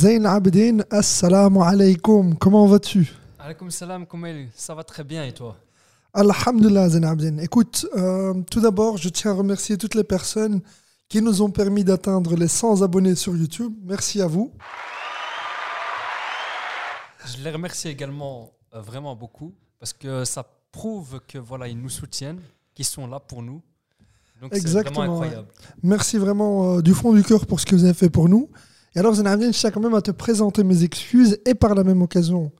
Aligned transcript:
Zain 0.00 0.24
Abedin, 0.24 0.78
assalamu 0.90 1.60
alaikum. 1.60 2.34
Comment 2.38 2.66
vas-tu? 2.66 3.12
Alaikum 3.38 3.70
salam, 3.70 4.06
Koumel. 4.06 4.48
Ça 4.54 4.74
va 4.74 4.82
très 4.82 5.04
bien 5.04 5.26
et 5.26 5.32
toi? 5.34 5.58
Alhamdulillah, 6.14 6.88
Zain 6.88 7.02
Abedin. 7.02 7.36
Écoute, 7.36 7.84
euh, 7.98 8.32
tout 8.50 8.62
d'abord, 8.62 8.96
je 8.96 9.10
tiens 9.10 9.32
à 9.32 9.34
remercier 9.34 9.76
toutes 9.76 9.94
les 9.94 10.02
personnes 10.02 10.62
qui 11.10 11.20
nous 11.20 11.42
ont 11.42 11.50
permis 11.50 11.84
d'atteindre 11.84 12.34
les 12.34 12.48
100 12.48 12.80
abonnés 12.80 13.14
sur 13.14 13.36
YouTube. 13.36 13.74
Merci 13.82 14.22
à 14.22 14.26
vous. 14.26 14.54
Je 17.26 17.44
les 17.44 17.50
remercie 17.50 17.88
également 17.88 18.52
euh, 18.74 18.80
vraiment 18.80 19.14
beaucoup 19.14 19.52
parce 19.78 19.92
que 19.92 20.24
ça 20.24 20.46
prouve 20.72 21.20
que 21.28 21.36
voilà, 21.36 21.68
ils 21.68 21.78
nous 21.78 21.90
soutiennent, 21.90 22.40
qu'ils 22.74 22.86
sont 22.86 23.06
là 23.06 23.20
pour 23.20 23.42
nous. 23.42 23.60
Donc 24.40 24.54
Exactement, 24.54 25.00
vraiment 25.00 25.20
incroyable. 25.20 25.48
Merci 25.82 26.16
vraiment 26.16 26.76
euh, 26.76 26.80
du 26.80 26.94
fond 26.94 27.12
du 27.12 27.22
cœur 27.22 27.44
pour 27.44 27.60
ce 27.60 27.66
que 27.66 27.74
vous 27.74 27.84
avez 27.84 27.92
fait 27.92 28.08
pour 28.08 28.30
nous. 28.30 28.48
Et 28.94 28.98
alors, 28.98 29.14
je 29.14 29.50
tiens 29.52 29.70
quand 29.70 29.80
même 29.80 29.94
à 29.94 30.02
te 30.02 30.10
présenter 30.10 30.64
mes 30.64 30.82
excuses 30.82 31.38
et 31.46 31.54
par 31.54 31.74
la 31.74 31.84
même 31.84 32.02
occasion 32.02 32.52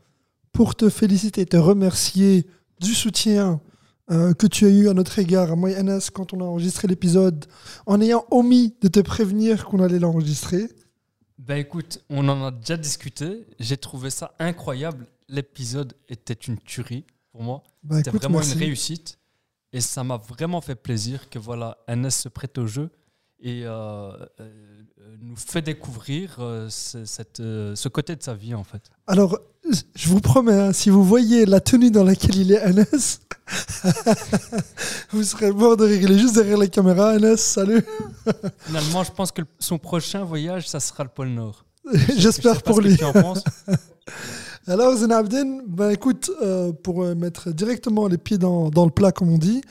pour 0.52 0.74
te 0.74 0.88
féliciter 0.88 1.42
et 1.42 1.46
te 1.46 1.56
remercier 1.56 2.46
du 2.80 2.94
soutien 2.94 3.60
euh, 4.10 4.32
que 4.34 4.46
tu 4.46 4.66
as 4.66 4.70
eu 4.70 4.88
à 4.88 4.94
notre 4.94 5.18
égard, 5.18 5.52
à 5.52 5.56
moi 5.56 5.70
et 5.70 5.76
Anas, 5.76 6.10
quand 6.12 6.32
on 6.32 6.40
a 6.40 6.44
enregistré 6.44 6.88
l'épisode, 6.88 7.46
en 7.86 8.00
ayant 8.00 8.24
omis 8.30 8.74
de 8.80 8.88
te 8.88 9.00
prévenir 9.00 9.64
qu'on 9.64 9.80
allait 9.80 9.98
l'enregistrer. 9.98 10.68
Ben 11.38 11.56
écoute, 11.56 12.02
on 12.10 12.28
en 12.28 12.44
a 12.44 12.50
déjà 12.50 12.76
discuté. 12.76 13.46
J'ai 13.58 13.76
trouvé 13.76 14.10
ça 14.10 14.34
incroyable. 14.38 15.06
L'épisode 15.28 15.94
était 16.08 16.34
une 16.34 16.58
tuerie 16.58 17.04
pour 17.32 17.42
moi. 17.42 17.62
Bah, 17.82 17.96
C'était 17.98 18.10
écoute, 18.10 18.22
vraiment 18.22 18.38
merci. 18.38 18.54
une 18.54 18.58
réussite. 18.58 19.18
Et 19.72 19.80
ça 19.80 20.02
m'a 20.02 20.16
vraiment 20.16 20.60
fait 20.60 20.74
plaisir 20.74 21.30
que 21.30 21.38
voilà, 21.38 21.78
NS 21.88 22.10
se 22.10 22.28
prête 22.28 22.58
au 22.58 22.66
jeu 22.66 22.90
et 23.38 23.62
euh, 23.64 24.12
euh, 24.40 24.69
nous 25.22 25.36
fait 25.36 25.62
découvrir 25.62 26.36
euh, 26.38 26.68
ce, 26.70 27.04
cette, 27.04 27.40
euh, 27.40 27.74
ce 27.74 27.88
côté 27.88 28.16
de 28.16 28.22
sa 28.22 28.34
vie 28.34 28.54
en 28.54 28.64
fait. 28.64 28.82
Alors, 29.06 29.38
je 29.94 30.08
vous 30.08 30.20
promets, 30.20 30.52
hein, 30.52 30.72
si 30.72 30.90
vous 30.90 31.04
voyez 31.04 31.46
la 31.46 31.60
tenue 31.60 31.90
dans 31.90 32.04
laquelle 32.04 32.36
il 32.36 32.52
est 32.52 32.60
Anas, 32.60 33.20
vous 35.10 35.22
serez 35.22 35.52
mort 35.52 35.76
de 35.76 35.84
rire. 35.84 36.02
Il 36.02 36.12
est 36.12 36.18
juste 36.18 36.34
derrière 36.34 36.58
la 36.58 36.66
caméra. 36.68 37.10
Anas, 37.10 37.36
salut. 37.36 37.84
Finalement, 38.66 39.04
je 39.04 39.12
pense 39.12 39.32
que 39.32 39.42
son 39.58 39.78
prochain 39.78 40.24
voyage, 40.24 40.68
ça 40.68 40.80
sera 40.80 41.04
le 41.04 41.10
pôle 41.10 41.28
Nord. 41.28 41.64
J'espère 42.16 42.62
pour 42.62 42.80
lui. 42.80 42.98
Alors, 44.66 44.94
Zen 44.96 45.12
Abdin, 45.12 45.60
ben 45.66 45.90
écoute, 45.90 46.30
euh, 46.42 46.72
pour 46.72 47.04
mettre 47.16 47.50
directement 47.50 48.06
les 48.06 48.18
pieds 48.18 48.38
dans, 48.38 48.70
dans 48.70 48.84
le 48.84 48.90
plat, 48.90 49.12
comme 49.12 49.30
on 49.30 49.38
dit, 49.38 49.62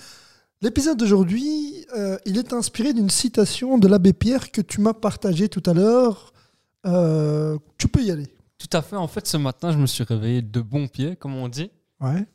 l'épisode 0.62 0.98
d'aujourd'hui, 0.98 1.86
euh, 1.96 2.18
il 2.26 2.38
est 2.38 2.54
inspiré 2.54 2.94
d'une 2.94 3.10
citation 3.10 3.78
de 3.78 3.88
l'abbé 3.88 4.14
Pierre 4.14 4.52
que 4.52 4.62
tu 4.62 4.82
m'as 4.82 4.94
partagée 4.94 5.50
tout 5.50 5.64
à 5.66 5.74
l'heure. 5.74 6.34
Euh, 6.86 7.58
tu 7.78 7.88
peux 7.88 8.04
y 8.04 8.12
aller. 8.12 8.28
Tout 8.58 8.70
à 8.74 8.82
fait. 8.82 8.96
En 8.96 9.08
fait, 9.08 9.28
ce 9.28 9.38
matin, 9.38 9.72
je 9.72 9.78
me 9.78 9.86
suis 9.86 10.04
réveillé 10.04 10.42
de 10.42 10.62
bon 10.62 10.88
pied, 10.88 11.16
comme 11.16 11.36
on 11.36 11.48
dit, 11.48 11.72
Ouais. 12.02 12.26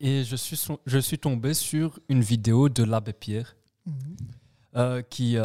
et 0.00 0.24
je 0.24 0.36
suis, 0.36 0.60
je 0.86 0.98
suis 0.98 1.18
tombé 1.18 1.54
sur 1.54 1.98
une 2.08 2.20
vidéo 2.22 2.68
de 2.68 2.82
l'abbé 2.82 3.12
Pierre 3.12 3.56
euh, 4.76 5.02
qui, 5.02 5.36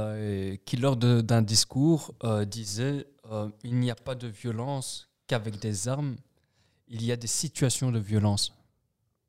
qui, 0.66 0.78
lors 0.78 0.96
d'un 0.98 1.42
discours, 1.42 2.14
disait 2.48 3.06
Il 3.64 3.76
n'y 3.80 3.92
a 3.92 3.96
pas 3.96 4.16
de 4.16 4.28
violence 4.28 5.10
qu'avec 5.28 5.60
des 5.60 5.88
armes, 5.88 6.16
il 6.88 7.04
y 7.04 7.12
a 7.12 7.16
des 7.18 7.28
situations 7.28 7.92
de 7.92 8.00
violence. 8.00 8.54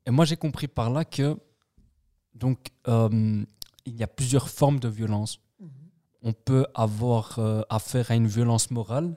Et 0.05 0.11
moi, 0.11 0.25
j'ai 0.25 0.37
compris 0.37 0.67
par 0.67 0.89
là 0.89 1.05
que 1.05 1.37
donc, 2.39 2.69
euh, 2.87 3.43
il 3.85 3.95
y 3.95 4.03
a 4.03 4.07
plusieurs 4.07 4.49
formes 4.49 4.79
de 4.79 4.87
violence. 4.87 5.39
On 6.21 6.33
peut 6.33 6.65
avoir 6.75 7.39
euh, 7.39 7.61
affaire 7.69 8.11
à 8.11 8.15
une 8.15 8.27
violence 8.27 8.71
morale, 8.71 9.15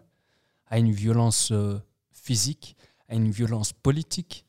à 0.67 0.79
une 0.79 0.93
violence 0.93 1.51
euh, 1.53 1.79
physique, 2.11 2.77
à 3.09 3.15
une 3.15 3.31
violence 3.31 3.73
politique. 3.73 4.47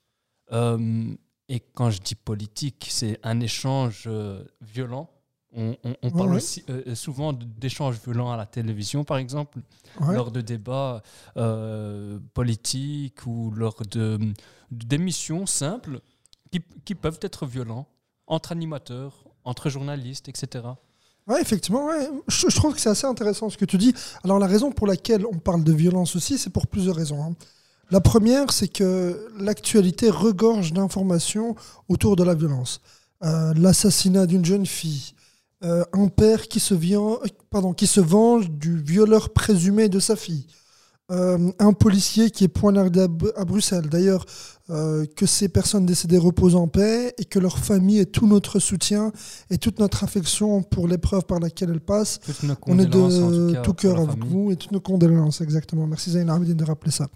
Et 1.50 1.60
quand 1.74 1.90
je 1.90 2.00
dis 2.00 2.16
politique, 2.16 2.88
c'est 2.90 3.20
un 3.24 3.40
échange 3.40 4.08
violent. 4.62 5.10
On, 5.56 5.76
on- 5.84 5.96
on 6.02 6.08
Ouais, 6.10 6.12
parle 6.18 6.30
ouais. 6.32 6.36
aussi 6.38 6.64
souvent 6.96 7.34
d'échanges 7.34 8.00
violents 8.04 8.32
à 8.32 8.38
la 8.38 8.46
télévision, 8.46 9.04
par 9.04 9.18
exemple, 9.18 9.60
Ouais. 10.00 10.14
lors 10.16 10.32
de 10.32 10.42
débats 10.42 11.02
politiques 12.34 13.26
ou 13.26 13.52
lors 13.52 13.82
d'émissions 14.72 15.46
simples 15.46 16.02
qui, 16.52 16.62
qui 16.86 16.96
peuvent 16.96 17.20
être 17.22 17.46
violents 17.46 17.88
entre 18.34 18.52
animateurs, 18.52 19.24
entre 19.46 19.70
journalistes, 19.70 20.28
etc. 20.30 20.66
Ouais, 21.28 21.42
effectivement, 21.42 21.86
ouais. 21.86 22.10
Je, 22.28 22.48
trouve 22.48 22.74
que 22.74 22.82
c'est 22.82 22.90
assez 22.90 23.08
intéressant 23.08 23.50
ce 23.50 23.58
que 23.58 23.66
tu 23.66 23.78
dis. 23.78 23.94
Alors, 24.24 24.40
la 24.40 24.48
raison 24.48 24.72
pour 24.72 24.88
laquelle 24.88 25.26
on 25.26 25.38
parle 25.38 25.64
de 25.64 25.72
violence 25.72 26.16
aussi, 26.16 26.38
c'est 26.38 26.50
pour 26.50 26.68
plusieurs 26.68 26.96
raisons. 26.96 27.24
hein. 27.24 27.36
La 27.92 28.02
première, 28.02 28.52
c'est 28.52 28.68
que 28.68 29.28
l'actualité 29.38 30.10
regorge 30.10 30.74
d'informations 30.74 31.56
autour 31.88 32.16
de 32.16 32.24
la 32.24 32.34
violence. 32.34 32.82
Euh, 33.24 33.54
L'assassinat 33.56 34.26
d'une 34.26 34.44
jeune 34.44 34.66
fille, 34.66 35.14
euh, 35.64 35.86
un 35.94 36.08
père 36.08 36.48
qui 36.48 36.60
se, 36.60 36.74
vient, 36.74 37.20
pardon, 37.50 37.74
qui 37.74 37.88
se 37.88 38.02
venge 38.02 38.50
du 38.50 38.82
violeur 38.82 39.32
présumé 39.32 39.88
de 39.90 40.00
sa 40.00 40.16
fille, 40.16 40.48
euh, 41.12 41.52
un 41.60 41.74
policier 41.74 42.32
qui 42.32 42.46
est 42.46 42.48
poignardé 42.48 43.02
à, 43.02 43.08
à 43.42 43.46
Bruxelles. 43.46 43.88
D'ailleurs, 43.90 44.26
euh, 44.70 45.06
que 45.18 45.26
ces 45.26 45.50
personnes 45.50 45.86
décédées 45.86 46.18
reposent 46.18 46.56
en 46.56 46.68
paix 46.70 47.14
et 47.18 47.26
que 47.26 47.38
leur 47.40 47.58
famille 47.60 48.00
ait 48.00 48.06
tout 48.06 48.26
notre 48.28 48.60
soutien 48.60 49.12
et 49.50 49.58
toute 49.58 49.80
notre 49.80 50.04
affection 50.06 50.64
pour 50.64 50.88
l'épreuve 50.88 51.26
par 51.26 51.40
laquelle 51.40 51.70
elles 51.72 51.82
passent. 51.82 52.22
On 52.66 52.80
est 52.80 52.86
de 52.86 53.52
cas, 53.54 53.62
tout 53.62 53.74
cœur 53.74 53.98
avec 53.98 54.12
famille. 54.12 54.30
vous 54.30 54.52
et 54.52 54.56
toutes 54.56 54.72
nos 54.72 54.80
condoléances, 54.80 55.42
exactement. 55.42 55.86
Merci 55.86 56.18
Abidine 56.18 56.56
de 56.56 56.64
rappeler 56.64 56.92
ça. 56.92 57.08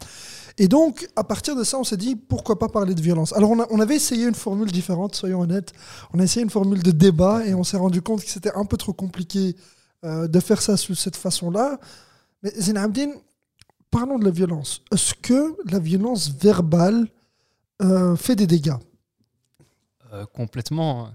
Et 0.57 0.67
donc, 0.67 1.07
à 1.15 1.23
partir 1.23 1.55
de 1.55 1.63
ça, 1.63 1.77
on 1.79 1.83
s'est 1.85 1.97
dit 1.97 2.15
pourquoi 2.17 2.59
pas 2.59 2.67
parler 2.67 2.95
de 2.95 3.01
violence? 3.01 3.31
Alors, 3.33 3.51
on, 3.51 3.59
a- 3.61 3.67
on 3.69 3.79
avait 3.79 3.95
essayé 3.95 4.25
une 4.25 4.35
formule 4.35 4.71
différente, 4.71 5.15
soyons 5.15 5.39
honnêtes. 5.41 5.71
On 6.13 6.19
a 6.19 6.23
essayé 6.23 6.43
une 6.43 6.49
formule 6.49 6.83
de 6.83 6.91
débat 6.91 7.45
et 7.45 7.53
on 7.53 7.63
s'est 7.63 7.77
rendu 7.77 8.01
compte 8.01 8.23
que 8.23 8.29
c'était 8.29 8.51
un 8.55 8.65
peu 8.65 8.75
trop 8.75 8.91
compliqué 8.93 9.55
euh, 10.03 10.27
de 10.27 10.39
faire 10.41 10.61
ça 10.61 10.75
sous 10.75 10.95
cette 10.95 11.15
façon-là. 11.15 11.79
Mais 12.43 12.51
Zayn 12.59 12.75
Abidine, 12.75 13.13
parlons 13.91 14.19
de 14.19 14.25
la 14.25 14.31
violence. 14.31 14.81
Est-ce 14.91 15.13
que 15.13 15.55
la 15.71 15.79
violence 15.79 16.29
verbale 16.29 17.07
euh, 17.81 18.15
fait 18.15 18.35
des 18.35 18.47
dégâts? 18.47 18.75
Euh, 20.13 20.25
complètement, 20.25 21.11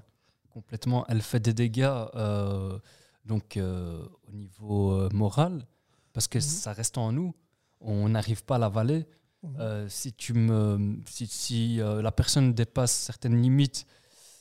complètement. 0.50 1.04
Elle 1.08 1.22
fait 1.22 1.40
des 1.40 1.54
dégâts 1.54 1.90
euh, 2.14 2.78
donc 3.24 3.58
au 3.58 4.32
niveau 4.32 5.08
moral 5.12 5.66
parce 6.12 6.28
que 6.28 6.38
Mhm. 6.38 6.42
ça 6.42 6.72
reste 6.72 6.98
en 6.98 7.12
nous. 7.12 7.34
On 7.80 8.08
n'arrive 8.08 8.44
pas 8.44 8.56
à 8.56 8.58
l'avaler. 8.58 9.06
Mhm. 9.42 9.88
Si 9.88 10.12
tu 10.12 10.34
me, 10.34 10.96
si, 11.06 11.26
si, 11.26 11.76
la 11.78 12.12
personne 12.12 12.52
dépasse 12.54 12.92
certaines 12.92 13.40
limites, 13.40 13.86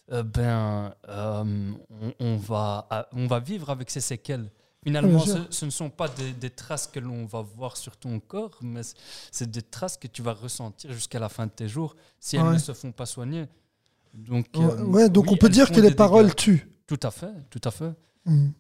ben, 0.09 0.93
on, 1.07 2.13
on 2.19 2.37
va, 2.37 2.87
on 3.13 3.25
va 3.27 3.39
vivre 3.39 3.69
avec 3.69 3.89
ces 3.89 4.01
séquelles. 4.01 4.51
Finalement, 4.83 5.19
ce, 5.19 5.65
ne 5.65 5.69
sont 5.69 5.91
pas 5.91 6.07
des, 6.09 6.33
des 6.33 6.49
traces 6.49 6.87
que 6.87 6.99
l'on 6.99 7.25
va 7.25 7.41
voir 7.41 7.77
sur 7.77 7.97
ton 7.97 8.19
corps, 8.19 8.57
mais 8.63 8.81
c'est 9.31 9.49
des 9.49 9.61
traces 9.61 9.95
que 9.95 10.07
tu 10.07 10.23
vas 10.23 10.33
ressentir 10.33 10.91
jusqu'à 10.91 11.19
la 11.19 11.29
fin 11.29 11.45
de 11.45 11.51
tes 11.51 11.67
jours 11.67 11.95
si 12.19 12.35
elles 12.35 12.43
Ouais. 12.43 12.53
ne 12.53 12.57
se 12.57 12.73
font 12.73 12.91
pas 12.91 13.05
soigner. 13.05 13.45
Donc, 14.13 14.47
Ouais, 14.55 14.63
euh, 14.63 14.83
ouais, 14.85 15.09
donc 15.09 15.25
oui, 15.27 15.33
on 15.33 15.37
peut 15.37 15.49
dire 15.49 15.71
que 15.71 15.79
les 15.79 15.91
paroles 15.93 16.25
dégâts. 16.25 16.35
tuent. 16.35 16.67
Tout 16.87 16.99
à 17.03 17.11
fait, 17.11 17.31
tout 17.51 17.61
à 17.63 17.69
fait. 17.71 17.93
Mhm. 18.25 18.53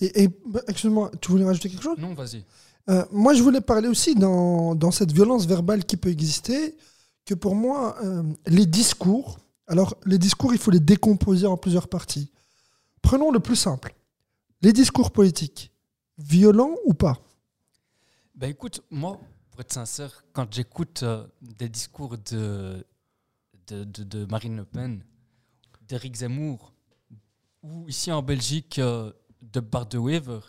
Et, 0.00 0.22
et, 0.24 0.28
bah, 0.46 0.60
excuse-moi, 0.68 1.10
tu 1.20 1.32
voulais 1.32 1.44
rajouter 1.44 1.68
quelque 1.68 1.82
chose? 1.82 1.98
Non, 1.98 2.14
vas-y. 2.14 2.44
Euh, 2.88 3.04
moi, 3.10 3.34
je 3.34 3.42
voulais 3.42 3.60
parler 3.60 3.88
aussi 3.88 4.14
dans, 4.14 4.74
dans 4.76 4.92
cette 4.92 5.10
violence 5.10 5.44
verbale 5.46 5.84
qui 5.84 5.96
peut 5.96 6.10
exister, 6.10 6.76
que 7.26 7.34
pour 7.34 7.54
moi, 7.56 7.96
euh, 8.04 8.22
les 8.46 8.66
discours, 8.66 9.38
alors 9.66 9.96
les 10.06 10.18
discours, 10.18 10.52
il 10.52 10.58
faut 10.60 10.70
les 10.70 10.78
décomposer 10.80 11.46
en 11.48 11.56
plusieurs 11.56 11.88
parties. 11.88 12.30
Prenons 13.02 13.30
le 13.32 13.40
plus 13.40 13.56
simple. 13.56 13.94
Les 14.64 14.72
discours 14.72 15.10
politiques, 15.10 15.70
violents 16.16 16.74
ou 16.86 16.94
pas 16.94 17.18
Ben 18.34 18.48
écoute, 18.48 18.80
moi, 18.90 19.20
pour 19.50 19.60
être 19.60 19.72
sincère, 19.74 20.24
quand 20.32 20.50
j'écoute 20.52 21.02
euh, 21.02 21.26
des 21.42 21.68
discours 21.68 22.16
de, 22.16 22.82
de, 23.66 23.84
de- 23.84 24.04
de 24.04 24.24
Marine 24.24 24.56
Le 24.56 24.64
Pen, 24.64 25.04
d'Éric 25.86 26.14
Zemmour, 26.16 26.72
ou 27.62 27.86
ici 27.90 28.10
en 28.10 28.22
Belgique, 28.22 28.78
euh, 28.78 29.12
de 29.42 29.60
Bart 29.60 29.84
de 29.86 29.98
Wever, 29.98 30.40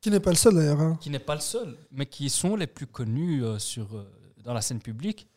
Qui 0.00 0.10
n'est 0.10 0.20
pas 0.20 0.30
le 0.30 0.36
seul 0.36 0.54
d'ailleurs. 0.54 0.80
hein. 0.80 0.96
qui 1.02 1.10
n'est 1.10 1.18
pas 1.18 1.34
le 1.34 1.42
seul, 1.42 1.76
mais 1.90 2.06
qui 2.06 2.30
sont 2.30 2.56
les 2.56 2.66
plus 2.66 2.86
connus 2.86 3.44
euh, 3.44 3.58
sur, 3.58 4.06
dans 4.42 4.54
la 4.54 4.62
scène 4.62 4.80
publique, 4.80 5.28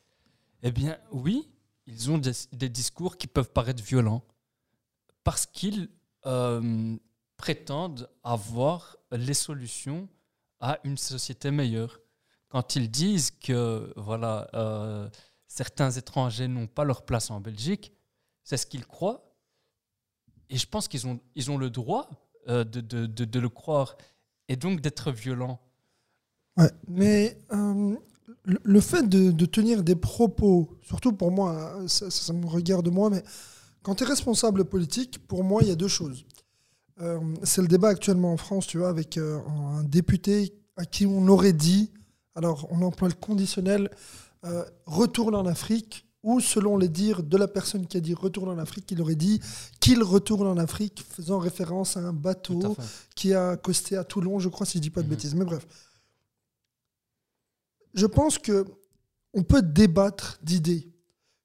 eh 0.64 0.72
bien 0.72 0.98
oui, 1.12 1.50
ils 1.88 2.10
ont 2.10 2.18
des, 2.20 2.32
des 2.54 2.70
discours 2.70 3.18
qui 3.18 3.28
peuvent 3.28 3.52
paraître 3.52 3.84
violents, 3.84 4.24
parce 5.26 5.46
qu'ils 5.46 5.90
euh, 6.26 6.96
prétendent 7.38 8.10
avoir 8.24 8.98
les 9.12 9.34
solutions 9.34 10.10
à 10.60 10.80
une 10.84 10.98
société 10.98 11.52
meilleure. 11.52 12.00
Quand 12.50 12.76
ils 12.76 12.90
disent 12.90 13.32
que 13.32 13.94
voilà, 13.96 14.50
euh, 14.54 15.08
certains 15.48 15.92
étrangers 15.92 16.48
n'ont 16.48 16.68
pas 16.68 16.84
leur 16.84 17.04
place 17.06 17.30
en 17.30 17.40
Belgique, 17.40 17.94
c'est 18.44 18.58
ce 18.58 18.66
qu'ils 18.66 18.86
croient. 18.86 19.36
Et 20.50 20.58
je 20.58 20.66
pense 20.68 20.88
qu'ils 20.88 21.06
ont, 21.08 21.20
ils 21.36 21.52
ont 21.52 21.58
le 21.58 21.70
droit 21.70 22.10
euh, 22.48 22.64
de, 22.64 22.80
de- 22.82 23.06
de- 23.26 23.40
le 23.40 23.50
croire 23.50 23.98
et 24.48 24.56
donc 24.56 24.80
d'être 24.82 25.12
violents. 25.12 25.60
Ouais, 26.56 26.72
mais 26.88 27.38
euh, 27.52 27.96
le, 28.44 28.82
fait 28.82 29.08
de, 29.08 29.46
tenir 29.46 29.84
des 29.84 29.96
propos, 29.96 30.78
surtout 30.82 31.12
pour 31.12 31.32
moi, 31.32 31.74
hein, 31.76 31.88
ça, 31.88 32.10
ça 32.10 32.34
me 32.34 32.48
regarde 32.48 32.88
moi, 32.88 33.10
mais 33.10 33.24
quand 33.84 33.96
tu 33.96 34.04
es 34.06 34.08
responsable 34.08 34.66
politique, 34.66 35.28
pour 35.28 35.44
moi, 35.44 35.62
il 35.64 35.68
y 35.68 35.72
a 35.72 35.76
deux 35.76 35.88
choses. 35.90 36.26
Euh, 37.02 37.20
c'est 37.44 37.62
le 37.62 37.68
débat 37.68 37.90
actuellement 37.90 38.34
en 38.34 38.38
France, 38.38 38.68
tu 38.68 38.80
vois, 38.80 38.90
avec 38.90 39.18
euh, 39.18 39.40
un 39.48 39.84
député 39.84 40.54
à 40.78 40.86
qui 40.86 41.06
on 41.06 41.28
aurait 41.28 41.54
dit, 41.54 41.92
alors 42.36 42.68
on 42.72 42.82
emploie 42.82 43.08
le 43.08 43.14
conditionnel, 43.14 43.90
euh, 44.46 44.64
retourne 44.86 45.36
en 45.36 45.46
Afrique, 45.46 46.06
ou 46.24 46.40
selon 46.40 46.78
les 46.78 46.90
dires 46.90 47.24
de 47.24 47.38
la 47.38 47.48
personne 47.48 47.86
qui 47.88 47.98
a 47.98 48.00
dit 48.00 48.14
retourne 48.14 48.50
en 48.50 48.58
Afrique, 48.58 48.90
il 48.92 49.02
aurait 49.02 49.16
dit 49.16 49.40
qu'il 49.80 50.02
retourne 50.04 50.48
en 50.48 50.58
Afrique, 50.58 51.04
faisant 51.08 51.38
référence 51.38 51.96
à 51.98 52.02
un 52.02 52.10
à 52.10 52.12
bateau 52.12 52.76
qui 53.16 53.34
a 53.34 53.52
accosté 53.52 53.96
à 53.96 54.04
Toulon, 54.04 54.40
je 54.40 54.50
crois, 54.50 54.66
si 54.66 54.80
je 54.80 54.82
dis 54.84 54.90
pas 54.90 55.02
de 55.02 55.06
Mhm. 55.08 55.12
bêtises. 55.12 55.36
Mais 55.36 55.46
bref. 55.46 55.66
Je 57.94 58.06
pense 58.06 58.38
que 58.38 58.66
on 59.34 59.44
peut 59.44 59.62
débattre 59.62 60.40
d'idées 60.44 60.90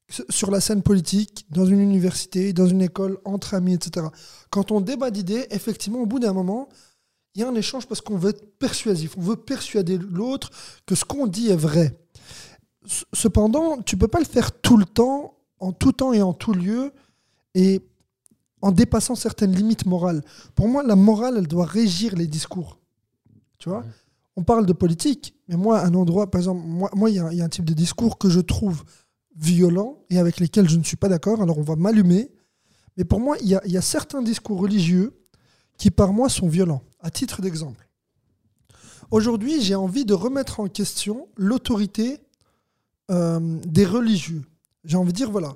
sur 0.07 0.51
la 0.51 0.59
scène 0.59 0.83
politique, 0.83 1.45
dans 1.49 1.65
une 1.65 1.79
université, 1.79 2.53
dans 2.53 2.67
une 2.67 2.81
école, 2.81 3.17
entre 3.25 3.53
amis, 3.53 3.73
etc. 3.73 4.07
Quand 4.49 4.71
on 4.71 4.81
débat 4.81 5.11
d'idées, 5.11 5.47
effectivement, 5.49 5.99
au 6.01 6.05
bout 6.05 6.19
d'un 6.19 6.33
moment, 6.33 6.69
il 7.35 7.41
y 7.41 7.43
a 7.43 7.49
un 7.49 7.55
échange 7.55 7.87
parce 7.87 8.01
qu'on 8.01 8.17
veut 8.17 8.29
être 8.29 8.59
persuasif, 8.59 9.17
on 9.17 9.21
veut 9.21 9.35
persuader 9.35 9.97
l'autre 9.97 10.51
que 10.85 10.95
ce 10.95 11.03
qu'on 11.05 11.25
dit 11.25 11.49
est 11.49 11.55
vrai. 11.55 11.97
Cependant, 13.13 13.81
tu 13.81 13.97
peux 13.97 14.07
pas 14.07 14.19
le 14.19 14.25
faire 14.25 14.51
tout 14.51 14.77
le 14.77 14.85
temps, 14.85 15.37
en 15.59 15.71
tout 15.71 15.93
temps 15.93 16.13
et 16.13 16.21
en 16.21 16.33
tout 16.33 16.53
lieu, 16.53 16.91
et 17.55 17.81
en 18.61 18.71
dépassant 18.71 19.15
certaines 19.15 19.53
limites 19.53 19.85
morales. 19.85 20.23
Pour 20.55 20.67
moi, 20.67 20.83
la 20.83 20.95
morale, 20.95 21.35
elle 21.37 21.47
doit 21.47 21.65
régir 21.65 22.15
les 22.15 22.27
discours. 22.27 22.79
Tu 23.57 23.69
vois? 23.69 23.83
On 24.35 24.43
parle 24.43 24.65
de 24.65 24.73
politique, 24.73 25.35
mais 25.47 25.55
moi, 25.55 25.81
un 25.81 25.93
endroit, 25.93 26.29
par 26.29 26.39
exemple, 26.39 26.61
moi, 26.65 27.09
y, 27.09 27.13
il 27.13 27.37
y 27.37 27.41
a 27.41 27.45
un 27.45 27.49
type 27.49 27.65
de 27.65 27.73
discours 27.73 28.17
que 28.17 28.29
je 28.29 28.39
trouve 28.39 28.83
violent 29.35 30.03
et 30.09 30.17
avec 30.17 30.39
lesquels 30.39 30.69
je 30.69 30.77
ne 30.77 30.83
suis 30.83 30.97
pas 30.97 31.09
d'accord. 31.09 31.41
Alors, 31.41 31.57
on 31.57 31.63
va 31.63 31.75
m'allumer. 31.75 32.31
Mais 32.97 33.03
pour 33.03 33.19
moi, 33.19 33.37
il 33.41 33.47
y 33.47 33.55
a, 33.55 33.61
il 33.65 33.71
y 33.71 33.77
a 33.77 33.81
certains 33.81 34.21
discours 34.21 34.59
religieux 34.59 35.13
qui, 35.77 35.91
par 35.91 36.13
moi, 36.13 36.29
sont 36.29 36.47
violents. 36.47 36.83
À 36.99 37.09
titre 37.09 37.41
d'exemple, 37.41 37.89
aujourd'hui, 39.11 39.61
j'ai 39.61 39.75
envie 39.75 40.05
de 40.05 40.13
remettre 40.13 40.59
en 40.59 40.67
question 40.67 41.27
l'autorité 41.35 42.19
euh, 43.11 43.59
des 43.65 43.85
religieux. 43.85 44.43
J'ai 44.85 44.97
envie 44.97 45.11
de 45.11 45.17
dire, 45.17 45.31
voilà, 45.31 45.55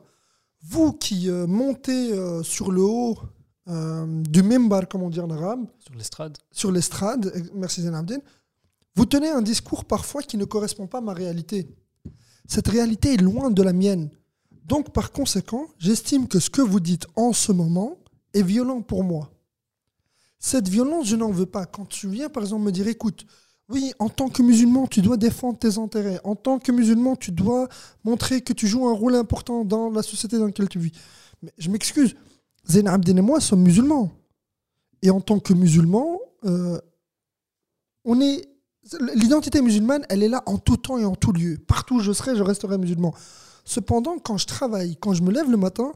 vous 0.63 0.91
qui 0.93 1.29
euh, 1.29 1.47
montez 1.47 2.11
euh, 2.13 2.43
sur 2.43 2.71
le 2.71 2.81
haut 2.81 3.17
du 3.67 4.43
mimbar, 4.43 4.87
comme 4.87 5.03
on 5.03 5.09
dit 5.09 5.19
en 5.19 5.29
arabe, 5.29 5.65
Sur 5.79 5.93
l'estrade. 5.95 6.37
sur 6.53 6.71
l'estrade, 6.71 7.25
euh, 7.35 7.41
merci 7.53 7.83
vous 8.95 9.05
tenez 9.05 9.29
un 9.29 9.41
discours 9.41 9.85
parfois 9.85 10.23
qui 10.23 10.37
ne 10.37 10.45
correspond 10.45 10.87
pas 10.87 10.97
à 10.99 11.01
ma 11.01 11.13
réalité. 11.13 11.67
Cette 12.47 12.67
réalité 12.67 13.13
est 13.13 13.21
loin 13.21 13.51
de 13.51 13.61
la 13.61 13.73
mienne. 13.73 14.09
Donc, 14.65 14.91
par 14.91 15.11
conséquent, 15.11 15.67
j'estime 15.77 16.27
que 16.27 16.39
ce 16.39 16.49
que 16.49 16.61
vous 16.61 16.79
dites 16.79 17.05
en 17.15 17.33
ce 17.33 17.51
moment 17.51 17.97
est 18.33 18.43
violent 18.43 18.81
pour 18.81 19.03
moi. 19.03 19.31
Cette 20.39 20.67
violence, 20.67 21.07
je 21.07 21.15
n'en 21.15 21.31
veux 21.31 21.45
pas. 21.45 21.65
Quand 21.65 21.85
tu 21.85 22.07
viens, 22.09 22.29
par 22.29 22.43
exemple, 22.43 22.65
me 22.65 22.71
dire, 22.71 22.87
écoute, 22.87 23.25
oui, 23.69 23.91
en 23.99 24.07
tant 24.09 24.29
que 24.29 24.41
musulman, 24.41 24.87
tu 24.87 25.01
dois 25.01 25.17
défendre 25.17 25.59
tes 25.59 25.77
intérêts. 25.77 26.19
En 26.23 26.35
tant 26.35 26.57
que 26.57 26.71
musulman, 26.71 27.15
tu 27.15 27.31
dois 27.31 27.67
montrer 28.03 28.41
que 28.41 28.53
tu 28.53 28.67
joues 28.67 28.87
un 28.87 28.93
rôle 28.93 29.15
important 29.15 29.65
dans 29.65 29.89
la 29.89 30.01
société 30.01 30.37
dans 30.37 30.45
laquelle 30.45 30.69
tu 30.69 30.79
vis. 30.79 30.93
Mais 31.41 31.51
je 31.57 31.69
m'excuse, 31.69 32.15
Zain 32.69 32.85
Abdin 32.85 33.17
et 33.17 33.21
moi 33.21 33.41
sommes 33.41 33.63
musulmans. 33.63 34.11
Et 35.01 35.09
en 35.09 35.21
tant 35.21 35.39
que 35.39 35.53
musulmans, 35.53 36.19
euh, 36.45 36.79
on 38.05 38.21
est. 38.21 38.47
L'identité 39.15 39.61
musulmane, 39.61 40.05
elle 40.09 40.23
est 40.23 40.29
là 40.29 40.43
en 40.45 40.57
tout 40.57 40.77
temps 40.77 40.97
et 40.97 41.05
en 41.05 41.15
tout 41.15 41.31
lieu. 41.31 41.57
Partout 41.67 41.95
où 41.95 41.99
je 41.99 42.11
serai, 42.11 42.35
je 42.35 42.43
resterai 42.43 42.77
musulman. 42.77 43.13
Cependant, 43.65 44.17
quand 44.17 44.37
je 44.37 44.45
travaille, 44.45 44.95
quand 44.97 45.13
je 45.13 45.23
me 45.23 45.31
lève 45.31 45.49
le 45.49 45.57
matin, 45.57 45.91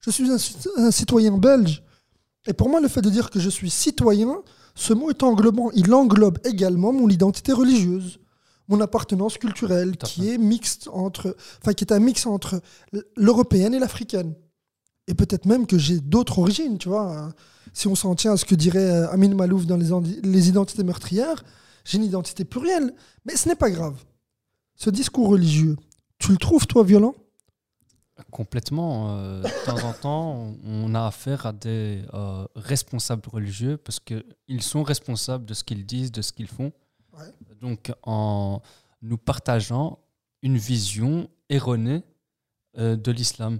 je 0.00 0.10
suis 0.10 0.30
un, 0.30 0.38
cit- 0.38 0.68
un 0.76 0.90
citoyen 0.90 1.36
belge. 1.36 1.82
Et 2.46 2.52
pour 2.52 2.68
moi, 2.68 2.80
le 2.80 2.88
fait 2.88 3.02
de 3.02 3.10
dire 3.10 3.30
que 3.30 3.40
je 3.40 3.50
suis 3.50 3.70
citoyen, 3.70 4.42
ce 4.74 4.92
mot 4.92 5.10
est 5.10 5.22
englobant. 5.22 5.70
Il 5.74 5.92
englobe 5.92 6.38
également 6.44 6.92
mon 6.92 7.08
identité 7.08 7.52
religieuse, 7.52 8.20
mon 8.68 8.80
appartenance 8.80 9.38
culturelle, 9.38 9.96
qui 9.96 10.30
est 10.30 10.38
mixte 10.38 10.88
entre, 10.92 11.36
enfin, 11.60 11.72
qui 11.72 11.82
est 11.84 11.92
un 11.92 11.98
mix 11.98 12.26
entre 12.26 12.60
l'européenne 13.16 13.74
et 13.74 13.78
l'africaine. 13.80 14.34
Et 15.08 15.14
peut-être 15.14 15.46
même 15.46 15.66
que 15.66 15.78
j'ai 15.78 15.98
d'autres 15.98 16.38
origines, 16.38 16.78
tu 16.78 16.88
vois. 16.88 17.30
Si 17.72 17.88
on 17.88 17.94
s'en 17.94 18.14
tient 18.14 18.32
à 18.32 18.36
ce 18.36 18.44
que 18.44 18.54
dirait 18.54 18.78
euh, 18.78 19.10
Amin 19.10 19.34
Malouf 19.34 19.66
dans 19.66 19.76
les, 19.76 20.20
les 20.22 20.48
identités 20.48 20.82
meurtrières, 20.82 21.44
j'ai 21.86 21.96
une 21.98 22.04
identité 22.04 22.44
plurielle. 22.44 22.94
Mais 23.24 23.36
ce 23.36 23.48
n'est 23.48 23.56
pas 23.56 23.70
grave. 23.70 24.04
Ce 24.74 24.90
discours 24.90 25.28
religieux, 25.28 25.76
tu 26.18 26.32
le 26.32 26.36
trouves, 26.36 26.66
toi, 26.66 26.84
violent? 26.84 27.14
Complètement. 28.30 29.16
euh, 29.18 29.42
de 29.42 29.64
temps 29.66 29.86
en 29.88 29.92
temps, 29.92 30.54
on- 30.64 30.94
a 30.94 31.06
affaire 31.06 31.44
à 31.46 31.52
des 31.52 32.02
euh, 32.14 32.46
responsables 32.56 33.28
religieux 33.28 33.76
parce 33.76 34.00
qu'ils 34.00 34.62
sont 34.62 34.82
responsables 34.82 35.44
de 35.44 35.52
ce 35.54 35.62
qu'ils 35.64 35.84
disent, 35.84 36.12
de 36.12 36.22
ce 36.22 36.32
qu'ils 36.32 36.46
font. 36.48 36.72
Ouais. 37.12 37.26
Donc, 37.60 37.92
en 38.02 38.62
nous 39.02 39.18
partageant 39.18 39.98
une 40.42 40.56
vision 40.56 41.28
erronée 41.50 42.02
euh, 42.78 42.96
de 42.96 43.12
l'islam. 43.12 43.58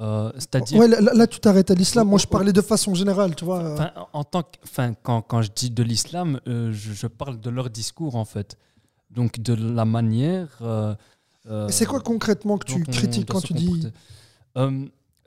Euh, 0.00 0.32
C'est-à-dire, 0.36 0.78
Ouais, 0.78 0.88
là, 0.88 1.00
là- 1.00 1.26
tu 1.26 1.38
t'arrêtes 1.38 1.70
à 1.70 1.74
l'islam. 1.74 2.08
Moi, 2.08 2.18
je 2.18 2.26
parlais 2.26 2.52
de 2.52 2.60
façon 2.62 2.94
générale, 2.94 3.34
tu 3.36 3.44
vois. 3.44 3.72
Enfin, 3.74 3.92
en 4.12 4.24
tant 4.24 4.42
que, 4.42 4.56
enfin, 4.64 4.94
quand, 5.02 5.20
quand 5.22 5.42
je 5.42 5.50
dis 5.54 5.70
de 5.70 5.82
l'islam, 5.82 6.40
euh, 6.48 6.72
je, 6.72 6.92
je 6.94 7.06
parle 7.06 7.38
de 7.40 7.50
leur 7.50 7.68
discours 7.70 8.16
en 8.16 8.24
fait. 8.24 8.56
Donc 9.10 9.38
de 9.40 9.52
la 9.54 9.84
manière. 9.84 10.48
euh, 10.62 10.94
euh, 11.46 11.68
Et 11.68 11.72
c'est 11.72 11.84
quoi 11.86 12.00
concrètement 12.00 12.56
que 12.56 12.66
tu 12.66 12.82
critiques 12.84 13.28
quand 13.30 13.42
tu 13.42 13.52
dis 13.52 13.86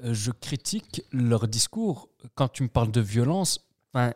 Je 0.02 0.32
critique 0.32 1.04
leur 1.12 1.48
discours. 1.48 2.10
Quand 2.34 2.48
tu 2.48 2.64
me 2.64 2.68
parles 2.68 2.92
de 2.92 3.02
violence, 3.02 3.60
enfin, 3.94 4.14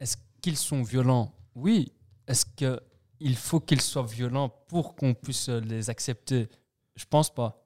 est-ce 0.00 0.16
qu'ils 0.40 0.56
sont 0.56 0.82
violents? 0.82 1.32
Oui. 1.54 1.92
Est-ce 2.26 2.46
qu'il 2.56 3.36
faut 3.36 3.60
qu'ils 3.60 3.80
soient 3.80 4.04
violents 4.06 4.50
pour 4.68 4.94
qu'on 4.94 5.12
puisse 5.14 5.48
les 5.48 5.90
accepter? 5.90 6.48
Je 6.94 7.04
pense 7.04 7.32
pas. 7.34 7.64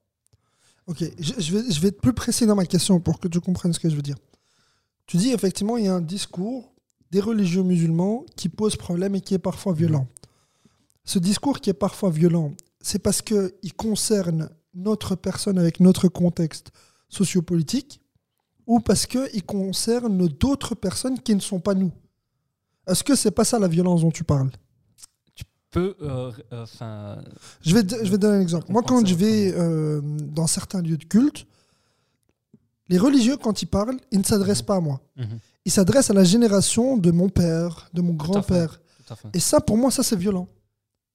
Ok, 0.92 1.02
je, 1.18 1.80
vais 1.80 1.88
être 1.88 2.02
plus 2.02 2.12
précis 2.12 2.44
dans 2.44 2.54
ma 2.54 2.66
question 2.66 3.00
pour 3.00 3.18
que 3.18 3.26
tu 3.26 3.40
comprennes 3.40 3.72
ce 3.72 3.80
que 3.80 3.88
je 3.88 3.96
veux 3.96 4.02
dire. 4.02 4.18
Tu 5.06 5.16
dis 5.16 5.30
effectivement, 5.30 5.78
il 5.78 5.86
y 5.86 5.88
a 5.88 5.94
un 5.94 6.02
discours 6.02 6.74
des 7.10 7.20
religieux 7.20 7.62
musulmans 7.62 8.26
qui 8.36 8.50
pose 8.50 8.76
problème 8.76 9.14
et 9.14 9.22
qui 9.22 9.32
est 9.32 9.38
parfois 9.38 9.72
violent. 9.72 10.06
Ce 11.06 11.18
discours 11.18 11.60
qui 11.60 11.70
est 11.70 11.72
parfois 11.72 12.10
violent, 12.10 12.52
c'est 12.82 12.98
parce 12.98 13.22
qu'il 13.22 13.72
concerne 13.74 14.50
notre 14.74 15.14
personne 15.14 15.58
avec 15.58 15.80
notre 15.80 16.08
contexte 16.08 16.72
sociopolitique 17.08 18.02
ou 18.66 18.78
parce 18.78 19.06
qu'il 19.06 19.44
concerne 19.46 20.28
d'autres 20.28 20.74
personnes 20.74 21.18
qui 21.20 21.34
ne 21.34 21.40
sont 21.40 21.60
pas 21.60 21.72
nous. 21.72 21.92
Est-ce 22.86 23.02
que 23.02 23.14
c'est 23.14 23.30
pas 23.30 23.44
ça 23.44 23.58
la 23.58 23.68
violence 23.68 24.02
dont 24.02 24.10
tu 24.10 24.24
parles? 24.24 24.50
Peu, 25.72 25.96
euh, 26.02 26.30
euh, 26.52 26.62
enfin, 26.62 27.18
Je 27.62 27.74
vais, 27.74 27.82
je 28.04 28.10
vais 28.10 28.18
donner 28.18 28.36
un 28.36 28.40
exemple. 28.40 28.66
Moi, 28.70 28.82
quand 28.86 29.04
je 29.06 29.14
vais 29.14 29.52
euh, 29.56 30.00
dans 30.02 30.46
certains 30.46 30.80
lieux 30.82 30.98
de 30.98 31.04
culte, 31.04 31.46
les 32.88 32.98
religieux, 32.98 33.36
quand 33.38 33.62
ils 33.62 33.66
parlent, 33.66 33.96
ils 34.10 34.18
ne 34.18 34.24
s'adressent 34.24 34.62
pas 34.62 34.76
à 34.76 34.80
moi. 34.80 35.00
mhm, 35.16 35.38
Ils 35.64 35.72
s'adressent 35.72 36.10
à 36.10 36.14
la 36.14 36.24
génération 36.24 36.98
de 36.98 37.10
mon 37.10 37.28
père, 37.30 37.88
de 37.94 38.02
mon 38.02 38.12
grand-père. 38.12 38.80
Et 39.32 39.40
ça, 39.40 39.60
pour 39.60 39.76
moi, 39.78 39.90
ça, 39.90 40.02
c'est 40.02 40.16
violent. 40.16 40.46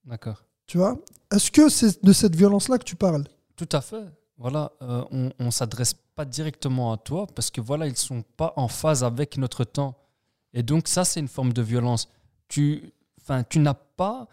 D'accord. 0.05 0.43
Tu 0.65 0.77
vois? 0.77 0.97
Est-ce 1.31 1.51
que 1.51 1.69
c'est 1.69 2.03
de 2.03 2.13
cette 2.13 2.35
violence-là 2.35 2.77
que 2.79 2.83
tu 2.83 2.95
parles? 2.95 3.23
Tout 3.55 3.69
à 3.71 3.81
fait. 3.81 4.03
Voilà, 4.39 4.71
euh, 4.81 5.03
on 5.11 5.45
ne 5.45 5.49
s'adresse 5.51 5.93
pas 6.15 6.25
directement 6.25 6.93
à 6.93 6.97
toi 6.97 7.25
parce 7.35 7.49
que 7.49 7.59
voilà, 7.61 7.87
ils 7.87 7.97
sont 7.97 8.23
pas 8.37 8.53
en 8.55 8.67
phase 8.67 9.03
avec 9.03 9.37
notre 9.37 9.63
temps. 9.63 9.95
Et 10.53 10.63
donc 10.63 10.87
ça, 10.87 11.05
c'est 11.05 11.19
une 11.19 11.27
forme 11.27 11.53
de 11.53 11.61
violence. 11.61 12.07
Tu, 12.47 12.91
tu 13.49 13.59
n'as 13.59 13.73
pas 13.73 14.27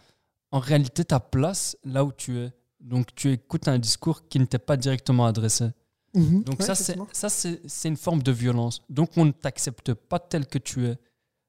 en 0.54 0.60
réalité 0.60 1.04
ta 1.04 1.18
place 1.20 1.76
là 1.84 2.04
où 2.04 2.12
tu 2.12 2.38
es. 2.38 2.52
Donc 2.80 3.14
tu 3.14 3.32
écoutes 3.32 3.66
un 3.66 3.78
discours 3.78 4.28
qui 4.28 4.38
ne 4.38 4.44
t'est 4.44 4.58
pas 4.70 4.76
directement 4.76 5.26
adressé. 5.26 5.66
Mhm. 6.14 6.44
Donc 6.44 6.60
Ouais, 6.60 6.66
ça, 6.66 6.74
c'est 6.76 6.96
ça, 7.12 7.28
c'est 7.28 7.88
une 7.88 7.96
forme 7.96 8.22
de 8.22 8.30
violence. 8.30 8.80
Donc 8.88 9.10
on 9.16 9.24
ne 9.24 9.32
t'accepte 9.32 9.94
pas 9.94 10.20
tel 10.20 10.46
que 10.46 10.58
tu 10.58 10.86
es. 10.86 10.96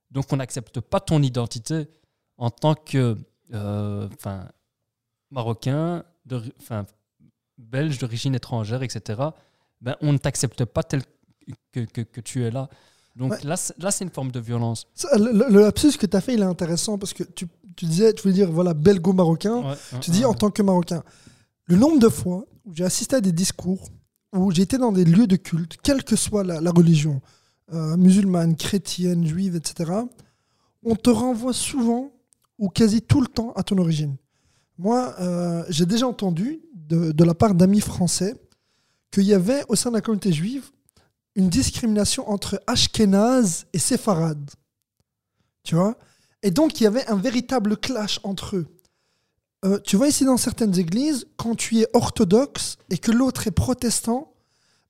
Donc 0.09 0.25
on 0.33 0.37
n'accepte 0.37 0.79
pas 0.81 0.99
ton 0.99 1.21
identité 1.21 1.87
en 2.37 2.49
tant 2.49 2.73
que, 2.73 3.15
euh, 3.53 4.09
marocain, 5.31 6.03
de, 6.25 6.41
belge 7.57 7.97
d'origine 7.99 8.35
étrangère, 8.35 8.81
etc. 8.83 9.21
Ben 9.81 9.95
on 10.01 10.13
ne 10.13 10.17
t'accepte 10.17 10.65
pas 10.65 10.83
tel 10.83 11.01
que, 11.71 11.81
que, 11.81 12.01
que 12.01 12.21
tu 12.21 12.43
es 12.43 12.51
là. 12.51 12.69
Donc 13.15 13.31
Ouais. 13.33 13.43
là, 13.43 13.55
c'est- 13.55 13.77
là, 13.81 13.91
c'est 13.91 14.03
une 14.03 14.09
forme 14.11 14.31
de 14.31 14.39
violence. 14.39 14.87
Ça, 14.93 15.15
le- 15.17 15.31
le 15.31 15.61
lapsus 15.61 15.97
que 15.97 16.05
tu 16.05 16.17
as 16.17 16.21
fait, 16.21 16.33
il 16.33 16.41
est 16.41 16.43
intéressant 16.45 16.97
parce 16.97 17.13
que 17.13 17.23
tu, 17.23 17.47
tu 17.75 17.85
disais, 17.85 18.13
tu 18.13 18.23
voulais 18.23 18.33
dire, 18.33 18.51
voilà, 18.51 18.73
belgo-marocain. 18.73 19.69
Ouais, 19.69 19.75
Tu 20.01 20.11
dis 20.11 20.25
en 20.25 20.33
tant 20.33 20.49
que 20.51 20.61
Marocain. 20.61 21.03
Le 21.65 21.75
nombre 21.75 21.99
de 21.99 22.09
fois 22.09 22.45
où 22.65 22.73
j'ai 22.73 22.83
assisté 22.85 23.15
à 23.15 23.21
des 23.21 23.31
discours, 23.31 23.89
où 24.35 24.51
j'ai 24.51 24.63
été 24.63 24.77
dans 24.77 24.91
des 24.91 25.05
lieux 25.05 25.27
de 25.27 25.35
culte, 25.35 25.77
quelle 25.83 26.03
que 26.03 26.15
soit 26.15 26.43
la, 26.43 26.61
la 26.61 26.71
religion, 26.71 27.21
euh, 27.73 27.97
musulmane, 27.97 28.55
chrétienne, 28.55 29.25
juive, 29.25 29.55
etc., 29.55 29.91
on 30.83 30.95
te 30.95 31.09
renvoie 31.09 31.53
souvent 31.53 32.11
ou 32.59 32.69
quasi 32.69 33.01
tout 33.01 33.21
le 33.21 33.27
temps 33.27 33.51
à 33.53 33.63
ton 33.63 33.77
origine. 33.77 34.15
Moi, 34.77 35.15
euh, 35.19 35.63
j'ai 35.69 35.85
déjà 35.85 36.07
entendu 36.07 36.61
de, 36.73 37.11
de 37.11 37.23
la 37.23 37.33
part 37.33 37.55
d'amis 37.55 37.81
français 37.81 38.35
qu'il 39.11 39.23
y 39.23 39.33
avait 39.33 39.63
au 39.67 39.75
sein 39.75 39.89
de 39.89 39.95
la 39.95 40.01
communauté 40.01 40.31
juive 40.31 40.69
une 41.35 41.49
discrimination 41.49 42.29
entre 42.29 42.61
Ashkenaz 42.67 43.65
et 43.73 43.79
Séfarade. 43.79 44.51
Tu 45.63 45.75
vois? 45.75 45.97
Et 46.45 46.51
donc, 46.51 46.79
il 46.79 46.83
y 46.83 46.87
avait 46.87 47.05
un 47.07 47.15
véritable 47.15 47.75
clash 47.75 48.19
entre 48.21 48.57
eux. 48.57 48.67
Euh, 49.65 49.79
tu 49.83 49.95
vois, 49.95 50.07
ici, 50.07 50.25
dans 50.25 50.37
certaines 50.37 50.77
églises, 50.77 51.25
quand 51.37 51.55
tu 51.55 51.79
es 51.79 51.87
orthodoxe 51.93 52.77
et 52.91 52.99
que 52.99 53.11
l'autre 53.11 53.47
est 53.47 53.51
protestant, 53.51 54.31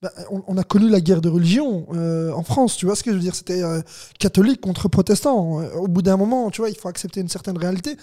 bah, 0.02 0.12
on, 0.30 0.58
a 0.58 0.64
connu 0.66 0.90
la 0.90 1.00
guerre 1.00 1.22
de 1.22 1.30
religion 1.30 1.88
euh, 1.94 2.30
en 2.34 2.44
France, 2.44 2.76
tu 2.76 2.86
vois 2.86 2.98
ce 2.98 3.04
que 3.04 3.12
je 3.12 3.16
veux 3.16 3.22
dire? 3.22 3.34
C'était 3.34 3.64
euh, 3.64 3.82
catholique 4.20 4.60
contre 4.60 4.90
protestant. 4.90 5.64
Au 5.78 5.88
bout 5.88 6.02
d'un 6.02 6.18
moment, 6.18 6.52
tu 6.52 6.60
vois, 6.60 6.70
il 6.70 6.76
faut 6.76 6.90
accepter 6.90 7.22
une 7.22 7.30
certaine 7.30 7.58
réalité. 7.58 7.96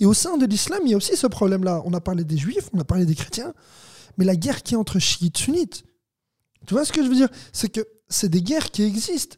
Et 0.00 0.04
au 0.04 0.12
sein 0.12 0.36
de 0.36 0.44
l'islam, 0.44 0.80
il 0.84 0.90
y 0.90 0.94
a 0.94 0.98
aussi 0.98 1.16
ce 1.16 1.26
problème-là. 1.26 1.80
On 1.86 1.94
a 1.94 2.02
parlé 2.02 2.24
des 2.24 2.36
juifs, 2.36 2.68
on 2.74 2.78
a 2.78 2.84
parlé 2.84 3.06
des 3.06 3.14
chrétiens, 3.14 3.54
mais 4.18 4.26
la 4.26 4.36
guerre 4.36 4.62
qui 4.62 4.74
est 4.74 4.76
entre 4.76 4.98
chiites 4.98 5.40
et 5.40 5.42
sunnites. 5.44 5.82
Tu 6.66 6.74
vois 6.74 6.84
ce 6.84 6.92
que 6.92 7.02
je 7.02 7.08
veux 7.08 7.16
dire? 7.16 7.30
C'est 7.54 7.70
que 7.70 7.88
c'est 8.10 8.28
des 8.28 8.42
guerres 8.42 8.70
qui 8.70 8.82
existent. 8.82 9.36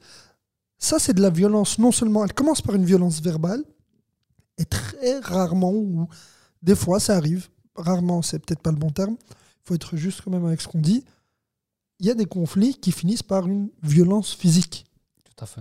Ça, 0.83 0.99
c'est 0.99 1.13
de 1.13 1.21
la 1.21 1.31
violence. 1.31 1.79
Non 1.79 1.93
seulement, 1.93 2.25
elle 2.25 2.33
commence 2.33 2.63
par 2.63 2.75
une 2.75 2.87
violence 2.87 3.21
verbale, 3.21 3.63
et 4.59 4.65
très 4.65 5.21
rarement, 5.21 5.73
ou 5.73 6.09
des 6.63 6.75
fois, 6.75 6.99
ça 6.99 7.17
arrive. 7.17 7.49
Rarement, 7.77 8.23
c'est 8.23 8.39
peut-être 8.45 8.61
pas 8.63 8.73
le 8.73 8.79
bon 8.79 8.91
terme. 8.91 9.17
Il 9.31 9.63
faut 9.65 9.75
être 9.75 9.97
juste 9.97 10.23
quand 10.23 10.31
même 10.31 10.45
avec 10.47 10.61
ce 10.61 10.67
qu'on 10.69 10.81
dit. 10.81 11.05
Il 11.99 12.07
y 12.07 12.11
a 12.11 12.15
des 12.15 12.25
conflits 12.27 12.75
qui 12.75 12.93
finissent 12.93 13.23
par 13.23 13.47
une 13.47 13.69
violence 13.83 14.35
physique. 14.35 14.87
Tout 15.25 15.45
à 15.45 15.47
fait. 15.47 15.61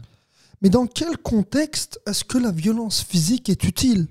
Mais 0.61 0.69
dans 0.69 0.88
quel 0.88 1.17
contexte 1.17 1.99
est-ce 2.05 2.23
que 2.23 2.38
la 2.38 2.51
violence 2.51 3.03
physique 3.03 3.49
est 3.49 3.63
utile? 3.65 4.07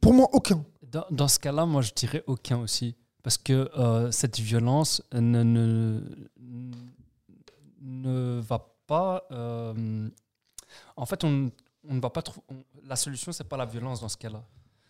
Pour 0.00 0.14
moi, 0.14 0.28
aucun. 0.32 0.64
Dans, 0.82 1.04
dans 1.10 1.28
ce 1.28 1.38
cas-là, 1.38 1.64
moi, 1.64 1.82
je 1.82 1.92
dirais 1.94 2.24
aucun 2.26 2.58
aussi. 2.58 2.96
Parce 3.22 3.38
que 3.38 3.70
euh, 3.78 4.10
cette 4.10 4.38
violence 4.40 5.02
ne, 5.12 5.42
ne, 5.42 6.00
ne 7.80 8.40
va 8.40 8.74
pas. 8.86 9.24
euh, 9.30 10.08
en 10.96 11.06
fait, 11.06 11.24
on, 11.24 11.50
on 11.88 11.94
ne 11.94 12.00
va 12.00 12.10
pas 12.10 12.22
trouver. 12.22 12.42
La 12.86 12.96
solution, 12.96 13.32
c'est 13.32 13.44
pas 13.48 13.56
la 13.56 13.66
violence 13.66 14.00
dans 14.00 14.08
ce 14.08 14.16
cas-là. 14.16 14.42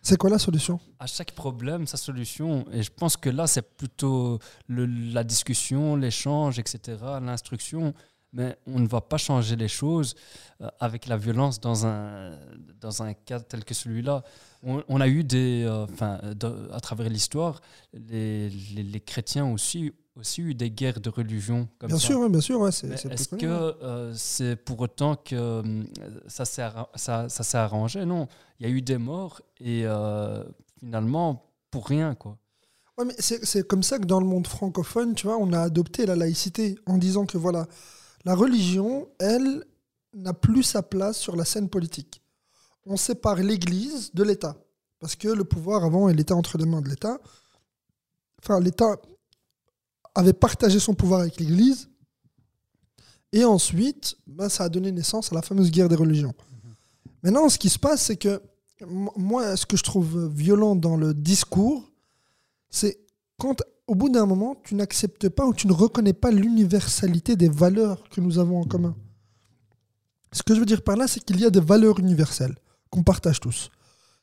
C'est 0.02 0.16
quoi 0.16 0.30
la 0.30 0.38
solution? 0.38 0.80
À 0.98 1.06
chaque 1.06 1.32
problème, 1.32 1.86
sa 1.86 1.98
solution. 1.98 2.64
Et 2.72 2.82
je 2.82 2.90
pense 2.90 3.16
que 3.18 3.28
là, 3.28 3.46
c'est 3.46 3.76
plutôt 3.76 4.38
le- 4.66 4.86
la 4.86 5.24
discussion, 5.24 5.94
l'échange, 5.96 6.58
etc., 6.58 6.96
l'instruction. 7.22 7.92
Mais 8.32 8.56
on 8.66 8.78
ne 8.78 8.86
va 8.86 9.00
pas 9.00 9.18
changer 9.18 9.56
les 9.56 9.66
choses 9.68 10.14
euh, 10.60 10.68
avec 10.78 11.06
la 11.06 11.16
violence 11.16 11.58
dans 11.60 11.84
un, 11.84 12.38
dans 12.80 13.02
un 13.02 13.12
cas 13.12 13.40
tel 13.40 13.64
que 13.64 13.74
celui-là. 13.74 14.22
On, 14.62 14.82
on 14.88 15.00
a 15.00 15.08
eu 15.08 15.24
des. 15.24 15.64
euh, 15.66 15.84
Enfin, 15.92 16.20
de- 16.34 16.68
à 16.72 16.80
travers 16.80 17.08
l'histoire, 17.10 17.60
les, 17.92 18.48
les, 18.48 18.84
les 18.84 19.00
chrétiens 19.00 19.46
aussi, 19.50 19.92
aussi 20.20 20.42
eu 20.42 20.54
des 20.54 20.70
guerres 20.70 21.00
de 21.00 21.08
religion. 21.10 21.68
Comme 21.78 21.88
Bien 21.88 21.98
ça. 21.98 22.06
sûr, 22.06 22.30
bien 22.30 22.40
sûr. 22.40 22.60
Ouais, 22.60 22.72
c'est, 22.72 22.88
Est-ce 22.88 23.28
que 23.28 23.46
euh, 23.46 24.14
c'est 24.14 24.56
pour 24.56 24.80
autant 24.80 25.16
que 25.16 25.34
euh, 25.34 25.84
ça 26.28 26.44
s'est 26.44 26.62
ça, 26.94 27.28
ça 27.28 27.42
s'est 27.42 27.58
arrangé? 27.58 28.04
Non. 28.04 28.28
Il 28.58 28.68
y 28.68 28.70
a 28.70 28.72
eu 28.72 28.82
des 28.82 28.98
morts 28.98 29.40
et 29.58 29.82
euh, 29.84 30.44
finalement, 30.78 31.50
pour 31.70 31.86
rien, 31.86 32.14
quoi. 32.14 32.36
Ouais, 32.98 33.06
mais 33.06 33.14
c'est, 33.18 33.44
c'est 33.46 33.66
comme 33.66 33.82
ça 33.82 33.98
que 33.98 34.04
dans 34.04 34.20
le 34.20 34.26
monde 34.26 34.46
francophone, 34.46 35.14
tu 35.14 35.26
vois, 35.26 35.38
on 35.38 35.52
a 35.52 35.60
adopté 35.60 36.04
la 36.04 36.16
laïcité 36.16 36.78
en 36.86 36.98
disant 36.98 37.24
que 37.24 37.38
voilà, 37.38 37.66
la 38.24 38.34
religion, 38.34 39.08
elle, 39.18 39.64
n'a 40.12 40.34
plus 40.34 40.62
sa 40.62 40.82
place 40.82 41.16
sur 41.16 41.36
la 41.36 41.44
scène 41.44 41.68
politique. 41.68 42.22
On 42.84 42.96
sépare 42.96 43.36
l'Église 43.36 44.12
de 44.12 44.22
l'État. 44.22 44.56
Parce 44.98 45.16
que 45.16 45.28
le 45.28 45.44
pouvoir, 45.44 45.84
avant, 45.84 46.08
il 46.08 46.20
était 46.20 46.32
entre 46.32 46.58
les 46.58 46.66
mains 46.66 46.82
de 46.82 46.88
l'État. 46.88 47.18
Enfin, 48.42 48.60
l'État 48.60 48.96
avait 50.14 50.32
partagé 50.32 50.78
son 50.78 50.94
pouvoir 50.94 51.20
avec 51.20 51.38
l'Église. 51.38 51.88
Et 53.32 53.44
ensuite, 53.44 54.16
ben, 54.26 54.48
ça 54.48 54.64
a 54.64 54.68
donné 54.68 54.90
naissance 54.92 55.32
à 55.32 55.34
la 55.34 55.42
fameuse 55.42 55.70
guerre 55.70 55.88
des 55.88 55.96
religions. 55.96 56.34
Maintenant, 57.22 57.48
ce 57.48 57.58
qui 57.58 57.68
se 57.68 57.78
passe, 57.78 58.02
c'est 58.02 58.16
que 58.16 58.42
moi, 58.86 59.56
ce 59.56 59.66
que 59.66 59.76
je 59.76 59.82
trouve 59.82 60.28
violent 60.28 60.74
dans 60.74 60.96
le 60.96 61.12
discours, 61.14 61.90
c'est 62.70 62.98
quand, 63.38 63.62
au 63.86 63.94
bout 63.94 64.08
d'un 64.08 64.26
moment, 64.26 64.56
tu 64.64 64.74
n'acceptes 64.74 65.28
pas 65.28 65.46
ou 65.46 65.54
tu 65.54 65.66
ne 65.66 65.72
reconnais 65.72 66.12
pas 66.12 66.30
l'universalité 66.30 67.36
des 67.36 67.48
valeurs 67.48 68.08
que 68.08 68.20
nous 68.20 68.38
avons 68.38 68.60
en 68.60 68.64
commun. 68.64 68.96
Ce 70.32 70.42
que 70.42 70.54
je 70.54 70.60
veux 70.60 70.66
dire 70.66 70.82
par 70.82 70.96
là, 70.96 71.08
c'est 71.08 71.20
qu'il 71.20 71.40
y 71.40 71.44
a 71.44 71.50
des 71.50 71.60
valeurs 71.60 71.98
universelles 71.98 72.56
qu'on 72.88 73.02
partage 73.02 73.40
tous. 73.40 73.70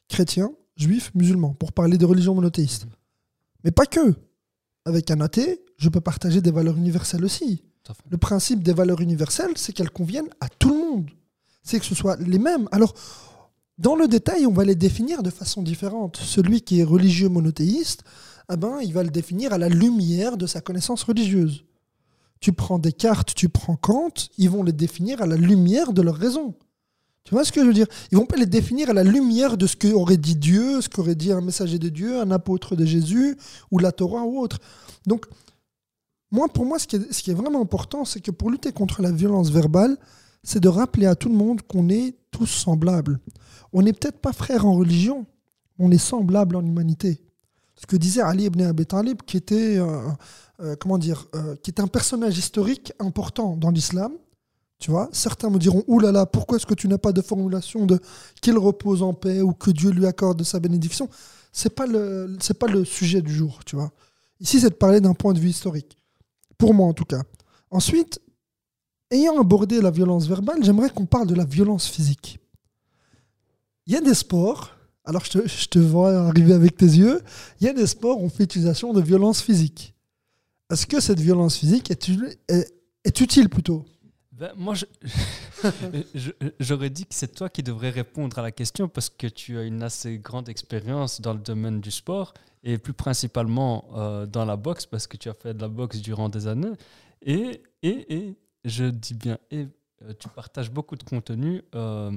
Chrétiens, 0.08 0.51
juifs, 0.75 1.12
musulmans, 1.13 1.53
pour 1.53 1.74
parler 1.74 1.98
des 1.98 2.06
religions 2.06 2.34
monothéistes. 2.34 2.88
Mais 3.63 3.72
pas 3.72 3.86
que. 3.86 4.15
Avec 4.86 5.12
un 5.12 5.20
athée, 5.20 5.62
je 5.77 5.89
peux 5.89 6.01
partager 6.01 6.41
des 6.41 6.51
valeurs 6.51 6.77
universelles 6.77 7.24
aussi. 7.24 7.63
Le 8.10 8.17
principe 8.17 8.63
des 8.63 8.74
valeurs 8.74 9.01
universelles, 9.01 9.53
c'est 9.55 9.72
qu'elles 9.72 9.91
conviennent 9.91 10.29
à 10.41 10.50
tout 10.50 10.69
le 10.69 10.77
monde. 10.77 11.10
C'est 11.63 11.79
que 11.79 11.86
ce 11.86 11.96
soit 11.96 12.17
les 12.17 12.39
mêmes. 12.39 12.67
Alors, 12.72 12.93
dans 13.77 13.96
le 13.96 14.07
détail, 14.07 14.46
on 14.46 14.53
va 14.53 14.65
les 14.65 14.75
définir 14.75 15.24
de 15.24 15.29
façon 15.29 15.62
différente. 15.62 16.17
Celui 16.17 16.62
qui 16.62 16.79
est 16.79 16.84
religieux 16.84 17.29
monothéiste, 17.29 18.03
eh 18.51 18.57
ben, 18.57 18.79
il 18.81 18.93
va 18.93 19.03
le 19.03 19.10
définir 19.10 19.53
à 19.53 19.57
la 19.57 19.69
lumière 19.69 20.38
de 20.38 20.48
sa 20.48 20.62
connaissance 20.62 21.03
religieuse. 21.03 21.63
Tu 22.39 22.53
prends 22.53 22.79
Descartes, 22.79 23.34
tu 23.36 23.50
prends 23.50 23.75
Kant, 23.75 24.13
ils 24.38 24.50
vont 24.50 24.63
les 24.63 24.74
définir 24.74 25.22
à 25.22 25.27
la 25.27 25.38
lumière 25.38 25.93
de 25.93 26.01
leur 26.01 26.15
raison. 26.15 26.55
Tu 27.24 27.34
vois 27.34 27.43
ce 27.43 27.51
que 27.51 27.62
je 27.62 27.67
veux 27.67 27.74
dire? 27.74 27.88
Ils 28.12 28.17
vont 28.17 28.25
pas 28.25 28.38
les 28.38 28.46
définir 28.46 28.89
à 28.89 28.93
la 28.93 29.03
lumière 29.03 29.57
de 29.57 29.67
ce 29.67 29.75
qu'aurait 29.75 30.17
dit 30.17 30.36
Dieu, 30.36 30.81
ce 30.81 30.88
qu'aurait 30.88 31.15
dit 31.15 31.31
un 31.31 31.41
messager 31.41 31.77
de 31.77 31.89
Dieu, 31.89 32.22
un 32.22 32.31
apôtre 32.31 32.75
de 32.75 32.86
Jésus, 32.86 33.38
ou 33.69 33.79
la 33.79 33.91
Torah 33.91 34.24
ou 34.24 34.39
autre. 34.39 34.60
Donc, 35.05 35.25
moi, 36.31 36.48
pour 36.50 36.65
moi, 36.65 36.77
ce 36.79 36.88
qui 36.88 36.96
est, 36.96 37.34
vraiment 37.34 37.62
important, 37.62 38.03
c'est 38.03 38.19
que 38.19 38.31
pour 38.31 38.50
lutter 38.50 38.72
contre 38.72 39.01
la 39.01 39.12
violence 39.12 39.50
verbale, 39.50 39.98
c'est 40.43 40.60
de 40.60 40.67
rappeler 40.67 41.05
à 41.05 41.15
tout 41.15 41.29
le 41.29 41.36
monde 41.36 41.62
qu'on 41.62 41.89
est 41.89 42.15
tous 42.31 42.48
semblables. 42.48 43.19
On 43.74 43.81
n'est 43.81 43.93
peut-être 43.93 44.19
pas 44.19 44.34
frères 44.34 44.65
en 44.65 44.74
religion, 44.74 45.25
mais 45.77 45.86
on 45.86 45.91
est 45.91 45.98
semblables 45.98 46.55
en 46.55 46.65
humanité. 46.65 47.22
Ce 47.75 47.86
que 47.86 47.96
disait 47.96 48.22
Ali 48.22 48.46
ibn 48.46 48.62
Abi 48.63 48.86
Talib, 48.86 49.22
qui 49.22 49.38
était, 49.38 49.77
euh, 49.77 50.10
euh, 50.62 50.75
comment 50.79 50.98
dire, 50.98 51.27
euh, 51.36 51.55
qui 51.57 51.72
est 51.72 51.79
un 51.79 51.88
personnage 51.88 52.38
historique 52.38 52.91
important 53.00 53.55
dans 53.55 53.69
l'islam. 53.69 54.13
Tu 54.79 54.91
vois, 54.91 55.10
certains 55.12 55.50
me 55.50 55.57
diront, 55.57 55.84
là, 56.00 56.25
pourquoi 56.25 56.57
est-ce 56.57 56.65
que 56.65 56.74
tu 56.74 56.88
n'as 56.88 56.98
pas 56.98 57.12
de 57.12 57.22
formulation 57.22 57.86
de 57.86 58.00
qu'il 58.41 58.57
repose 58.57 59.01
en 59.01 59.13
paix 59.13 59.41
ou 59.41 59.53
que 59.53 59.72
Dieu 59.72 59.91
lui 59.91 60.05
accorde 60.05 60.43
sa 60.43 60.60
bénédiction? 60.60 61.10
C'est 61.51 61.74
pas 61.74 61.88
pas 61.88 62.67
le 62.67 62.86
sujet 62.86 63.22
du 63.22 63.34
jour, 63.34 63.60
tu 63.65 63.75
vois. 63.75 63.91
Ici, 64.39 64.60
c'est 64.60 64.69
de 64.69 64.75
parler 64.75 65.01
d'un 65.01 65.15
point 65.15 65.34
de 65.34 65.39
vue 65.39 65.50
historique, 65.50 65.98
pour 66.58 66.74
moi 66.74 66.88
en 66.88 66.94
tout 66.94 67.06
cas. 67.06 67.22
Ensuite, 67.72 68.22
ayant 69.12 69.40
abordé 69.40 69.82
la 69.82 69.92
violence 69.92 70.28
verbale, 70.28 70.64
j'aimerais 70.64 70.90
qu'on 70.90 71.06
parle 71.06 71.28
de 71.28 71.36
la 71.36 71.46
violence 71.46 71.88
physique. 71.88 72.40
Il 73.86 73.94
y 73.94 73.96
a 73.96 74.02
des 74.02 74.14
sports, 74.14 74.76
alors 75.06 75.24
je 75.26 75.68
te, 75.68 75.80
vois 75.80 76.28
arriver 76.28 76.54
avec 76.54 76.76
tes 76.76 76.86
yeux, 76.86 77.22
il 77.62 77.68
y 77.68 77.70
a 77.70 77.74
des 77.74 77.88
sports 77.88 78.20
où 78.20 78.26
on 78.26 78.30
fait 78.30 78.44
utilisation 78.44 78.94
de 78.94 79.02
violence 79.02 79.42
physique. 79.42 79.94
Est-ce 80.70 80.86
que 80.86 81.00
cette 81.00 81.20
violence 81.20 81.58
physique 81.58 81.90
est 81.92 83.22
utile 83.22 83.50
plutôt? 83.50 83.86
Ben, 84.38 84.51
moi, 84.56 84.75
j'aurais 86.60 86.91
dit 86.91 87.08
que 87.08 87.15
c'est 87.15 87.34
toi 87.34 87.50
qui 87.50 87.63
devrais 87.63 87.89
répondre 87.89 88.38
à 88.38 88.44
la 88.44 88.51
question 88.51 88.88
parce 88.88 89.10
que 89.10 89.25
tu 89.25 89.58
as 89.58 89.63
une 89.63 89.82
assez 89.82 90.20
grande 90.20 90.48
expérience 90.48 91.22
dans 91.22 91.34
le 91.34 91.39
domaine 91.39 91.82
du 91.82 91.89
sport 91.89 92.36
et 92.63 92.77
plus 92.77 92.94
principalement 92.94 93.86
euh, 93.96 94.27
dans 94.27 94.46
la 94.46 94.56
boxe 94.56 94.86
parce 94.86 95.08
que 95.08 95.17
tu 95.17 95.27
as 95.29 95.34
fait 95.34 95.56
de 95.56 95.62
la 95.62 95.70
boxe 95.70 96.01
durant 96.01 96.29
des 96.29 96.46
années. 96.46 96.74
Et, 97.24 97.63
et, 97.82 98.13
et 98.15 98.36
je 98.63 98.86
dis 98.86 99.15
bien, 99.15 99.39
et 99.50 99.65
euh, 100.03 100.13
tu 100.20 100.27
partages 100.29 100.70
beaucoup 100.70 100.96
de 100.96 101.03
contenu 101.03 101.63
euh, 101.74 102.12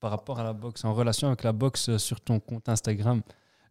par 0.00 0.10
rapport 0.10 0.38
à 0.40 0.44
la 0.44 0.52
boxe, 0.52 0.84
en 0.84 0.92
relation 0.92 1.28
avec 1.28 1.44
la 1.44 1.52
boxe 1.52 1.96
sur 1.96 2.20
ton 2.20 2.40
compte 2.40 2.68
Instagram. 2.68 3.22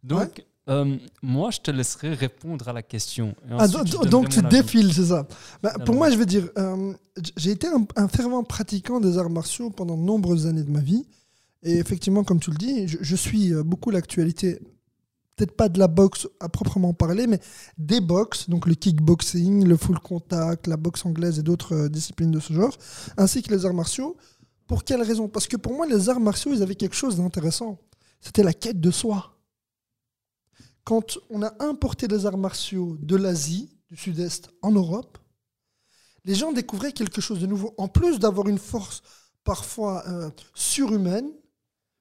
Donc, 0.02 0.44
euh, 0.68 0.96
moi, 1.22 1.50
je 1.50 1.60
te 1.60 1.70
laisserai 1.70 2.14
répondre 2.14 2.68
à 2.68 2.72
la 2.72 2.82
question. 2.82 3.34
Ah, 3.50 3.66
Donc 3.68 4.28
tu 4.28 4.42
défiles, 4.42 4.92
c'est 4.92 5.06
ça. 5.06 5.26
Bah, 5.62 5.72
pour 5.84 5.94
moi, 5.94 6.10
je 6.10 6.16
vais 6.16 6.26
dire, 6.26 6.48
euh, 6.58 6.92
j'ai 7.36 7.52
été 7.52 7.66
un, 7.66 7.86
un 7.96 8.08
fervent 8.08 8.42
pratiquant 8.44 9.00
des 9.00 9.18
arts 9.18 9.30
martiaux 9.30 9.70
pendant 9.70 9.96
de 9.96 10.02
nombreuses 10.02 10.46
années 10.46 10.64
de 10.64 10.70
ma 10.70 10.80
vie. 10.80 11.06
Et 11.62 11.78
effectivement, 11.78 12.22
comme 12.22 12.38
tu 12.38 12.50
le 12.50 12.56
dis, 12.56 12.86
je, 12.86 12.98
je 13.00 13.16
suis 13.16 13.52
euh, 13.52 13.62
beaucoup 13.62 13.90
l'actualité, 13.90 14.60
peut-être 15.36 15.56
pas 15.56 15.68
de 15.68 15.78
la 15.78 15.88
boxe 15.88 16.28
à 16.40 16.48
proprement 16.48 16.92
parler, 16.92 17.26
mais 17.26 17.40
des 17.78 18.00
boxes, 18.00 18.48
donc 18.50 18.66
le 18.66 18.74
kickboxing, 18.74 19.66
le 19.66 19.76
full 19.76 19.98
contact, 20.00 20.66
la 20.66 20.76
boxe 20.76 21.06
anglaise 21.06 21.38
et 21.38 21.42
d'autres 21.42 21.88
disciplines 21.88 22.30
de 22.30 22.40
ce 22.40 22.52
genre, 22.52 22.76
ainsi 23.16 23.42
que 23.42 23.54
les 23.54 23.64
arts 23.64 23.74
martiaux. 23.74 24.16
Pour 24.66 24.84
quelle 24.84 25.02
raison? 25.02 25.28
Parce 25.28 25.46
que 25.46 25.56
pour 25.56 25.72
moi, 25.72 25.86
les 25.86 26.10
arts 26.10 26.20
martiaux, 26.20 26.52
ils 26.52 26.62
avaient 26.62 26.74
quelque 26.74 26.94
chose 26.96 27.16
d'intéressant. 27.16 27.78
C'était 28.20 28.42
la 28.42 28.52
quête 28.52 28.80
de 28.80 28.90
soi 28.90 29.37
quand 30.88 31.18
on 31.28 31.42
a 31.42 31.52
importé 31.62 32.08
des 32.08 32.24
arts 32.24 32.38
martiaux 32.38 32.96
de 33.02 33.14
l'Asie, 33.14 33.68
du 33.90 33.96
Sud-Est, 33.98 34.48
en 34.62 34.70
Europe, 34.70 35.18
les 36.24 36.34
gens 36.34 36.50
découvraient 36.50 36.92
quelque 36.92 37.20
chose 37.20 37.40
de 37.40 37.46
nouveau. 37.46 37.74
En 37.76 37.88
plus 37.88 38.18
d'avoir 38.18 38.48
une 38.48 38.56
force 38.56 39.02
parfois 39.44 40.02
euh, 40.08 40.30
surhumaine, 40.54 41.28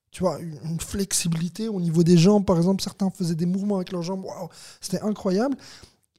tu 0.09 0.21
vois, 0.21 0.39
une, 0.39 0.57
une 0.63 0.79
flexibilité 0.79 1.67
au 1.67 1.81
niveau 1.81 2.01
des 2.01 2.17
jambes. 2.17 2.45
Par 2.45 2.55
exemple, 2.55 2.81
certains 2.81 3.09
faisaient 3.09 3.35
des 3.35 3.45
mouvements 3.45 3.75
avec 3.75 3.91
leurs 3.91 4.03
jambes. 4.03 4.23
Waouh, 4.23 4.47
c'était 4.79 5.01
incroyable. 5.01 5.57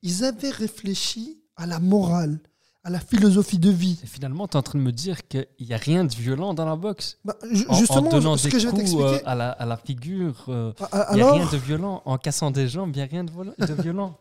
Ils 0.02 0.24
avaient 0.24 0.50
réfléchi 0.50 1.40
à 1.56 1.64
la 1.64 1.80
morale, 1.80 2.38
à 2.84 2.90
la 2.90 3.00
philosophie 3.00 3.58
de 3.58 3.70
vie. 3.70 3.98
Et 4.02 4.06
finalement, 4.06 4.46
tu 4.48 4.52
es 4.52 4.56
en 4.56 4.62
train 4.62 4.78
de 4.78 4.84
me 4.84 4.92
dire 4.92 5.26
qu'il 5.28 5.46
n'y 5.60 5.74
a 5.74 5.76
rien 5.76 6.04
de 6.04 6.14
violent 6.14 6.54
dans 6.54 6.64
la 6.64 6.76
boxe. 6.76 7.18
Bah, 7.24 7.36
En, 7.68 7.74
justement, 7.74 8.08
en 8.08 8.10
donnant 8.10 8.36
ce 8.36 8.44
des 8.44 8.50
que 8.50 8.58
je 8.58 8.66
vais 8.66 8.70
coups 8.70 8.82
t'expliquer. 8.84 9.14
euh, 9.16 9.18
à, 9.28 9.34
la, 9.34 9.50
à 9.50 9.66
la 9.66 9.76
figure, 9.76 10.44
euh, 10.48 10.72
Ah, 10.92 11.08
il 11.12 11.16
n'y 11.16 11.22
a 11.22 11.32
rien 11.32 11.48
de 11.50 11.56
violent. 11.56 12.02
En 12.04 12.16
cassant 12.18 12.50
des 12.50 12.68
jambes, 12.68 12.90
il 12.94 12.98
n'y 12.98 13.02
a 13.02 13.06
rien 13.06 13.24
de, 13.24 13.82
violent. 13.82 14.18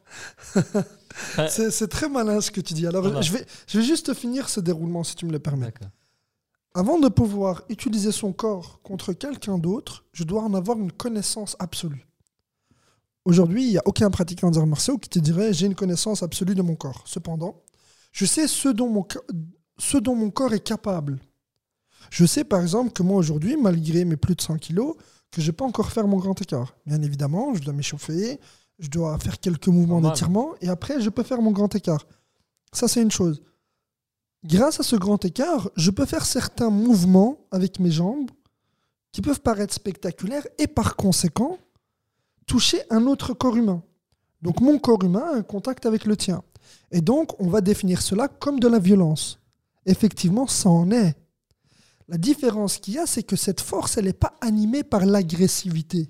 c'est 1.49 1.87
très 1.87 2.09
malin 2.09 2.41
ce 2.41 2.51
que 2.51 2.61
tu 2.61 2.73
dis. 2.73 2.87
Alors, 2.87 3.21
je 3.21 3.31
vais, 3.31 3.45
je 3.67 3.79
vais 3.79 3.85
juste 3.85 4.13
finir 4.13 4.49
ce 4.49 4.59
déroulement, 4.59 5.03
si 5.03 5.15
tu 5.15 5.25
me 5.25 5.31
le 5.31 5.39
permets. 5.39 5.73
Avant 6.73 6.99
de 6.99 7.07
pouvoir 7.07 7.63
utiliser 7.69 8.11
son 8.11 8.33
corps 8.33 8.81
contre 8.83 9.13
quelqu'un 9.13 9.57
d'autre, 9.57 10.05
je 10.13 10.23
dois 10.23 10.43
en 10.43 10.53
avoir 10.53 10.77
une 10.77 10.91
connaissance 10.91 11.55
absolue. 11.59 12.05
Aujourd'hui, 13.25 13.65
il 13.65 13.71
n'y 13.71 13.77
a 13.77 13.81
aucun 13.85 14.09
pratiquant 14.09 14.51
d'arts 14.51 14.67
martiaux 14.67 14.97
qui 14.97 15.09
te 15.09 15.19
dirait 15.19 15.53
j'ai 15.53 15.65
une 15.65 15.75
connaissance 15.75 16.23
absolue 16.23 16.55
de 16.55 16.61
mon 16.61 16.75
corps. 16.75 17.03
Cependant, 17.05 17.61
je 18.11 18.25
sais 18.25 18.47
ce 18.47 18.69
dont 18.69 18.89
mon, 18.89 19.03
co- 19.03 19.19
ce 19.77 19.97
dont 19.97 20.15
mon 20.15 20.29
corps 20.31 20.53
est 20.53 20.63
capable. 20.63 21.19
Je 22.09 22.25
sais 22.25 22.43
par 22.43 22.61
exemple 22.61 22.91
que 22.93 23.03
moi 23.03 23.17
aujourd'hui, 23.17 23.57
malgré 23.57 24.05
mes 24.05 24.17
plus 24.17 24.35
de 24.35 24.41
100 24.41 24.57
kilos, 24.57 24.95
que 25.31 25.41
je 25.41 25.51
peux 25.51 25.63
encore 25.65 25.91
faire 25.91 26.07
mon 26.07 26.17
grand 26.17 26.39
écart. 26.41 26.75
Bien 26.85 27.01
évidemment, 27.01 27.53
je 27.53 27.61
dois 27.61 27.73
m'échauffer, 27.73 28.39
je 28.79 28.87
dois 28.89 29.17
faire 29.19 29.39
quelques 29.39 29.67
mouvements 29.67 29.99
d'étirement 30.09 30.53
et 30.61 30.69
après 30.69 31.01
je 31.01 31.09
peux 31.09 31.23
faire 31.23 31.41
mon 31.41 31.51
grand 31.51 31.73
écart. 31.75 32.05
Ça 32.71 32.87
c'est 32.87 33.01
une 33.01 33.11
chose. 33.11 33.41
Grâce 34.45 34.79
à 34.79 34.83
ce 34.83 34.95
grand 34.95 35.23
écart, 35.25 35.69
je 35.75 35.91
peux 35.91 36.05
faire 36.05 36.25
certains 36.25 36.69
mouvements 36.69 37.39
avec 37.51 37.79
mes 37.79 37.91
jambes 37.91 38.31
qui 39.11 39.21
peuvent 39.21 39.41
paraître 39.41 39.73
spectaculaires 39.73 40.47
et 40.57 40.67
par 40.67 40.95
conséquent 40.95 41.57
toucher 42.45 42.81
un 42.89 43.05
autre 43.07 43.33
corps 43.33 43.57
humain. 43.57 43.83
Donc 44.41 44.61
mon 44.61 44.77
corps 44.79 45.03
humain 45.03 45.25
a 45.33 45.35
un 45.37 45.41
contact 45.41 45.85
avec 45.85 46.05
le 46.05 46.15
tien. 46.15 46.43
Et 46.91 47.01
donc 47.01 47.39
on 47.39 47.49
va 47.49 47.61
définir 47.61 48.01
cela 48.01 48.27
comme 48.27 48.59
de 48.59 48.67
la 48.67 48.79
violence. 48.79 49.39
Effectivement, 49.85 50.47
ça 50.47 50.69
en 50.69 50.91
est. 50.91 51.15
La 52.07 52.17
différence 52.17 52.77
qu'il 52.77 52.95
y 52.95 52.99
a, 52.99 53.05
c'est 53.05 53.23
que 53.23 53.35
cette 53.35 53.61
force, 53.61 53.97
elle 53.97 54.05
n'est 54.05 54.13
pas 54.13 54.35
animée 54.41 54.83
par 54.83 55.05
l'agressivité. 55.05 56.09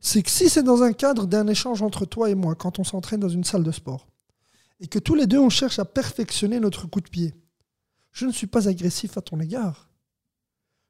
C'est 0.00 0.22
que 0.22 0.30
si 0.30 0.48
c'est 0.48 0.62
dans 0.62 0.82
un 0.82 0.92
cadre 0.92 1.26
d'un 1.26 1.46
échange 1.48 1.82
entre 1.82 2.06
toi 2.06 2.30
et 2.30 2.34
moi, 2.34 2.54
quand 2.54 2.78
on 2.78 2.84
s'entraîne 2.84 3.20
dans 3.20 3.28
une 3.28 3.44
salle 3.44 3.64
de 3.64 3.72
sport, 3.72 4.06
et 4.80 4.86
que 4.86 4.98
tous 4.98 5.14
les 5.14 5.26
deux, 5.26 5.38
on 5.38 5.50
cherche 5.50 5.78
à 5.78 5.84
perfectionner 5.84 6.58
notre 6.58 6.86
coup 6.86 7.00
de 7.00 7.08
pied, 7.08 7.34
je 8.12 8.26
ne 8.26 8.32
suis 8.32 8.46
pas 8.46 8.68
agressif 8.68 9.16
à 9.16 9.22
ton 9.22 9.38
égard. 9.40 9.90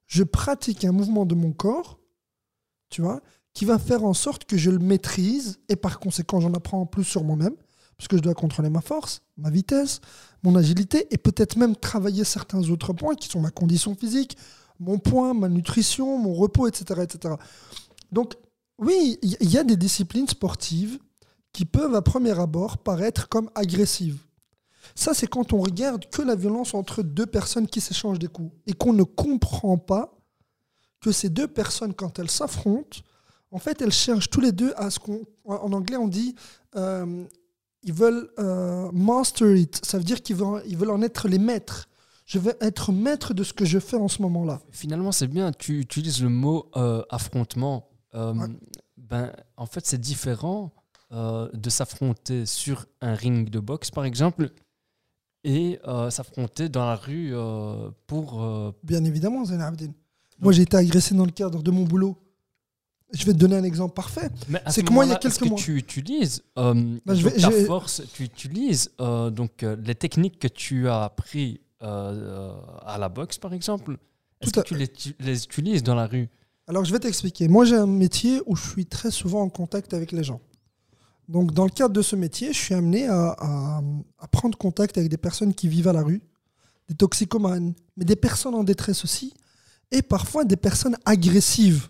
Je 0.06 0.22
pratique 0.22 0.84
un 0.84 0.92
mouvement 0.92 1.26
de 1.26 1.34
mon 1.34 1.52
corps, 1.52 1.98
tu 2.88 3.02
vois, 3.02 3.20
qui 3.52 3.64
va 3.64 3.78
faire 3.78 4.04
en 4.04 4.14
sorte 4.14 4.44
que 4.44 4.56
je 4.56 4.70
le 4.70 4.78
maîtrise, 4.78 5.58
et 5.68 5.76
par 5.76 5.98
conséquent, 5.98 6.40
j'en 6.40 6.54
apprends 6.54 6.82
en 6.82 6.86
plus 6.86 7.04
sur 7.04 7.24
moi-même, 7.24 7.56
puisque 8.00 8.16
je 8.16 8.22
dois 8.22 8.32
contrôler 8.32 8.70
ma 8.70 8.80
force, 8.80 9.20
ma 9.36 9.50
vitesse, 9.50 10.00
mon 10.42 10.56
agilité, 10.56 11.06
et 11.10 11.18
peut-être 11.18 11.56
même 11.56 11.76
travailler 11.76 12.24
certains 12.24 12.66
autres 12.70 12.94
points 12.94 13.14
qui 13.14 13.28
sont 13.28 13.40
ma 13.42 13.50
condition 13.50 13.94
physique, 13.94 14.38
mon 14.78 14.98
poids, 14.98 15.34
ma 15.34 15.50
nutrition, 15.50 16.16
mon 16.18 16.32
repos, 16.32 16.66
etc. 16.66 17.02
etc. 17.02 17.34
Donc, 18.10 18.36
oui, 18.78 19.18
il 19.20 19.50
y- 19.52 19.58
a 19.58 19.64
des 19.64 19.76
disciplines 19.76 20.26
sportives 20.26 20.98
qui 21.52 21.66
peuvent 21.66 21.94
à 21.94 22.00
premier 22.00 22.38
abord 22.40 22.78
paraître 22.78 23.28
comme 23.28 23.50
agressives. 23.54 24.16
Ça, 24.94 25.12
c'est 25.12 25.26
quand 25.26 25.52
on 25.52 25.60
regarde 25.60 26.08
que 26.08 26.22
la 26.22 26.36
violence 26.36 26.72
entre 26.72 27.02
deux 27.02 27.26
personnes 27.26 27.66
qui 27.66 27.82
s'échangent 27.82 28.18
des 28.18 28.28
coups 28.28 28.50
et 28.66 28.72
qu'on 28.72 28.94
ne 28.94 29.02
comprend 29.02 29.76
pas 29.76 30.16
que 31.02 31.12
ces 31.12 31.28
deux 31.28 31.48
personnes, 31.48 31.92
quand 31.92 32.18
elles 32.18 32.30
s'affrontent, 32.30 33.00
en 33.50 33.58
fait, 33.58 33.82
elles 33.82 33.92
cherchent 33.92 34.30
tous 34.30 34.40
les 34.40 34.52
deux 34.52 34.72
à 34.78 34.88
ce 34.88 34.98
qu'on, 34.98 35.20
en 35.44 35.70
anglais, 35.74 35.98
on 35.98 36.08
dit, 36.08 36.34
euh, 36.76 37.26
ils 37.82 37.92
veulent 37.92 38.28
euh, 38.38 38.90
master 38.92 39.54
it. 39.56 39.80
Ça 39.84 39.98
veut 39.98 40.04
dire 40.04 40.22
qu'ils 40.22 40.36
veulent, 40.36 40.62
ils 40.66 40.76
veulent 40.76 40.90
en 40.90 41.02
être 41.02 41.28
les 41.28 41.38
maîtres. 41.38 41.88
Je 42.26 42.38
veux 42.38 42.54
être 42.60 42.92
maître 42.92 43.34
de 43.34 43.42
ce 43.42 43.52
que 43.52 43.64
je 43.64 43.78
fais 43.78 43.96
en 43.96 44.08
ce 44.08 44.22
moment-là. 44.22 44.60
Finalement, 44.70 45.10
c'est 45.12 45.26
bien. 45.26 45.50
Tu 45.52 45.80
utilises 45.80 46.22
le 46.22 46.28
mot 46.28 46.70
euh, 46.76 47.02
affrontement. 47.10 47.88
Euh, 48.14 48.32
Ouais. 48.34 48.46
ben, 48.96 49.32
en 49.56 49.66
fait, 49.66 49.86
c'est 49.86 50.00
différent 50.00 50.72
de 51.12 51.70
s'affronter 51.70 52.46
sur 52.46 52.86
un 53.00 53.14
ring 53.16 53.50
de 53.50 53.58
boxe, 53.58 53.90
par 53.90 54.04
exemple, 54.04 54.50
et 55.42 55.80
s'affronter 56.08 56.68
dans 56.68 56.86
la 56.86 56.94
rue 56.94 57.32
pour. 58.06 58.72
Bien 58.84 59.02
évidemment, 59.04 59.44
Zain 59.44 59.58
Abdin. 59.58 59.90
Moi, 60.38 60.52
j'ai 60.52 60.62
été 60.62 60.76
agressé 60.76 61.16
dans 61.16 61.24
le 61.24 61.32
cadre 61.32 61.64
de 61.64 61.70
mon 61.72 61.82
boulot. 61.82 62.16
Je 63.12 63.24
vais 63.26 63.32
te 63.32 63.38
donner 63.38 63.56
un 63.56 63.64
exemple 63.64 63.94
parfait. 63.94 64.30
C'est 64.66 64.80
ce 64.80 64.80
que 64.82 64.92
moi, 64.92 65.04
il 65.04 65.08
y 65.08 65.12
a 65.12 65.16
quelques 65.16 65.38
que 65.38 65.48
mois- 65.48 65.58
tu 65.58 65.76
utilises 65.76 66.42
euh, 66.58 66.96
Bah, 67.04 67.14
je 67.14 67.24
vais- 67.28 67.36
ta 67.36 67.50
force, 67.66 68.02
tu 68.12 68.22
utilises 68.24 68.90
euh, 69.00 69.30
donc 69.30 69.62
euh, 69.62 69.76
les 69.84 69.94
techniques 69.96 70.38
que 70.38 70.48
tu 70.48 70.88
as 70.88 71.04
appris 71.04 71.60
euh, 71.82 72.52
à 72.86 72.98
la 72.98 73.08
boxe, 73.08 73.38
par 73.38 73.52
exemple? 73.52 73.96
Est-ce 74.40 74.52
que 74.52 74.60
à- 74.60 74.62
tu 74.62 74.74
les, 74.76 74.88
tu 74.88 75.14
les 75.18 75.44
utilises 75.44 75.82
dans 75.82 75.94
la 75.94 76.06
rue? 76.06 76.28
Alors, 76.68 76.84
je 76.84 76.92
vais 76.92 77.00
t'expliquer. 77.00 77.48
Moi, 77.48 77.64
j'ai 77.64 77.74
un 77.76 77.86
métier 77.86 78.40
où 78.46 78.54
je 78.54 78.68
suis 78.70 78.86
très 78.86 79.10
souvent 79.10 79.42
en 79.42 79.48
contact 79.48 79.92
avec 79.92 80.12
les 80.12 80.22
gens. 80.22 80.40
Donc, 81.28 81.52
dans 81.52 81.64
le 81.64 81.70
cadre 81.70 81.92
de 81.94 82.02
ce 82.02 82.14
métier, 82.16 82.52
je 82.52 82.58
suis 82.58 82.74
amené 82.74 83.06
à, 83.08 83.30
à- 83.38 83.82
à 84.18 84.28
prendre 84.28 84.56
contact 84.58 84.98
avec 84.98 85.10
des 85.10 85.16
personnes 85.16 85.52
qui 85.54 85.68
vivent 85.68 85.88
à 85.88 85.92
la 85.92 86.02
rue, 86.02 86.22
des 86.88 86.94
toxicomanes, 86.94 87.74
mais 87.96 88.04
des 88.04 88.16
personnes 88.16 88.54
en 88.54 88.62
détresse 88.64 89.04
aussi, 89.04 89.32
et 89.90 90.02
parfois 90.02 90.44
des 90.44 90.56
personnes 90.56 90.96
agressives. 91.04 91.88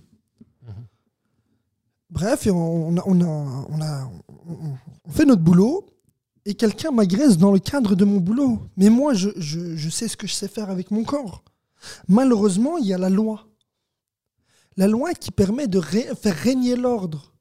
Bref, 2.10 2.48
on, 2.50 2.94
fait 5.08 5.24
notre 5.24 5.42
boulot, 5.42 5.86
et 6.44 6.54
quelqu'un 6.54 6.90
m'agresse 6.90 7.38
dans 7.38 7.52
le 7.52 7.60
cadre 7.60 7.94
de 7.94 8.04
mon 8.04 8.18
boulot. 8.18 8.58
Mais 8.76 8.88
moi, 8.88 9.14
je, 9.14 9.88
sais 9.90 10.08
ce 10.08 10.16
que 10.16 10.26
je 10.26 10.34
sais 10.34 10.48
faire 10.48 10.70
avec 10.70 10.90
mon 10.90 11.04
corps. 11.04 11.44
Malheureusement, 12.08 12.78
il 12.78 12.86
y 12.86 12.94
a 12.94 12.98
la 12.98 13.10
loi. 13.10 13.46
La 14.76 14.88
loi 14.88 15.12
qui 15.14 15.30
permet 15.30 15.68
de 15.68 15.80
faire 15.80 16.34
régner 16.34 16.74
l'ordre. 16.74 17.32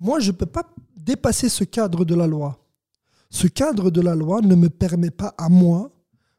Moi, 0.00 0.20
je 0.20 0.32
ne 0.32 0.36
peux 0.36 0.46
pas 0.46 0.64
dépasser 0.96 1.48
ce 1.48 1.64
cadre 1.64 2.04
de 2.04 2.14
la 2.14 2.26
loi. 2.26 2.64
Ce 3.30 3.46
cadre 3.46 3.90
de 3.90 4.00
la 4.00 4.14
loi 4.14 4.40
ne 4.40 4.54
me 4.54 4.68
permet 4.68 5.10
pas 5.10 5.34
à 5.38 5.48
moi 5.48 5.92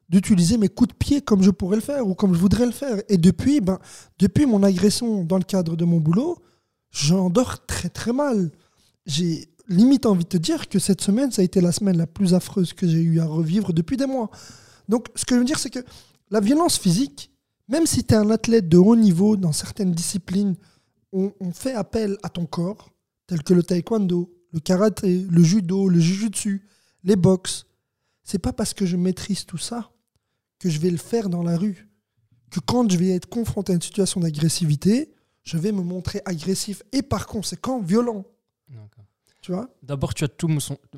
d'utiliser 0.10 0.58
mes 0.58 0.70
coups 0.70 0.90
de 0.90 0.96
pied 0.96 1.22
comme 1.22 1.44
je 1.44 1.52
pourrais 1.52 1.76
le 1.76 1.82
faire 1.82 2.08
ou 2.08 2.16
comme 2.16 2.34
je 2.34 2.40
voudrais 2.40 2.66
le 2.66 2.72
faire. 2.72 3.02
Et 3.10 3.18
depuis, 3.18 3.62
ben, 3.62 3.80
depuis 4.18 4.46
mon 4.46 4.64
agression 4.64 5.24
dans 5.24 5.38
le 5.38 5.44
cadre 5.44 5.76
de 5.76 5.86
mon 5.86 6.00
boulot, 6.00 6.40
j'en 6.92 7.30
dors 7.30 7.66
très 7.66 7.90
très 7.90 8.14
mal. 8.14 8.52
J'ai 9.06 9.50
limite 9.68 10.06
envie 10.06 10.24
de 10.24 10.30
te 10.30 10.38
dire 10.38 10.68
que 10.68 10.80
cette 10.80 11.02
semaine, 11.02 11.32
ça 11.32 11.42
a 11.42 11.46
été 11.46 11.62
la 11.62 11.72
semaine 11.72 11.98
la 11.98 12.08
plus 12.08 12.34
affreuse 12.34 12.74
que 12.74 12.88
j'ai 12.88 13.02
eu 13.02 13.20
à 13.20 13.26
revivre 13.26 13.72
depuis 13.72 13.98
des 13.98 14.08
mois. 14.08 14.30
Donc, 14.88 15.08
ce 15.16 15.26
que 15.26 15.36
je 15.36 15.40
veux 15.40 15.46
dire, 15.46 15.60
c'est 15.60 15.70
que 15.70 15.86
la 16.32 16.40
violence 16.40 16.78
physique, 16.78 17.32
même 17.68 17.86
si 17.86 18.04
tu 18.04 18.14
es 18.14 18.18
un 18.18 18.30
athlète 18.32 18.68
de 18.68 18.78
haut 18.78 18.96
niveau 18.96 19.38
dans 19.38 19.52
certaines 19.52 19.92
disciplines, 19.92 20.56
on, 21.12 21.32
fait 21.54 21.74
appel 21.74 22.18
à 22.24 22.30
ton 22.30 22.46
corps, 22.46 22.90
tel 23.28 23.42
que 23.44 23.54
le 23.54 23.64
taekwondo, 23.64 24.32
le 24.52 24.60
karaté, 24.60 25.26
le 25.30 25.44
judo, 25.44 25.88
le 25.88 26.00
jujutsu, 26.00 26.68
les 27.04 27.16
boxes. 27.16 27.66
C'est 28.24 28.40
pas 28.40 28.54
parce 28.54 28.74
que 28.74 28.86
je 28.86 28.98
maîtrise 28.98 29.46
tout 29.46 29.58
ça 29.58 29.92
que 30.60 30.70
je 30.70 30.80
vais 30.80 30.92
le 30.92 30.98
faire 30.98 31.30
dans 31.30 31.42
la 31.42 31.58
rue. 31.58 31.88
Que 32.52 32.60
quand 32.60 32.92
je 32.92 32.98
vais 32.98 33.10
être 33.10 33.30
confronté 33.30 33.72
à 33.72 33.76
une 33.76 33.82
situation 33.82 34.20
d'agressivité, 34.20 35.12
je 35.44 35.58
vais 35.58 35.72
me 35.72 35.82
montrer 35.82 36.22
agressif 36.26 36.84
et 36.92 37.02
par 37.02 37.28
conséquent 37.28 37.82
violent. 37.82 38.26
Tu 39.42 39.54
vois? 39.54 39.70
D'abord, 39.82 40.14
tu 40.14 40.26
as 40.26 40.28
tout 40.28 40.50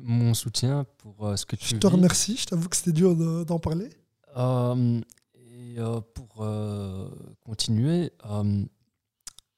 mon, 0.02 0.34
soutien 0.34 0.84
pour 0.98 1.26
euh, 1.28 1.36
ce 1.36 1.46
que 1.46 1.54
tu 1.56 1.64
Je 1.68 1.76
te 1.76 1.86
vis. 1.86 1.92
remercie. 1.92 2.36
Je 2.36 2.46
t'avoue 2.46 2.68
que 2.68 2.76
c'était 2.76 2.92
dur 2.92 3.14
de- 3.16 3.44
d'en 3.44 3.60
parler. 3.60 3.88
Euh, 4.36 5.00
et 5.36 5.78
euh, 5.78 6.00
pour 6.12 6.42
euh, 6.44 7.08
continuer, 7.46 8.12
euh, 8.26 8.64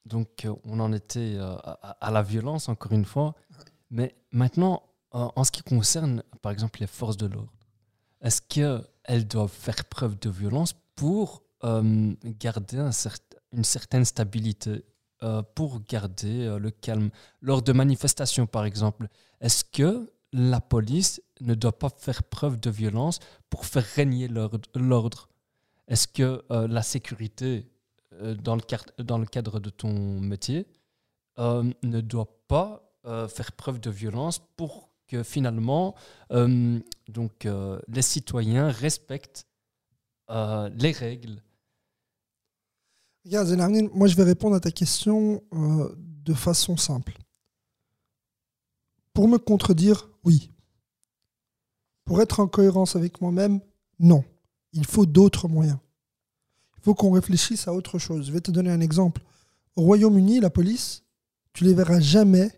donc 0.05 0.47
on 0.65 0.79
en 0.79 0.93
était 0.93 1.37
à, 1.39 1.55
à 1.99 2.11
la 2.11 2.21
violence 2.21 2.69
encore 2.69 2.91
une 2.91 3.05
fois, 3.05 3.33
mais 3.89 4.15
maintenant, 4.31 4.83
en 5.11 5.43
ce 5.43 5.51
qui 5.51 5.63
concerne 5.63 6.21
par 6.43 6.51
exemple 6.51 6.79
les 6.79 6.87
forces 6.87 7.17
de 7.17 7.25
l'ordre, 7.25 7.51
est-ce 8.21 8.41
qu'elles 8.47 9.27
doivent 9.27 9.49
faire 9.51 9.83
preuve 9.85 10.19
de 10.19 10.29
violence 10.29 10.73
pour 10.95 11.41
euh, 11.63 12.13
garder 12.39 12.77
un 12.77 12.91
cert- 12.91 13.17
une 13.51 13.63
certaine 13.63 14.05
stabilité, 14.05 14.83
euh, 15.23 15.41
pour 15.55 15.81
garder 15.81 16.41
euh, 16.45 16.59
le 16.59 16.71
calme. 16.71 17.09
Lors 17.41 17.61
de 17.61 17.71
manifestations 17.71 18.47
par 18.47 18.65
exemple 18.65 19.07
Est-ce 19.39 19.63
que 19.63 20.11
la 20.33 20.59
police 20.59 21.21
ne 21.39 21.55
doit 21.55 21.79
pas 21.79 21.89
faire 21.89 22.21
preuve 22.23 22.59
de 22.59 22.69
violence 22.69 23.19
pour 23.49 23.65
faire 23.65 23.85
régner 23.95 24.27
l'ordre- 24.27 25.29
Est-ce 25.87 26.09
que 26.09 26.43
euh, 26.51 26.67
la 26.67 26.81
sécurité, 26.81 27.71
dans, 28.43 28.57
le 28.57 29.03
dans 29.03 29.17
le 29.17 29.25
cadre 29.25 29.61
de 29.61 29.69
ton 29.69 30.19
métier, 30.19 30.67
ne 31.37 32.01
doit 32.01 32.37
pas 32.47 32.81
faire 33.27 33.51
preuve 33.53 33.79
de 33.79 33.89
violence 33.89 34.39
pour 34.57 34.89
que 35.07 35.21
finalement 35.23 35.95
donc, 36.29 37.47
les 37.87 38.01
citoyens 38.01 38.69
respectent 38.69 39.47
les 40.29 40.91
règles 40.91 41.41
Regarde, 43.25 43.47
Zenarnine, 43.47 43.89
moi 43.93 44.07
je 44.07 44.15
vais 44.15 44.23
répondre 44.23 44.55
à 44.55 44.59
ta 44.59 44.69
question 44.69 45.43
euh, 45.53 45.95
de 45.97 46.33
façon 46.33 46.77
simple. 46.77 47.17
Pour 49.13 49.27
me 49.27 49.39
contredire, 49.39 50.09
oui. 50.23 50.51
Pour 52.03 52.21
être 52.21 52.39
en 52.39 52.47
cohérence 52.47 52.95
avec 52.95 53.21
moi-même, 53.21 53.61
non. 53.97 54.23
Il 54.73 54.85
faut 54.85 55.07
d'autres 55.07 55.47
moyens. 55.47 55.79
Il 56.77 56.83
faut 56.83 56.93
qu'on 56.93 57.11
réfléchisse 57.11 57.67
à 57.67 57.73
autre 57.73 57.97
chose. 57.97 58.27
Je 58.27 58.31
vais 58.31 58.41
te 58.41 58.51
donner 58.51 58.69
un 58.69 58.81
exemple. 58.81 59.23
Au 59.75 59.81
Royaume-Uni, 59.81 60.39
la 60.39 60.51
police, 60.51 61.03
tu 61.53 61.63
les 61.63 61.73
verras 61.73 61.99
jamais 61.99 62.51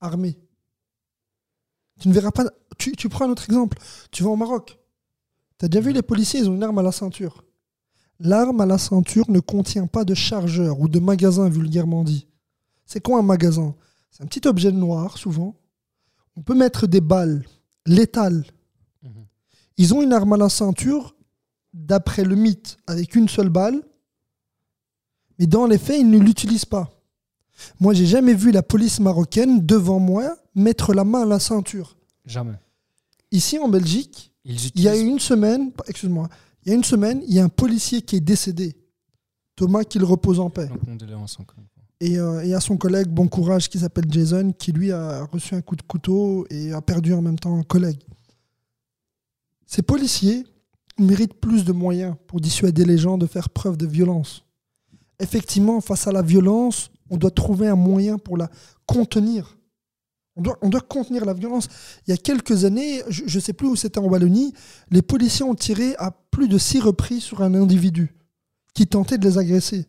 armés. 0.00 0.38
Tu 1.98 2.06
ne 2.06 2.12
verras 2.12 2.30
pas. 2.30 2.44
Tu, 2.78 2.92
tu 2.92 3.08
prends 3.08 3.24
un 3.24 3.30
autre 3.30 3.44
exemple. 3.44 3.78
Tu 4.12 4.22
vas 4.22 4.30
au 4.30 4.36
Maroc. 4.36 4.78
Tu 5.58 5.64
as 5.64 5.68
déjà 5.68 5.80
vu 5.80 5.92
les 5.92 6.02
policiers, 6.02 6.38
ils 6.38 6.48
ont 6.48 6.54
une 6.54 6.62
arme 6.62 6.78
à 6.78 6.82
la 6.82 6.92
ceinture. 6.92 7.44
L'arme 8.20 8.60
à 8.60 8.66
la 8.66 8.78
ceinture 8.78 9.30
ne 9.30 9.40
contient 9.40 9.86
pas 9.86 10.04
de 10.04 10.14
chargeur 10.14 10.80
ou 10.80 10.88
de 10.88 10.98
magasin, 10.98 11.48
vulgairement 11.48 12.02
dit. 12.02 12.26
C'est 12.84 13.00
quoi 13.00 13.18
un 13.18 13.22
magasin? 13.22 13.74
C'est 14.10 14.22
un 14.24 14.26
petit 14.26 14.46
objet 14.48 14.72
noir, 14.72 15.18
souvent. 15.18 15.54
On 16.36 16.42
peut 16.42 16.54
mettre 16.54 16.86
des 16.86 17.00
balles 17.00 17.44
létales. 17.86 18.44
Mhm. 19.02 19.26
Ils 19.76 19.94
ont 19.94 20.02
une 20.02 20.12
arme 20.12 20.32
à 20.32 20.36
la 20.36 20.48
ceinture, 20.48 21.14
d'après 21.72 22.24
le 22.24 22.34
mythe, 22.34 22.78
avec 22.86 23.14
une 23.14 23.28
seule 23.28 23.50
balle. 23.50 23.82
Mais 25.38 25.46
dans 25.46 25.66
les 25.66 25.78
faits, 25.78 26.00
ils 26.00 26.10
ne 26.10 26.18
l'utilisent 26.18 26.64
pas. 26.64 26.90
Moi, 27.80 27.94
j'ai 27.94 28.06
jamais 28.06 28.34
vu 28.34 28.50
la 28.50 28.62
police 28.62 29.00
marocaine 29.00 29.64
devant 29.64 29.98
moi 30.00 30.36
mettre 30.54 30.94
la 30.94 31.04
main 31.04 31.22
à 31.22 31.26
la 31.26 31.38
ceinture. 31.38 31.96
Jamais. 32.24 32.58
Ici, 33.30 33.58
en 33.58 33.68
Belgique, 33.68 34.32
Ils 34.44 34.70
il 34.74 34.82
y 34.82 34.88
a 34.88 34.96
une 34.96 35.18
semaine, 35.18 35.70
excuse-moi, 35.86 36.28
il 36.64 36.70
y 36.70 36.72
a 36.72 36.74
une 36.74 36.84
semaine, 36.84 37.22
il 37.26 37.34
y 37.34 37.38
a 37.38 37.44
un 37.44 37.48
policier 37.48 38.02
qui 38.02 38.16
est 38.16 38.20
décédé. 38.20 38.76
Thomas, 39.56 39.84
qu'il 39.84 40.04
repose 40.04 40.38
en 40.38 40.50
paix. 40.50 40.68
Et 42.00 42.18
euh, 42.18 42.44
il 42.44 42.50
y 42.50 42.54
a 42.54 42.60
son 42.60 42.76
collègue, 42.76 43.08
bon 43.08 43.26
courage, 43.26 43.68
qui 43.68 43.78
s'appelle 43.78 44.06
Jason, 44.08 44.52
qui 44.52 44.70
lui 44.70 44.92
a 44.92 45.24
reçu 45.24 45.54
un 45.56 45.62
coup 45.62 45.74
de 45.74 45.82
couteau 45.82 46.46
et 46.48 46.72
a 46.72 46.80
perdu 46.80 47.12
en 47.12 47.22
même 47.22 47.38
temps 47.38 47.58
un 47.58 47.64
collègue. 47.64 48.00
Ces 49.66 49.82
policiers 49.82 50.46
méritent 50.96 51.40
plus 51.40 51.64
de 51.64 51.72
moyens 51.72 52.14
pour 52.28 52.40
dissuader 52.40 52.84
les 52.84 52.98
gens 52.98 53.18
de 53.18 53.26
faire 53.26 53.50
preuve 53.50 53.76
de 53.76 53.86
violence. 53.86 54.44
Effectivement, 55.18 55.80
face 55.80 56.06
à 56.06 56.12
la 56.12 56.22
violence, 56.22 56.90
on 57.10 57.16
doit 57.16 57.32
trouver 57.32 57.66
un 57.66 57.76
moyen 57.76 58.18
pour 58.18 58.36
la 58.36 58.48
contenir. 58.86 59.57
On 60.38 60.42
doit, 60.42 60.58
on 60.62 60.68
doit 60.68 60.80
contenir 60.80 61.24
la 61.24 61.34
violence. 61.34 61.66
Il 62.06 62.10
y 62.10 62.14
a 62.14 62.16
quelques 62.16 62.64
années, 62.64 63.02
je 63.08 63.24
ne 63.24 63.40
sais 63.42 63.52
plus 63.52 63.66
où 63.66 63.76
c'était 63.76 63.98
en 63.98 64.04
Wallonie, 64.04 64.54
les 64.90 65.02
policiers 65.02 65.44
ont 65.44 65.56
tiré 65.56 65.96
à 65.98 66.12
plus 66.30 66.48
de 66.48 66.58
six 66.58 66.78
reprises 66.78 67.24
sur 67.24 67.42
un 67.42 67.54
individu 67.54 68.14
qui 68.72 68.86
tentait 68.86 69.18
de 69.18 69.28
les 69.28 69.36
agresser. 69.36 69.86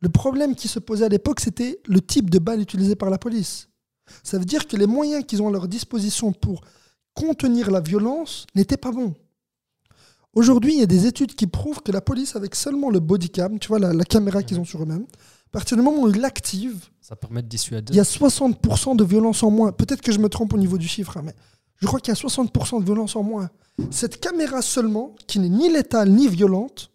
Le 0.00 0.08
problème 0.08 0.54
qui 0.54 0.68
se 0.68 0.78
posait 0.78 1.04
à 1.04 1.08
l'époque, 1.10 1.40
c'était 1.40 1.80
le 1.86 2.00
type 2.00 2.30
de 2.30 2.38
balle 2.38 2.60
utilisée 2.60 2.96
par 2.96 3.10
la 3.10 3.18
police. 3.18 3.68
Ça 4.22 4.38
veut 4.38 4.46
dire 4.46 4.66
que 4.66 4.76
les 4.76 4.86
moyens 4.86 5.24
qu'ils 5.26 5.42
ont 5.42 5.48
à 5.48 5.52
leur 5.52 5.68
disposition 5.68 6.32
pour 6.32 6.62
contenir 7.12 7.70
la 7.70 7.80
violence 7.80 8.46
n'étaient 8.54 8.78
pas 8.78 8.92
bons. 8.92 9.14
Aujourd'hui, 10.32 10.74
il 10.74 10.80
y 10.80 10.82
a 10.82 10.86
des 10.86 11.06
études 11.06 11.34
qui 11.34 11.46
prouvent 11.46 11.82
que 11.82 11.92
la 11.92 12.00
police, 12.00 12.36
avec 12.36 12.54
seulement 12.54 12.88
le 12.88 13.00
bodycam, 13.00 13.58
tu 13.58 13.68
vois, 13.68 13.78
la, 13.78 13.92
la 13.92 14.04
caméra 14.04 14.42
qu'ils 14.42 14.58
ont 14.58 14.64
sur 14.64 14.82
eux-mêmes, 14.82 15.06
à 15.50 15.52
partir 15.52 15.76
du 15.76 15.82
moment 15.82 16.02
où 16.02 16.12
Ça 17.00 17.16
permet 17.16 17.42
de 17.42 17.48
dissuader. 17.48 17.92
il 17.92 17.96
y 17.96 18.00
a 18.00 18.04
60% 18.04 18.96
de 18.96 19.04
violence 19.04 19.42
en 19.42 19.50
moins. 19.50 19.72
Peut-être 19.72 20.00
que 20.00 20.12
je 20.12 20.18
me 20.18 20.28
trompe 20.28 20.54
au 20.54 20.58
niveau 20.58 20.78
du 20.78 20.86
chiffre, 20.86 21.16
hein, 21.16 21.22
mais 21.24 21.34
je 21.80 21.86
crois 21.86 21.98
qu'il 22.00 22.14
y 22.14 22.16
a 22.16 22.20
60% 22.20 22.80
de 22.80 22.84
violence 22.84 23.16
en 23.16 23.22
moins. 23.22 23.50
Cette 23.90 24.20
caméra 24.20 24.62
seulement, 24.62 25.16
qui 25.26 25.38
n'est 25.40 25.48
ni 25.48 25.72
létale 25.72 26.10
ni 26.10 26.28
violente, 26.28 26.90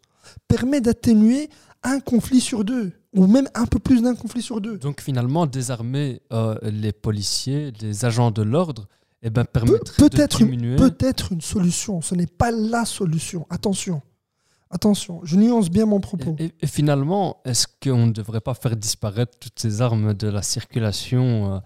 permet 0.48 0.80
d'atténuer 0.82 1.50
un 1.84 2.00
conflit 2.00 2.39
sur 2.39 2.63
deux, 2.63 2.94
ou 3.13 3.28
même 3.28 3.48
un 3.56 3.65
peu 3.65 3.80
plus 3.80 4.02
d'un 4.02 4.15
conflit 4.15 4.41
sur 4.41 4.62
deux. 4.62 4.78
Donc 4.78 5.02
finalement, 5.02 5.46
désarmer 5.48 6.22
euh, 6.32 6.56
les 6.63 6.91
policiers, 6.94 7.72
les 7.82 8.06
agents 8.06 8.32
de 8.32 8.41
l'ordre, 8.41 8.88
eh 9.22 9.30
ben, 9.30 9.44
Pe- 9.44 9.52
permettrait 9.60 10.02
de 10.04 10.08
Peut-être 10.10 10.38
diminuer. 10.38 10.76
peut-être 10.78 11.32
une 11.34 11.41
solution, 11.41 12.02
ce 12.02 12.15
n'est 12.15 12.26
pas 12.28 12.52
la 12.52 12.86
solution. 12.86 13.46
Attention, 13.50 14.02
attention, 14.69 15.21
je 15.23 15.36
nuance 15.38 15.69
bien 15.69 15.86
mon 15.86 15.99
propos. 15.99 16.36
Et, 16.39 16.51
finalement, 16.65 17.41
est-ce 17.45 17.67
qu'on 17.82 18.08
ne 18.08 18.12
devrait 18.12 18.41
pas 18.41 18.54
faire 18.54 18.75
disparaître 18.75 19.38
toutes 19.39 19.60
ces 19.60 19.82
armes 19.82 20.13
de 20.13 20.28
la 20.28 20.41
circulation 20.41 21.56
euh, 21.56 21.60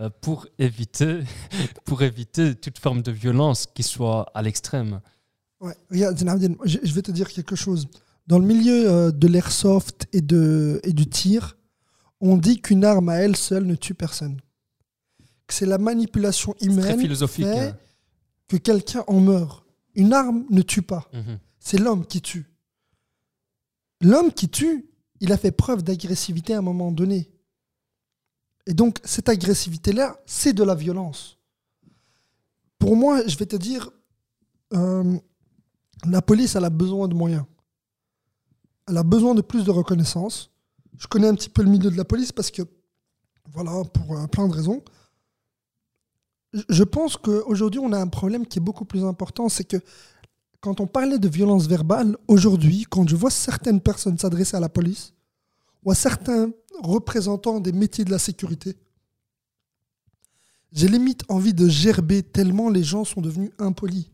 euh, 0.00 0.10
pour, 0.20 0.46
éviter, 0.58 1.20
pour 1.84 2.02
éviter 2.02 2.54
toute 2.54 2.78
forme 2.78 3.02
de 3.02 3.12
violence 3.12 3.66
qui 3.66 3.82
soit 3.82 4.30
à 4.34 4.42
l'extrême? 4.42 5.00
Ouais, 5.60 5.74
je, 5.90 6.94
vais 6.94 7.02
te 7.02 7.10
dire 7.10 7.28
quelque 7.28 7.56
chose. 7.56 7.88
Dans 8.26 8.38
le 8.38 8.46
milieu 8.46 8.90
euh, 8.90 9.10
de 9.10 9.28
l'airsoft 9.28 10.06
et, 10.12 10.20
de, 10.20 10.80
et 10.84 10.92
du 10.92 11.06
tir, 11.06 11.56
on 12.20 12.36
dit 12.36 12.60
qu'une 12.60 12.84
arme 12.84 13.08
à 13.08 13.16
elle 13.16 13.36
seule 13.36 13.64
ne 13.64 13.74
tue 13.74 13.94
personne. 13.94 14.38
Que 15.46 15.54
c'est 15.54 15.66
la 15.66 15.78
manipulation 15.78 16.54
C'est 16.58 16.66
très 16.66 16.74
humaine 16.74 17.00
philosophique. 17.00 17.44
fait 17.44 17.68
hein. 17.68 17.76
que 18.48 18.56
quelqu'un 18.56 19.04
en 19.06 19.20
meurt. 19.20 19.64
Une 19.94 20.12
arme 20.12 20.44
ne 20.50 20.62
tue 20.62 20.82
pas. 20.82 21.08
Mhm. 21.12 21.38
C'est 21.64 21.78
l'homme 21.78 22.04
qui 22.06 22.20
tue. 22.20 22.46
L'homme 24.02 24.30
qui 24.32 24.50
tue, 24.50 24.90
il 25.20 25.32
a 25.32 25.38
fait 25.38 25.50
preuve 25.50 25.82
d'agressivité 25.82 26.52
à 26.52 26.58
un 26.58 26.62
moment 26.62 26.92
donné. 26.92 27.30
Et 28.66 28.74
donc, 28.74 28.98
cette 29.02 29.30
agressivité-là, 29.30 30.20
c'est 30.26 30.52
de 30.52 30.62
la 30.62 30.74
violence. 30.74 31.38
Pour 32.78 32.96
moi, 32.96 33.26
je 33.26 33.36
vais 33.38 33.46
te 33.46 33.56
dire, 33.56 33.88
euh, 34.74 35.18
la 36.06 36.20
police, 36.20 36.54
elle 36.54 36.66
a 36.66 36.70
besoin 36.70 37.08
de 37.08 37.14
moyens. 37.14 37.44
Elle 38.86 38.98
a 38.98 39.02
besoin 39.02 39.34
de 39.34 39.40
plus 39.40 39.64
de 39.64 39.70
reconnaissance. 39.70 40.50
Je 40.98 41.06
connais 41.06 41.28
un 41.28 41.34
petit 41.34 41.48
peu 41.48 41.62
le 41.62 41.70
milieu 41.70 41.90
de 41.90 41.96
la 41.96 42.04
police 42.04 42.30
parce 42.30 42.50
que, 42.50 42.62
voilà, 43.52 43.84
pour 43.84 44.18
euh, 44.18 44.26
plein 44.26 44.48
de 44.48 44.52
raisons. 44.52 44.82
Je- 46.52 46.84
pense 46.84 47.16
qu'aujourd'hui, 47.16 47.80
on 47.80 47.92
a 47.92 47.98
un 47.98 48.06
problème 48.08 48.46
qui 48.46 48.58
est 48.58 48.62
beaucoup 48.62 48.84
plus 48.84 49.02
important, 49.04 49.48
c'est 49.48 49.64
que 49.64 49.78
quand 50.64 50.80
on 50.80 50.86
parlait 50.86 51.18
de 51.18 51.28
violence 51.28 51.66
verbale, 51.66 52.16
aujourd'hui, 52.26 52.86
quand 52.88 53.06
je 53.06 53.16
vois 53.16 53.30
certaines 53.30 53.82
personnes 53.82 54.16
s'adresser 54.16 54.56
à 54.56 54.60
la 54.60 54.70
police 54.70 55.12
ou 55.84 55.90
à 55.90 55.94
certains 55.94 56.52
représentants 56.82 57.60
des 57.60 57.72
métiers 57.72 58.06
de 58.06 58.10
la 58.10 58.18
sécurité, 58.18 58.74
j'ai 60.72 60.88
limite 60.88 61.20
envie 61.28 61.52
de 61.52 61.68
gerber 61.68 62.22
tellement 62.22 62.70
les 62.70 62.82
gens 62.82 63.04
sont 63.04 63.20
devenus 63.20 63.50
impolis. 63.58 64.10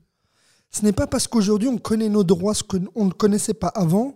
Ce 0.73 0.83
n'est 0.83 0.93
pas 0.93 1.07
parce 1.07 1.29
qu'aujourd'hui 1.29 1.69
on 1.69 1.79
connaît 1.79 2.09
nos 2.09 2.25
droits, 2.25 2.55
ce 2.55 2.65
qu'on 2.65 3.05
ne 3.05 3.13
connaissait 3.13 3.55
pas 3.55 3.69
avant, 3.69 4.13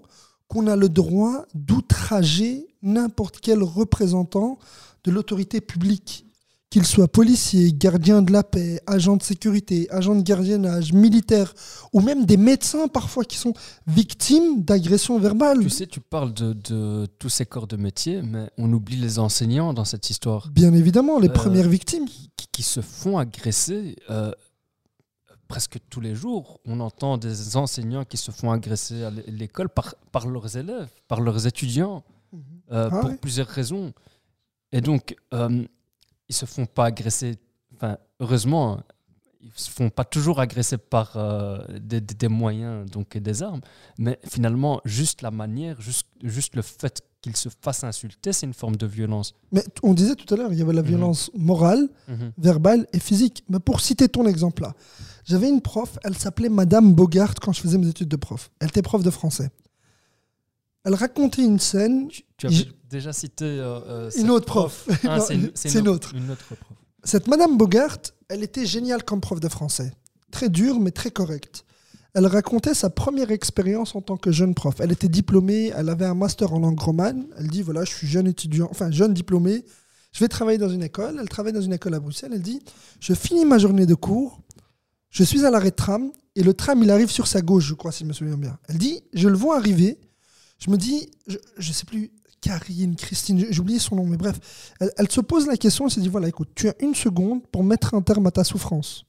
qu'on 0.49 0.67
a 0.67 0.75
le 0.75 0.89
droit 0.89 1.47
d'outrager 1.55 2.67
n'importe 2.83 3.39
quel 3.39 3.63
représentant 3.63 4.59
de 5.05 5.13
l'autorité 5.13 5.61
publique 5.61 6.27
qu'il 6.75 6.85
soit 6.87 7.07
policier, 7.07 7.73
gardien 7.73 8.21
de 8.21 8.33
la 8.33 8.43
paix, 8.43 8.81
agent 8.89 9.17
de 9.17 9.23
sécurité, 9.23 9.89
agent 9.93 10.17
de 10.17 10.23
gardiennage, 10.23 10.93
militaire, 10.93 11.55
ou 11.93 12.01
même 12.01 12.25
des 12.27 12.37
médecins 12.37 12.89
parfois 12.89 13.25
qui 13.25 13.37
sont 13.37 13.55
victimes 13.87 14.65
d'agressions 14.65 15.21
verbales. 15.21 15.61
Tu 15.61 15.71
sais, 15.71 15.87
tu 15.87 16.01
parles 16.01 16.35
de, 16.35 16.53
de 16.53 17.07
tous 17.21 17.29
ces 17.29 17.47
corps 17.47 17.69
de 17.69 17.77
métier, 17.77 18.23
mais 18.23 18.51
on 18.59 18.73
oublie 18.73 18.97
les 18.97 19.21
enseignants 19.21 19.73
dans 19.73 19.85
cette 19.85 20.11
histoire 20.11 20.49
Bien 20.51 20.73
évidemment, 20.75 21.21
les 21.21 21.29
Euh, 21.29 21.33
premières 21.33 21.69
victimes. 21.69 22.07
qui, 22.07 22.29
qui 22.51 22.65
se 22.65 22.81
font 22.81 23.19
agresser 23.19 23.95
euh, 24.11 24.33
presque 25.47 25.79
tous 25.91 26.01
les 26.01 26.17
jours. 26.17 26.59
On 26.67 26.81
entend 26.81 27.19
des 27.19 27.57
enseignants 27.57 28.05
qui 28.05 28.17
se 28.17 28.33
font 28.33 28.51
agresser 28.51 29.05
à 29.05 29.11
l'é- 29.11 29.23
l'école 29.29 29.69
par, 29.69 29.95
par 30.11 30.27
leurs 30.27 30.57
élèves, 30.57 30.89
par 31.07 31.21
leurs 31.21 31.47
étudiants, 31.47 32.03
euh, 32.73 32.89
Ah 32.91 32.99
pour 33.01 33.11
oui. 33.11 33.17
plusieurs 33.21 33.47
raisons. 33.47 33.93
Et 34.73 34.81
donc, 34.81 35.15
euh, 35.35 35.65
ils 36.29 36.35
se 36.35 36.47
font 36.47 36.67
pas 36.67 36.87
agresser, 36.87 37.37
enfin, 37.75 37.99
heureusement, 38.21 38.79
hein, 38.79 38.85
ils 39.43 39.53
se 39.55 39.71
font 39.71 39.91
pas 39.91 40.05
toujours 40.05 40.41
agresser 40.41 40.79
par 40.79 41.17
euh, 41.17 41.59
des, 41.79 42.29
moyens, 42.29 42.91
donc 42.91 43.17
des 43.19 43.43
armes, 43.43 43.61
mais 43.99 44.19
finalement, 44.27 44.81
juste 44.87 45.21
la 45.23 45.31
manière, 45.31 45.81
juste, 45.83 46.07
juste 46.23 46.57
le 46.57 46.63
fait 46.63 47.03
qu'ils 47.21 47.37
se 47.37 47.49
fassent 47.63 47.85
insulter, 47.85 48.33
c'est 48.33 48.47
une 48.47 48.55
forme 48.55 48.77
de 48.77 48.87
violence. 48.87 49.35
Mais 49.53 49.63
on 49.83 49.93
disait 49.95 50.15
tout 50.15 50.33
à 50.33 50.37
l'heure, 50.37 50.53
il 50.53 50.59
y 50.59 50.63
avait 50.63 50.73
la 50.73 50.83
Mhm. 50.83 50.89
violence 50.89 51.31
morale, 51.35 51.89
verbale 52.39 52.87
et 52.93 52.99
physique. 52.99 53.45
Mais 53.51 53.59
pour 53.61 53.81
citer 53.81 54.09
ton 54.09 54.27
exemple 54.27 54.63
là, 54.63 54.75
j'avais 55.25 55.49
une 55.49 55.61
prof, 55.63 55.99
elle 56.05 56.17
s'appelait 56.17 56.51
Madame 56.51 56.95
Bogart 56.95 57.35
quand 57.35 57.53
je 57.53 57.61
faisais 57.63 57.79
mes 57.79 57.89
études 57.89 58.09
de 58.09 58.17
prof. 58.17 58.51
Elle 58.61 58.69
était 58.69 58.83
prof 58.83 59.03
de 59.03 59.11
français. 59.11 59.51
Elle 60.85 60.95
racontait 60.95 61.43
une 61.45 61.59
scène. 61.59 62.09
Tu, 62.09 62.23
tu 62.37 62.47
déjà 62.95 63.13
cité 63.13 63.45
euh, 63.45 64.11
Une 64.17 64.31
autre 64.31 64.47
prof. 64.47 64.89
Ah, 65.05 65.19
c'est 65.21 65.87
autre. 65.89 66.15
Une 66.15 66.31
autre 66.31 66.45
prof. 66.45 66.59
Cette 67.03 67.27
Madame 67.29 67.59
Bogart, 67.59 67.99
elle 68.29 68.43
était 68.43 68.65
géniale 68.65 69.05
comme 69.05 69.21
prof 69.21 69.41
de 69.41 69.49
français. 69.49 69.93
Très 70.31 70.49
dure, 70.49 70.81
mais 70.81 70.91
très 70.91 71.11
correcte. 71.11 71.65
Elle 72.15 72.27
racontait 72.27 72.75
sa 72.75 72.91
première 72.91 73.31
expérience 73.33 73.95
en 73.97 74.01
tant 74.01 74.17
que 74.17 74.31
jeune 74.31 74.55
prof. 74.55 74.77
Elle 74.79 74.93
était 74.93 75.09
diplômée, 75.09 75.73
elle 75.77 75.89
avait 75.89 76.05
un 76.05 76.15
master 76.15 76.53
en 76.53 76.61
langue 76.61 76.79
romane. 76.79 77.27
Elle 77.37 77.49
dit 77.49 77.63
voilà, 77.63 77.85
je 77.85 77.93
suis 77.93 78.07
jeune 78.07 78.29
étudiant, 78.29 78.69
enfin 78.71 78.91
jeune 78.91 79.13
diplômée. 79.13 79.65
Je 80.13 80.21
vais 80.21 80.29
travailler 80.29 80.59
dans 80.59 80.69
une 80.69 80.85
école. 80.85 81.19
Elle 81.21 81.29
travaille 81.29 81.53
dans 81.53 81.61
une 81.61 81.73
école 81.73 81.95
à 81.95 82.01
Bruxelles. 82.01 82.33
Elle 82.33 82.43
dit 82.43 82.63
je 83.01 83.13
finis 83.15 83.45
ma 83.45 83.59
journée 83.59 83.87
de 83.87 83.95
cours. 83.95 84.41
Je 85.11 85.25
suis 85.25 85.45
à 85.45 85.51
l'arrêt 85.51 85.71
de 85.71 85.77
tram 85.77 86.13
et 86.37 86.43
le 86.45 86.55
tram 86.55 86.81
il 86.83 86.91
arrive 86.91 87.11
sur 87.11 87.27
sa 87.27 87.43
gauche, 87.43 87.65
je 87.65 87.75
crois, 87.75 87.93
si 87.93 88.05
je 88.05 88.09
me 88.09 88.13
souviens 88.13 88.37
bien. 88.37 88.57
Elle 88.69 88.79
dit 88.79 89.03
je 89.13 89.29
le 89.29 89.37
vois 89.37 89.57
arriver. 89.57 89.99
Je 90.65 90.71
me 90.71 90.77
dis, 90.77 91.11
je, 91.27 91.37
je 91.59 91.73
sais 91.73 91.85
plus, 91.85 92.11
Karine, 92.45 92.95
Christine, 92.95 93.47
j'ai 93.51 93.59
oublié 93.59 93.79
son 93.79 93.97
nom, 93.97 94.05
mais 94.05 94.19
bref, 94.19 94.75
elle, 94.99 95.11
se 95.11 95.23
pose 95.23 95.47
la 95.47 95.57
question, 95.57 95.87
elle 95.87 95.91
se 95.91 96.01
dit, 96.01 96.11
voilà, 96.11 96.29
écoute, 96.29 96.51
tu 96.55 96.69
as 96.69 96.75
une 96.81 96.95
seconde 96.95 97.41
pour 97.47 97.65
mettre 97.65 97.95
un 97.95 98.03
terme 98.03 98.27
à 98.27 98.31
ta 98.31 98.45
souffrance. 98.45 99.07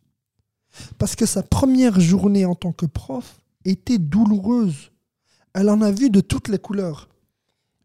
Parce 0.97 1.17
que 1.17 1.25
sa 1.25 1.43
première 1.43 1.99
journée 1.99 2.45
en 2.45 2.55
tant 2.55 2.71
que 2.71 2.85
prof 2.85 3.37
était 3.65 3.97
douloureuse. 3.97 4.89
Elle 5.53 5.69
en 5.69 5.81
a 5.81 5.91
vu 5.91 6.09
de 6.09 6.21
toutes 6.21 6.47
les 6.47 6.59
couleurs. 6.59 7.09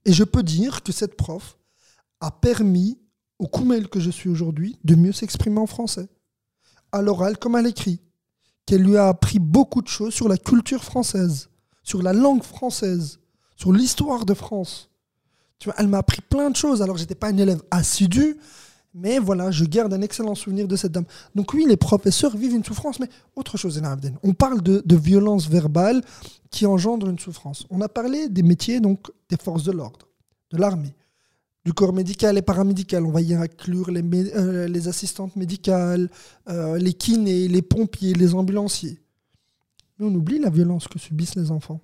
Et 0.04 0.12
je 0.12 0.22
peux 0.22 0.44
dire 0.44 0.84
que 0.84 0.92
cette 0.92 1.16
prof 1.16 1.58
a 2.20 2.30
permis 2.30 3.00
au 3.40 3.48
Koumel 3.48 3.88
que 3.88 3.98
je 3.98 4.10
suis 4.10 4.28
aujourd'hui 4.28 4.78
de 4.84 4.94
mieux 4.94 5.12
s'exprimer 5.12 5.58
en 5.58 5.66
français, 5.66 6.08
à 6.92 7.02
l'oral 7.02 7.38
comme 7.38 7.56
à 7.56 7.62
l'écrit, 7.62 8.00
qu'elle 8.66 8.84
lui 8.84 8.96
a 8.96 9.08
appris 9.08 9.40
beaucoup 9.40 9.82
de 9.82 9.88
choses 9.88 10.14
sur 10.14 10.28
la 10.28 10.38
culture 10.38 10.84
française, 10.84 11.50
sur 11.82 12.02
la 12.02 12.12
langue 12.12 12.44
française, 12.44 13.18
sur 13.56 13.72
l'histoire 13.72 14.24
de 14.24 14.34
France. 14.34 14.89
Elle 15.76 15.88
m'a 15.88 15.98
appris 15.98 16.20
plein 16.22 16.50
de 16.50 16.56
choses. 16.56 16.82
Alors, 16.82 16.96
j'étais 16.96 17.14
pas 17.14 17.30
une 17.30 17.40
élève 17.40 17.62
assidue, 17.70 18.36
mais 18.94 19.18
voilà, 19.18 19.50
je 19.50 19.64
garde 19.64 19.92
un 19.92 20.02
excellent 20.02 20.34
souvenir 20.34 20.66
de 20.66 20.74
cette 20.74 20.92
dame. 20.92 21.04
Donc 21.34 21.54
oui, 21.54 21.64
les 21.68 21.76
professeurs 21.76 22.36
vivent 22.36 22.54
une 22.54 22.64
souffrance, 22.64 22.98
mais 22.98 23.08
autre 23.36 23.56
chose. 23.56 23.80
On 24.22 24.34
parle 24.34 24.62
de, 24.62 24.96
violence 24.96 25.48
verbale 25.48 26.02
qui 26.50 26.66
engendre 26.66 27.08
une 27.08 27.18
souffrance. 27.18 27.66
On 27.70 27.80
a 27.80 27.88
parlé 27.88 28.28
des 28.28 28.42
métiers, 28.42 28.80
donc 28.80 29.10
des 29.28 29.36
forces 29.36 29.62
de 29.62 29.72
l'ordre, 29.72 30.08
de 30.50 30.56
l'armée, 30.56 30.94
du 31.64 31.72
corps 31.72 31.92
médical 31.92 32.36
et 32.36 32.42
paramédical. 32.42 33.06
On 33.06 33.12
va 33.12 33.20
y 33.20 33.34
inclure 33.34 33.90
les, 33.92 34.02
euh, 34.34 34.88
assistantes 34.88 35.36
médicales, 35.36 36.10
euh, 36.48 36.76
les 36.78 36.92
kinés, 36.92 37.46
les 37.46 37.62
pompiers, 37.62 38.14
les 38.14 38.34
ambulanciers. 38.34 38.98
Mais 39.98 40.06
on 40.06 40.14
oublie 40.14 40.40
la 40.40 40.50
violence 40.50 40.88
que 40.88 40.98
subissent 40.98 41.36
les 41.36 41.52
enfants. 41.52 41.80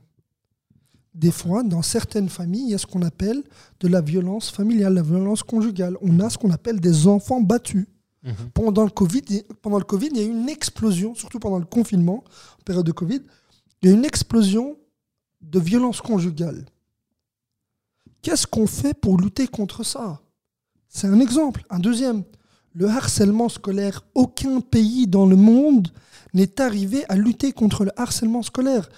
Des 1.16 1.30
fois, 1.30 1.62
dans 1.62 1.80
certaines 1.80 2.28
familles, 2.28 2.64
il 2.64 2.70
y 2.70 2.74
a 2.74 2.78
ce 2.78 2.84
qu'on 2.86 3.00
appelle 3.00 3.42
de 3.80 3.88
la 3.88 4.02
violence 4.02 4.50
familiale, 4.50 4.92
la 4.94 5.02
violence 5.02 5.42
conjugale. 5.42 5.96
On 6.02 6.20
a 6.20 6.28
ce 6.28 6.36
qu'on 6.36 6.50
appelle 6.50 6.78
des 6.78 7.06
enfants 7.06 7.40
battus. 7.40 7.86
Mhm. 8.22 8.34
Pendant 8.52 8.84
le, 8.84 8.90
COVID, 8.90 9.22
il- 9.30 9.44
pendant 9.62 9.78
le 9.78 9.84
Covid, 9.84 10.08
il 10.12 10.16
y 10.18 10.20
a 10.20 10.24
eu 10.24 10.30
une 10.30 10.48
explosion, 10.50 11.14
surtout 11.14 11.38
pendant 11.38 11.58
le 11.58 11.64
confinement, 11.64 12.22
en 12.60 12.62
période 12.64 12.84
de 12.84 12.92
Covid, 12.92 13.22
il 13.80 13.88
y 13.88 13.92
a 13.92 13.94
eu 13.94 13.98
une 13.98 14.04
explosion 14.04 14.76
de 15.40 15.58
violence 15.58 16.02
conjugale. 16.02 16.66
Qu'est-ce 18.22 18.46
qu'on 18.46 18.66
fait 18.66 18.92
pour 18.94 19.18
lutter 19.18 19.46
contre 19.46 19.84
ça? 19.84 20.20
C'est 20.88 21.06
un 21.06 21.20
exemple. 21.20 21.64
Un 21.70 21.78
deuxième, 21.78 22.24
le 22.74 22.88
harcèlement 22.88 23.48
scolaire. 23.48 24.04
Aucun 24.14 24.60
pays 24.60 25.06
dans 25.06 25.24
le 25.26 25.36
monde 25.36 25.88
n'est 26.34 26.60
arrivé 26.60 27.04
à 27.08 27.16
lutter 27.16 27.52
contre 27.52 27.84
le 27.84 27.92
harcèlement 27.98 28.42
scolaire. 28.42 28.88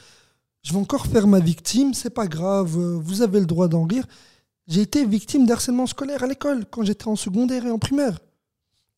Je 0.63 0.73
vais 0.73 0.79
encore 0.79 1.07
faire 1.07 1.27
ma 1.27 1.41
victime, 1.41 1.95
c'est 1.95 2.11
pas 2.11 2.27
grave, 2.27 2.77
euh, 2.79 2.99
vous 2.99 3.23
avez 3.23 3.41
le 3.41 3.47
droit 3.47 3.69
d'en 3.69 3.85
rire. 3.85 4.07
J'ai 4.67 4.83
été 4.83 5.05
victime 5.07 5.47
d'harcèlement 5.47 5.87
scolaire 5.87 6.23
à 6.23 6.27
l'école 6.27 6.67
quand 6.71 6.83
j'étais 6.83 7.09
en 7.09 7.17
secondaire 7.17 7.65
et 7.65 7.71
en 7.71 7.79
primaire. 7.79 8.19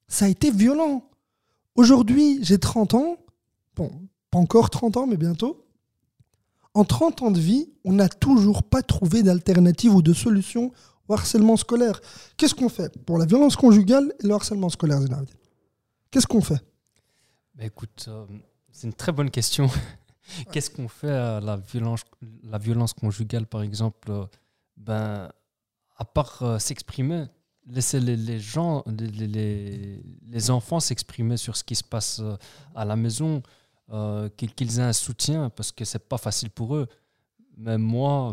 Ça 0.08 0.24
a 0.24 0.28
été 0.28 0.50
violent. 0.50 1.08
Aujourd'hui, 1.76 2.40
j'ai 2.42 2.58
30 2.58 2.94
ans. 2.94 3.16
Bon, 3.76 3.90
pas 4.30 4.38
encore 4.38 4.70
30 4.70 4.96
ans, 4.96 5.06
mais 5.06 5.16
bientôt. 5.16 5.64
En 6.74 6.84
30 6.84 7.22
ans 7.22 7.30
de 7.30 7.38
vie, 7.38 7.68
on 7.84 7.92
n'a 7.92 8.08
toujours 8.08 8.62
pas 8.62 8.82
trouvé 8.82 9.22
d'alternative 9.22 9.94
ou 9.94 10.02
de 10.02 10.12
solution 10.12 10.72
au 11.08 11.14
harcèlement 11.14 11.56
scolaire. 11.56 12.00
Qu'est-ce 12.36 12.54
qu'on 12.54 12.68
fait 12.68 12.96
pour 13.04 13.18
la 13.18 13.26
violence 13.26 13.56
conjugale 13.56 14.12
et 14.20 14.26
le 14.26 14.34
harcèlement 14.34 14.68
scolaire, 14.68 15.00
Qu'est-ce 16.10 16.26
qu'on 16.26 16.40
fait? 16.40 16.60
Bah, 17.54 17.64
écoute, 17.64 18.06
euh, 18.08 18.26
c'est 18.72 18.86
une 18.86 18.94
très 18.94 19.12
bonne 19.12 19.30
question. 19.30 19.68
Qu'est-ce 20.52 20.70
qu'on 20.70 20.88
fait 20.88 21.10
à 21.10 21.40
la 21.40 21.56
violence, 21.56 22.02
la 22.42 22.58
violence 22.58 22.92
conjugale, 22.92 23.46
par 23.46 23.62
exemple 23.62 24.10
euh, 24.10 24.26
Ben, 24.76 25.30
à 25.96 26.04
part 26.04 26.42
euh, 26.42 26.58
s'exprimer, 26.58 27.26
laisser 27.66 28.00
les, 28.00 28.38
gens, 28.40 28.84
les, 28.86 30.50
enfants 30.50 30.80
s'exprimer 30.80 31.36
sur 31.36 31.56
ce 31.56 31.64
qui 31.64 31.74
se 31.74 31.84
passe 31.84 32.20
euh, 32.20 32.36
à 32.74 32.84
la 32.84 32.96
maison, 32.96 33.42
qu'ils 34.36 34.78
aient 34.78 34.82
un 34.82 34.92
soutien, 34.92 35.50
parce 35.50 35.72
que 35.72 35.84
c'est 35.84 36.08
pas 36.08 36.18
facile 36.18 36.50
pour 36.50 36.76
eux. 36.76 36.86
Mais 37.56 37.76
moi, 37.76 38.30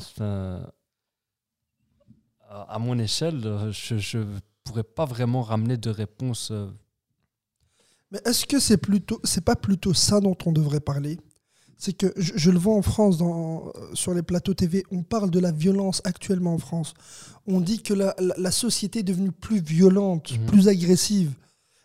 à 2.48 2.78
mon 2.80 3.00
échelle, 3.00 3.42
je 3.72 4.18
ne 4.20 4.40
pourrais 4.64 4.84
pas 4.84 5.06
vraiment 5.06 5.42
ramener 5.42 5.76
de 5.76 5.90
réponse. 5.90 6.54
Mais 8.12 8.20
est-ce 8.24 8.46
que 8.46 8.60
c'est 8.60 8.78
plutôt, 8.78 9.20
c'est 9.24 9.44
pas 9.44 9.56
plutôt 9.56 9.96
ça 9.96 10.22
dont 10.22 10.38
on 10.46 10.52
devrait 10.52 10.80
parler? 10.80 11.18
C'est 11.80 11.94
que 11.94 12.12
je, 12.18 12.34
je 12.36 12.50
le 12.52 12.58
vois 12.58 12.74
en 12.76 12.82
France, 12.82 13.18
dans, 13.18 13.72
sur 13.94 14.13
les 14.13 14.24
plateaux 14.24 14.54
TV, 14.56 14.84
on 14.92 15.04
parle 15.04 15.30
de 15.30 15.40
la 15.40 15.52
violence 15.52 16.02
actuellement 16.06 16.56
en 16.56 16.58
France. 16.58 16.94
On 17.46 17.62
dit 17.62 17.82
que 17.84 17.94
la, 17.94 18.16
la- 18.20 18.34
la 18.38 18.52
société 18.52 19.00
est 19.00 19.04
devenue 19.04 19.32
plus 19.32 19.60
violente, 19.62 20.32
Mhm. 20.38 20.46
plus 20.48 20.68
agressive. 20.70 21.34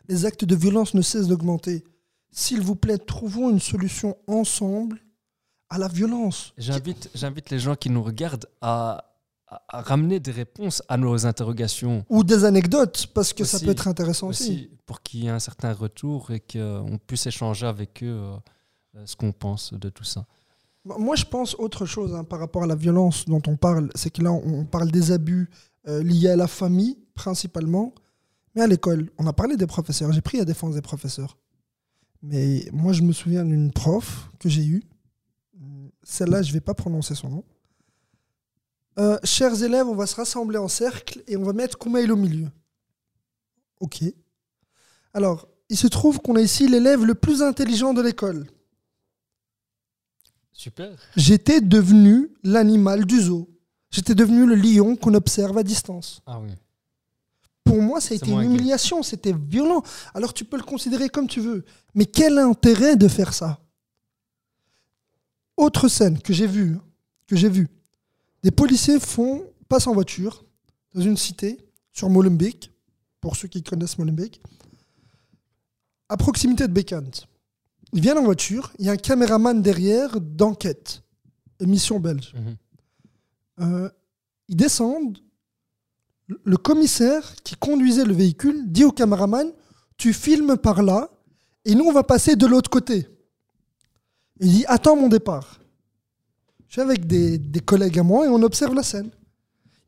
Les 0.09 0.25
actes 0.27 0.45
de 0.47 0.57
violence 0.57 0.95
ne 0.95 1.03
cessent 1.03 1.29
d'augmenter. 1.29 1.85
S'il 2.31 2.63
vous 2.63 2.75
plaît, 2.77 2.97
trouvons 2.99 3.51
une 3.51 3.61
solution 3.61 4.17
ensemble 4.27 4.99
à 5.69 5.77
la 5.79 5.89
violence. 5.89 6.55
J'invite, 6.59 7.11
j'invite 7.15 7.51
les 7.51 7.59
gens 7.59 7.75
qui 7.77 7.91
nous 7.91 8.03
regardent 8.03 8.47
à, 8.63 9.05
ramener 9.69 10.19
des 10.19 10.31
réponses 10.31 10.83
à 10.89 10.97
nos 10.97 11.27
interrogations 11.27 12.07
Ou 12.09 12.25
des 12.25 12.47
anecdotes, 12.47 13.09
parce 13.13 13.35
que 13.35 13.45
ça 13.45 13.61
peut 13.61 13.69
être 13.71 13.87
intéressant 13.87 14.29
aussi. 14.29 14.43
aussi, 14.43 14.71
pour 14.87 15.03
qu'il 15.03 15.25
y 15.25 15.27
ait 15.27 15.31
un 15.31 15.39
certain 15.39 15.75
retour 15.75 16.31
et 16.31 16.41
qu'on 16.41 16.99
puisse 17.07 17.27
échanger 17.27 17.67
avec 17.67 18.03
eux 18.03 18.07
euh, 18.19 18.37
ce 19.05 19.17
qu'on 19.17 19.33
pense 19.33 19.73
de 19.75 19.89
tout 19.89 20.05
ça. 20.05 20.27
Moi, 20.85 21.15
je 21.15 21.25
pense 21.25 21.55
autre 21.55 21.87
chose 21.87 22.15
hein, 22.15 22.25
par 22.25 22.41
rapport 22.41 22.65
à 22.65 22.67
la 22.67 22.75
violence 22.75 23.27
dont 23.27 23.43
on 23.47 23.57
parle. 23.57 23.91
C'est 23.95 24.11
que 24.11 24.23
là, 24.23 24.33
on 24.33 24.65
parle 24.65 24.91
des 24.91 25.13
abus 25.13 25.49
euh, 25.87 26.03
liés 26.03 26.31
à 26.31 26.37
la 26.37 26.49
famille, 26.49 26.99
principalement. 27.15 27.95
Mais 28.55 28.63
à 28.63 28.67
l'école, 28.67 29.11
on 29.19 29.27
a 29.27 29.33
parlé 29.33 29.57
des 29.57 29.67
professeurs. 29.67 30.13
J'ai 30.13 30.21
pris 30.21 30.39
la 30.39 30.45
défense 30.45 30.75
des 30.75 30.83
professeurs. 30.83 31.39
Mais 32.23 32.69
moi, 32.73 32.93
je 32.93 33.03
me 33.03 33.13
souviens 33.13 33.45
d'une 33.45 33.73
prof 33.73 34.29
que 34.39 34.49
j'ai 34.49 34.65
eue. 34.65 34.83
Celle-là, 36.03 36.43
je 36.43 36.49
ne 36.49 36.55
vais 36.55 36.61
pas 36.61 36.75
prononcer 36.75 37.15
son 37.15 37.29
nom. 37.29 37.45
Euh, 38.99 39.19
chers 39.25 39.63
élèves, 39.63 39.87
on 39.87 39.95
va 39.95 40.07
se 40.07 40.17
rassembler 40.17 40.59
en 40.59 40.69
cercle 40.69 41.23
et 41.27 41.37
on 41.37 41.45
va 41.45 41.53
mettre 41.53 41.79
Koumail 41.79 42.11
au 42.11 42.17
milieu. 42.17 42.49
Ok. 43.81 44.03
Alors, 45.15 45.49
il 45.69 45.77
se 45.77 45.87
trouve 45.87 46.21
qu'on 46.21 46.37
a 46.37 46.41
ici 46.41 46.69
l'élève 46.69 47.05
le 47.05 47.15
plus 47.15 47.43
intelligent 47.43 47.95
de 47.95 48.03
l'école. 48.03 48.47
Super. 50.63 50.97
J'étais 51.17 51.61
devenu 51.61 52.31
l'animal 52.45 53.05
du 53.05 53.21
zoo. 53.21 53.51
J'étais 53.91 54.15
devenu 54.15 54.47
le 54.47 54.55
lion 54.55 54.95
qu'on 54.95 55.13
observe 55.15 55.59
à 55.59 55.65
distance. 55.65 56.23
Ah 56.25 56.39
oui. 56.39 56.51
Pour 57.65 57.83
moi, 57.83 58.01
ça 58.01 58.15
a 58.15 58.17
été 58.17 58.31
une 58.31 58.43
humiliation, 58.43 59.03
c'était 59.03 59.33
violent. 59.33 59.83
Alors 60.15 60.33
tu 60.33 60.45
peux 60.45 60.57
le 60.57 60.63
considérer 60.63 61.09
comme 61.09 61.27
tu 61.27 61.41
veux. 61.41 61.65
Mais 61.97 62.07
quel 62.07 62.39
intérêt 62.39 62.95
de 62.95 63.09
faire 63.09 63.35
ça? 63.35 63.59
Autre 65.57 65.89
scène 65.89 66.21
que 66.21 66.33
j'ai 66.33 66.47
vue, 66.47 66.79
que 67.27 67.35
j'ai 67.35 67.49
vue. 67.49 67.69
Des 68.45 68.53
policiers 68.53 69.01
font, 69.01 69.45
passent 69.69 69.89
en 69.89 69.95
voiture 69.95 70.45
dans 70.95 71.01
une 71.03 71.17
cité 71.17 71.59
sur 71.93 72.09
Molenbeek, 72.09 72.71
pour 73.21 73.35
ceux 73.35 73.49
qui 73.49 73.65
connaissent 73.65 73.99
Molenbeek, 73.99 74.41
à 76.09 76.17
proximité 76.17 76.69
de 76.69 76.73
Bécante. 76.73 77.27
Ils 77.93 78.01
viennent 78.01 78.19
en 78.19 78.25
voiture, 78.25 78.73
il 78.79 78.87
y 78.87 78.89
a 78.89 78.93
un 78.93 78.97
caméraman 78.97 79.61
derrière 79.63 80.21
d'enquête, 80.21 81.03
émission 81.61 82.01
belge. 82.01 82.35
Mhm. 82.35 82.57
Euh, 83.61 83.91
ils 84.49 84.57
descendent. 84.57 85.19
Le- 86.27 86.41
Le 86.45 86.57
commissaire 86.57 87.35
qui 87.45 87.55
conduisait 87.57 88.05
le 88.05 88.15
véhicule 88.15 88.71
dit 88.71 88.85
au 88.85 88.93
caméraman 88.93 89.53
Tu 89.99 90.13
filmes 90.13 90.57
par 90.57 90.83
là 90.83 91.11
et 91.65 91.75
nous 91.75 91.85
on 91.85 91.93
va 91.93 92.03
passer 92.03 92.35
de 92.37 92.47
l'autre 92.47 92.71
côté. 92.71 93.09
Il 94.41 94.51
dit 94.51 94.65
Attends 94.69 94.97
mon 94.97 95.09
départ. 95.09 95.61
Je 96.69 96.73
suis 96.75 96.81
avec 96.81 97.07
des, 97.07 97.37
des 97.39 97.61
collègues 97.61 97.99
à 97.99 98.03
moi 98.03 98.25
et 98.25 98.29
on 98.29 98.43
observe 98.43 98.75
la 98.75 98.83
scène. 98.83 99.11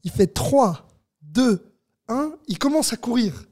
Il 0.02 0.10
fait 0.10 0.26
3, 0.26 0.86
2, 1.22 1.64
1, 2.08 2.32
il 2.48 2.58
commence 2.58 2.92
à 2.92 2.98
courir. 2.98 3.46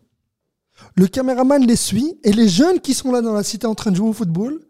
Le 0.96 1.06
caméraman 1.06 1.64
les 1.66 1.76
suit 1.76 2.18
et 2.24 2.32
les 2.32 2.48
jeunes 2.48 2.80
qui 2.80 2.94
sont 2.94 3.10
là 3.12 3.20
dans 3.22 3.32
la 3.32 3.42
cité 3.42 3.66
en 3.66 3.74
train 3.74 3.90
de 3.90 3.96
jouer 3.96 4.08
au 4.08 4.12
football 4.12 4.60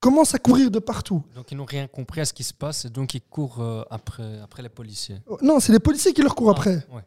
commencent 0.00 0.34
à 0.34 0.38
courir 0.38 0.70
de 0.70 0.78
partout. 0.78 1.22
Donc 1.34 1.50
ils 1.50 1.56
n'ont 1.56 1.64
rien 1.64 1.86
compris 1.86 2.20
à 2.20 2.24
ce 2.26 2.32
qui 2.34 2.44
se 2.44 2.52
passe 2.52 2.84
et 2.84 2.90
donc 2.90 3.14
ils 3.14 3.22
courent 3.22 3.60
euh, 3.62 3.82
après, 3.90 4.38
après 4.40 4.62
les 4.62 4.68
policiers. 4.68 5.16
Oh, 5.26 5.38
Non, 5.42 5.60
c'est 5.60 5.72
les 5.72 5.78
policiers 5.80 6.12
qui 6.12 6.20
leur 6.22 6.34
courent 6.34 6.50
Ah, 6.50 6.58
après. 6.58 6.76
ouais. 6.92 7.02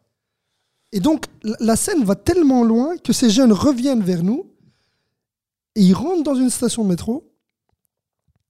Et 0.94 1.00
donc, 1.00 1.26
la- 1.60 1.76
scène 1.76 2.04
va 2.06 2.16
tellement 2.16 2.64
loin 2.64 2.98
que 2.98 3.12
ces 3.14 3.30
jeunes 3.30 3.52
reviennent 3.52 4.02
vers 4.04 4.24
nous 4.24 4.50
et 5.76 5.82
ils 5.82 5.94
rentrent 5.94 6.24
dans 6.24 6.34
une 6.36 6.50
station 6.50 6.84
de 6.84 6.90
métro. 6.90 7.30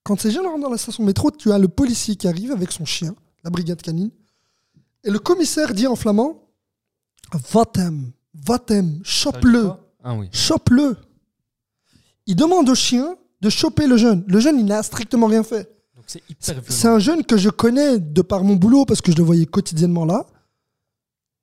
Quand 0.04 0.20
ces 0.22 0.32
jeunes 0.32 0.46
rentrent 0.46 0.62
dans 0.64 0.70
la 0.70 0.78
station 0.78 1.04
de 1.04 1.08
métro, 1.08 1.32
tu 1.32 1.52
as 1.52 1.58
le 1.58 1.68
policier 1.68 2.16
qui 2.16 2.28
arrive 2.28 2.52
avec 2.52 2.72
son 2.72 2.86
chien, 2.86 3.16
la 3.44 3.50
brigade 3.50 3.82
canine, 3.82 4.12
et 5.04 5.10
le 5.10 5.20
commissaire 5.20 5.74
dit 5.74 5.88
en 5.88 5.96
flamand 5.98 6.44
Va-t'em, 7.52 8.12
va-t'em, 8.34 9.00
chope-le, 9.04 9.72
Ah 10.10 10.16
oui. 10.16 10.30
chope-le. 10.32 10.96
Il 12.28 12.38
demande 12.38 12.70
au 12.70 12.76
chien 12.76 13.18
de 13.42 13.50
choper 13.50 13.88
le 13.88 13.98
jeune. 13.98 14.24
Le 14.28 14.40
jeune, 14.40 14.58
il 14.58 14.66
n'a 14.66 14.82
strictement 14.82 15.28
rien 15.28 15.44
fait. 15.44 15.70
C'est 16.06 16.24
hyper. 16.30 16.64
C'est 16.70 16.88
un 16.88 17.00
jeune 17.00 17.26
que 17.26 17.36
je 17.36 17.50
connais 17.50 18.00
de 18.00 18.22
par 18.22 18.46
mon 18.46 18.56
boulot 18.56 18.86
parce 18.86 19.02
que 19.02 19.12
je 19.12 19.18
le 19.18 19.24
voyais 19.24 19.46
quotidiennement 19.46 20.06
là. 20.06 20.26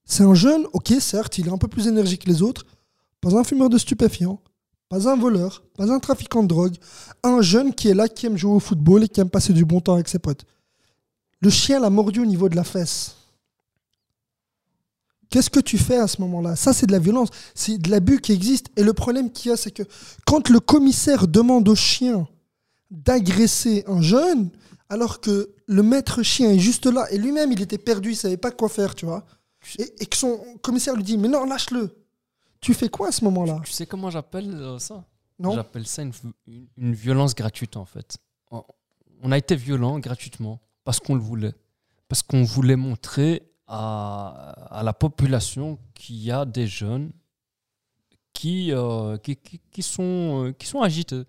C'est 0.07 0.23
un 0.23 0.33
jeune, 0.33 0.67
ok, 0.73 0.95
certes, 0.99 1.37
il 1.37 1.49
est 1.49 1.51
un 1.51 1.59
peu 1.59 1.69
plus 1.69 1.89
énergique 1.89 2.25
que 2.25 2.31
les 2.31 2.41
autres. 2.41 2.65
Pas 3.21 3.37
un 3.37 3.45
fumeur 3.45 3.69
de 3.69 3.77
stupéfiants, 3.77 4.41
pas 4.89 5.11
un 5.11 5.17
voleur, 5.17 5.63
pas 5.77 5.93
un 5.93 5.99
trafiquant 5.99 6.43
de 6.43 6.49
drogue. 6.49 6.77
Un 7.23 7.43
jeune 7.43 7.75
qui 7.75 7.89
est 7.89 7.95
là, 7.95 8.09
qui 8.09 8.25
aime 8.25 8.39
jouer 8.39 8.55
au 8.55 8.61
football 8.61 9.05
et 9.05 9.09
qui 9.09 9.21
aime 9.21 9.29
passer 9.29 9.53
du 9.53 9.67
bon 9.67 9.83
temps 9.83 9.95
avec 9.95 10.09
ses 10.09 10.19
potes. 10.19 10.47
Le 11.41 11.51
chien 11.51 11.81
l'a 11.81 11.91
mordu 11.91 12.21
au 12.21 12.27
niveau 12.27 12.49
de 12.49 12.57
la 12.57 12.65
fesse. 12.65 13.17
Qu'est-ce 15.35 15.51
que 15.51 15.59
tu 15.59 15.79
fais 15.79 15.97
à 15.97 16.07
ce 16.07 16.21
moment-là? 16.21 16.55
Ça, 16.55 16.73
c'est 16.73 16.87
de 16.87 16.93
la 16.93 17.01
violence, 17.01 17.29
c'est 17.57 17.77
de 17.77 17.91
l'abus 17.91 18.21
qui 18.21 18.31
existe. 18.31 18.69
Et 18.77 18.85
le 18.85 18.93
problème 18.93 19.33
qu'il 19.33 19.51
y 19.51 19.53
a, 19.53 19.57
c'est 19.57 19.73
que 19.73 19.83
quand 20.25 20.49
le 20.49 20.61
commissaire 20.61 21.27
demande 21.27 21.69
au 21.69 21.75
chien 21.75 22.29
d'agresser 22.89 23.83
un 23.89 24.01
jeune, 24.01 24.51
alors 24.89 25.21
que 25.21 25.51
le 25.67 25.83
maître 25.83 26.23
chien 26.23 26.51
est 26.53 26.61
juste 26.61 26.87
là, 26.87 27.11
et 27.11 27.19
lui-même, 27.19 27.51
il 27.51 27.61
était 27.61 27.79
perdu, 27.79 28.11
il 28.13 28.17
savait 28.17 28.37
pas 28.37 28.53
quoi 28.53 28.69
faire, 28.69 28.95
tu 28.95 29.07
vois, 29.07 29.25
et, 29.81 29.93
et 30.03 30.07
que 30.07 30.17
son 30.17 30.39
commissaire 30.63 30.95
lui 30.95 31.03
dit, 31.03 31.19
mais 31.19 31.27
non, 31.27 31.45
lâche-le. 31.47 31.91
Tu 32.61 32.73
fais 32.73 32.89
quoi 32.89 33.09
à 33.09 33.13
ce 33.13 33.25
moment-là? 33.25 33.61
Tu 33.65 33.73
sais 33.73 33.87
comment 33.87 34.11
j'appelle 34.11 34.55
euh, 34.55 34.79
ça? 34.79 35.05
Non 35.41 35.55
J'appelle 35.57 35.87
ça 35.89 36.03
une, 36.03 36.13
une- 36.47 36.69
une 36.77 36.95
violence 36.95 37.35
gratuite 37.35 37.77
en 37.77 37.85
fait. 37.85 38.19
On 39.21 39.33
a 39.33 39.39
été 39.39 39.57
violent 39.57 39.99
gratuitement 39.99 40.61
parce 40.85 41.01
qu'on 41.01 41.17
le 41.17 41.21
voulait. 41.21 41.55
Parce 42.09 42.23
qu'on 42.23 42.45
voulait 42.45 42.77
montrer 42.77 43.43
à, 43.67 44.55
à 44.71 44.83
la 44.83 44.93
population 44.93 45.79
qu'il 45.95 46.17
y 46.17 46.31
a 46.31 46.45
des 46.45 46.67
jeunes 46.67 47.11
qui, 48.35 48.73
euh, 48.73 49.17
qui, 49.19 49.37
qui, 49.37 49.61
qui 49.71 49.83
sont, 49.83 50.47
euh, 50.47 50.53
qui 50.53 50.67
sont 50.67 50.83
agités. 50.83 51.23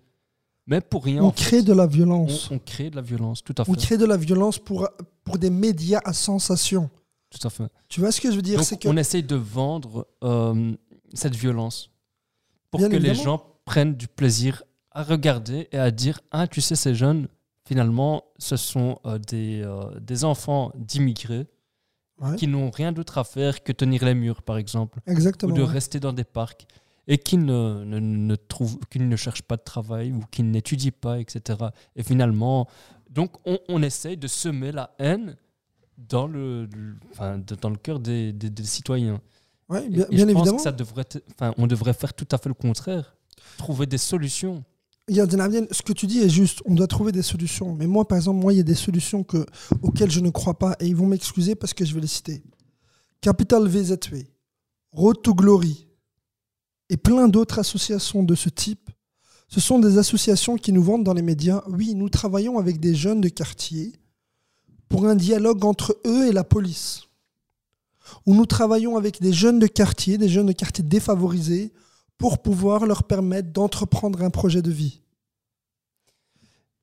Mais 0.66 0.80
pour 0.80 1.04
rien. 1.04 1.22
On 1.22 1.30
fait. 1.30 1.44
crée 1.44 1.62
de 1.62 1.72
la 1.72 1.86
violence. 1.86 2.50
on 2.50 2.58
crée 2.58 2.90
de 2.90 2.96
la 2.96 3.02
violence, 3.02 3.42
tout 3.42 3.54
à 3.56 3.64
fait. 3.64 3.70
On 3.70 3.74
crée 3.74 3.96
de 3.96 4.04
la 4.04 4.16
violence 4.16 4.58
pour, 4.58 4.88
pour 5.24 5.38
des 5.38 5.50
médias 5.50 6.00
à 6.04 6.12
sensation. 6.12 6.90
Tout 7.30 7.46
à 7.46 7.50
fait. 7.50 7.66
Tu 7.88 8.00
vois 8.00 8.12
ce 8.12 8.20
que 8.20 8.30
je 8.30 8.36
veux 8.36 8.42
dire 8.42 8.58
Donc, 8.58 8.80
que 8.80 8.88
on 8.88 8.96
essaye 8.96 9.22
de 9.22 9.36
vendre 9.36 10.06
euh, 10.24 10.72
cette 11.14 11.36
violence 11.36 11.90
pour 12.70 12.80
Bien 12.80 12.88
que 12.88 12.96
les 12.96 13.14
gens 13.14 13.44
prennent 13.64 13.94
du 13.94 14.08
plaisir 14.08 14.62
à 14.90 15.02
regarder 15.02 15.68
et 15.72 15.78
à 15.78 15.90
dire 15.90 16.20
Ah, 16.30 16.46
tu 16.46 16.60
sais, 16.60 16.74
ces 16.74 16.94
jeunes, 16.94 17.28
finalement, 17.64 18.24
ce 18.38 18.56
sont 18.56 18.98
euh, 19.06 19.18
des, 19.18 19.62
euh, 19.62 19.98
des 20.00 20.24
enfants 20.24 20.72
d'immigrés 20.74 21.46
Ouais. 22.18 22.36
qui 22.36 22.46
n'ont 22.46 22.70
rien 22.70 22.92
d'autre 22.92 23.18
à 23.18 23.24
faire 23.24 23.62
que 23.62 23.72
tenir 23.72 24.02
les 24.04 24.14
murs, 24.14 24.40
par 24.42 24.56
exemple, 24.56 25.00
exactement. 25.06 25.52
ou 25.52 25.56
de 25.56 25.62
ouais. 25.62 25.68
rester 25.68 26.00
dans 26.00 26.14
des 26.14 26.24
parcs 26.24 26.66
et 27.06 27.18
qui 27.18 27.36
ne, 27.36 27.84
ne, 27.84 27.98
ne 27.98 28.36
trouvent, 28.36 28.78
qui 28.90 28.98
ne 29.00 29.16
cherchent 29.16 29.42
pas 29.42 29.56
de 29.58 29.62
travail 29.62 30.12
ou 30.12 30.20
qui 30.30 30.42
n'étudient 30.42 30.92
pas, 30.98 31.20
etc. 31.20 31.58
Et 31.94 32.02
finalement, 32.02 32.66
donc, 33.10 33.32
on, 33.44 33.58
on 33.68 33.82
essaye 33.82 34.16
de 34.16 34.26
semer 34.28 34.72
la 34.72 34.94
haine 34.98 35.36
dans 35.98 36.26
le, 36.26 36.64
le- 36.66 36.96
enfin, 37.12 37.38
de- 37.38 37.54
dans 37.54 37.70
le 37.70 37.76
cœur 37.76 38.00
des, 38.00 38.32
des- 38.32 38.50
des 38.50 38.64
citoyens. 38.64 39.20
Ouais, 39.68 39.86
bien, 39.88 40.06
et 40.06 40.14
bien 40.14 40.26
je 40.26 40.32
pense 40.32 40.36
évidemment. 40.40 40.56
que 40.56 40.62
ça 40.62 40.72
devrait, 40.72 41.04
enfin, 41.34 41.52
on 41.58 41.66
devrait 41.66 41.92
faire 41.94 42.14
tout 42.14 42.28
à 42.32 42.38
fait 42.38 42.48
le 42.48 42.54
contraire. 42.54 43.14
Trouver 43.58 43.86
des 43.86 43.98
solutions. 43.98 44.64
Ce 45.08 45.82
que 45.82 45.92
tu 45.92 46.06
dis 46.06 46.20
est 46.20 46.28
juste, 46.28 46.62
on 46.64 46.74
doit 46.74 46.88
trouver 46.88 47.12
des 47.12 47.22
solutions. 47.22 47.74
Mais 47.74 47.86
moi, 47.86 48.08
par 48.08 48.18
exemple, 48.18 48.40
moi, 48.40 48.52
il 48.52 48.56
y 48.56 48.60
a 48.60 48.64
des 48.64 48.74
solutions 48.74 49.22
que, 49.22 49.46
auxquelles 49.82 50.10
je 50.10 50.20
ne 50.20 50.30
crois 50.30 50.58
pas 50.58 50.76
et 50.80 50.86
ils 50.86 50.96
vont 50.96 51.06
m'excuser 51.06 51.54
parce 51.54 51.74
que 51.74 51.84
je 51.84 51.94
vais 51.94 52.00
les 52.00 52.06
citer. 52.06 52.42
Capital 53.20 53.68
VZW, 53.68 54.24
Road 54.92 55.22
to 55.22 55.34
Glory 55.34 55.86
et 56.88 56.96
plein 56.96 57.28
d'autres 57.28 57.58
associations 57.58 58.22
de 58.22 58.34
ce 58.34 58.48
type, 58.48 58.90
ce 59.48 59.60
sont 59.60 59.78
des 59.78 59.98
associations 59.98 60.56
qui 60.56 60.72
nous 60.72 60.82
vendent 60.82 61.04
dans 61.04 61.14
les 61.14 61.22
médias, 61.22 61.62
oui, 61.68 61.94
nous 61.94 62.08
travaillons 62.08 62.58
avec 62.58 62.80
des 62.80 62.94
jeunes 62.94 63.20
de 63.20 63.28
quartier 63.28 63.92
pour 64.88 65.06
un 65.06 65.14
dialogue 65.14 65.64
entre 65.64 65.98
eux 66.04 66.26
et 66.26 66.32
la 66.32 66.44
police. 66.44 67.02
Ou 68.24 68.34
nous 68.34 68.46
travaillons 68.46 68.96
avec 68.96 69.20
des 69.20 69.32
jeunes 69.32 69.58
de 69.58 69.66
quartier, 69.66 70.18
des 70.18 70.28
jeunes 70.28 70.46
de 70.46 70.52
quartier 70.52 70.84
défavorisés, 70.84 71.72
pour 72.18 72.40
pouvoir 72.40 72.86
leur 72.86 73.04
permettre 73.04 73.52
d'entreprendre 73.52 74.22
un 74.22 74.30
projet 74.30 74.62
de 74.62 74.70
vie. 74.70 75.00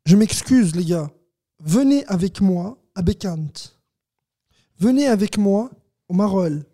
Je 0.06 0.16
m'excuse, 0.16 0.76
les 0.76 0.86
gars. 0.86 1.10
Venez 1.60 2.06
avec 2.08 2.42
moi 2.42 2.78
à 2.96 3.02
Bécant. 3.02 3.48
Venez 4.80 5.08
avec 5.08 5.38
moi 5.38 5.72
au 6.10 6.14
Marolles. 6.14 6.66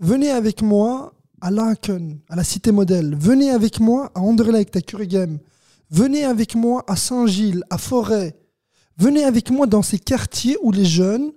Venez 0.00 0.30
avec 0.30 0.62
moi 0.62 1.14
à 1.40 1.50
Laken, 1.50 2.18
à 2.28 2.36
la 2.36 2.44
Cité 2.44 2.72
Modèle. 2.72 3.16
Venez 3.18 3.50
avec 3.50 3.80
moi 3.80 4.10
à 4.14 4.20
Anderlecht, 4.20 4.74
à 4.76 4.80
Kuregem. 4.80 5.38
Venez 5.90 6.24
avec 6.24 6.54
moi 6.54 6.84
à 6.88 6.96
Saint-Gilles, 6.96 7.64
à 7.70 7.78
Forêt. 7.78 8.34
Venez 8.96 9.24
avec 9.24 9.50
moi 9.50 9.66
dans 9.66 9.82
ces 9.82 9.98
quartiers 9.98 10.56
où 10.62 10.72
les 10.72 10.84
jeunes 10.86 11.32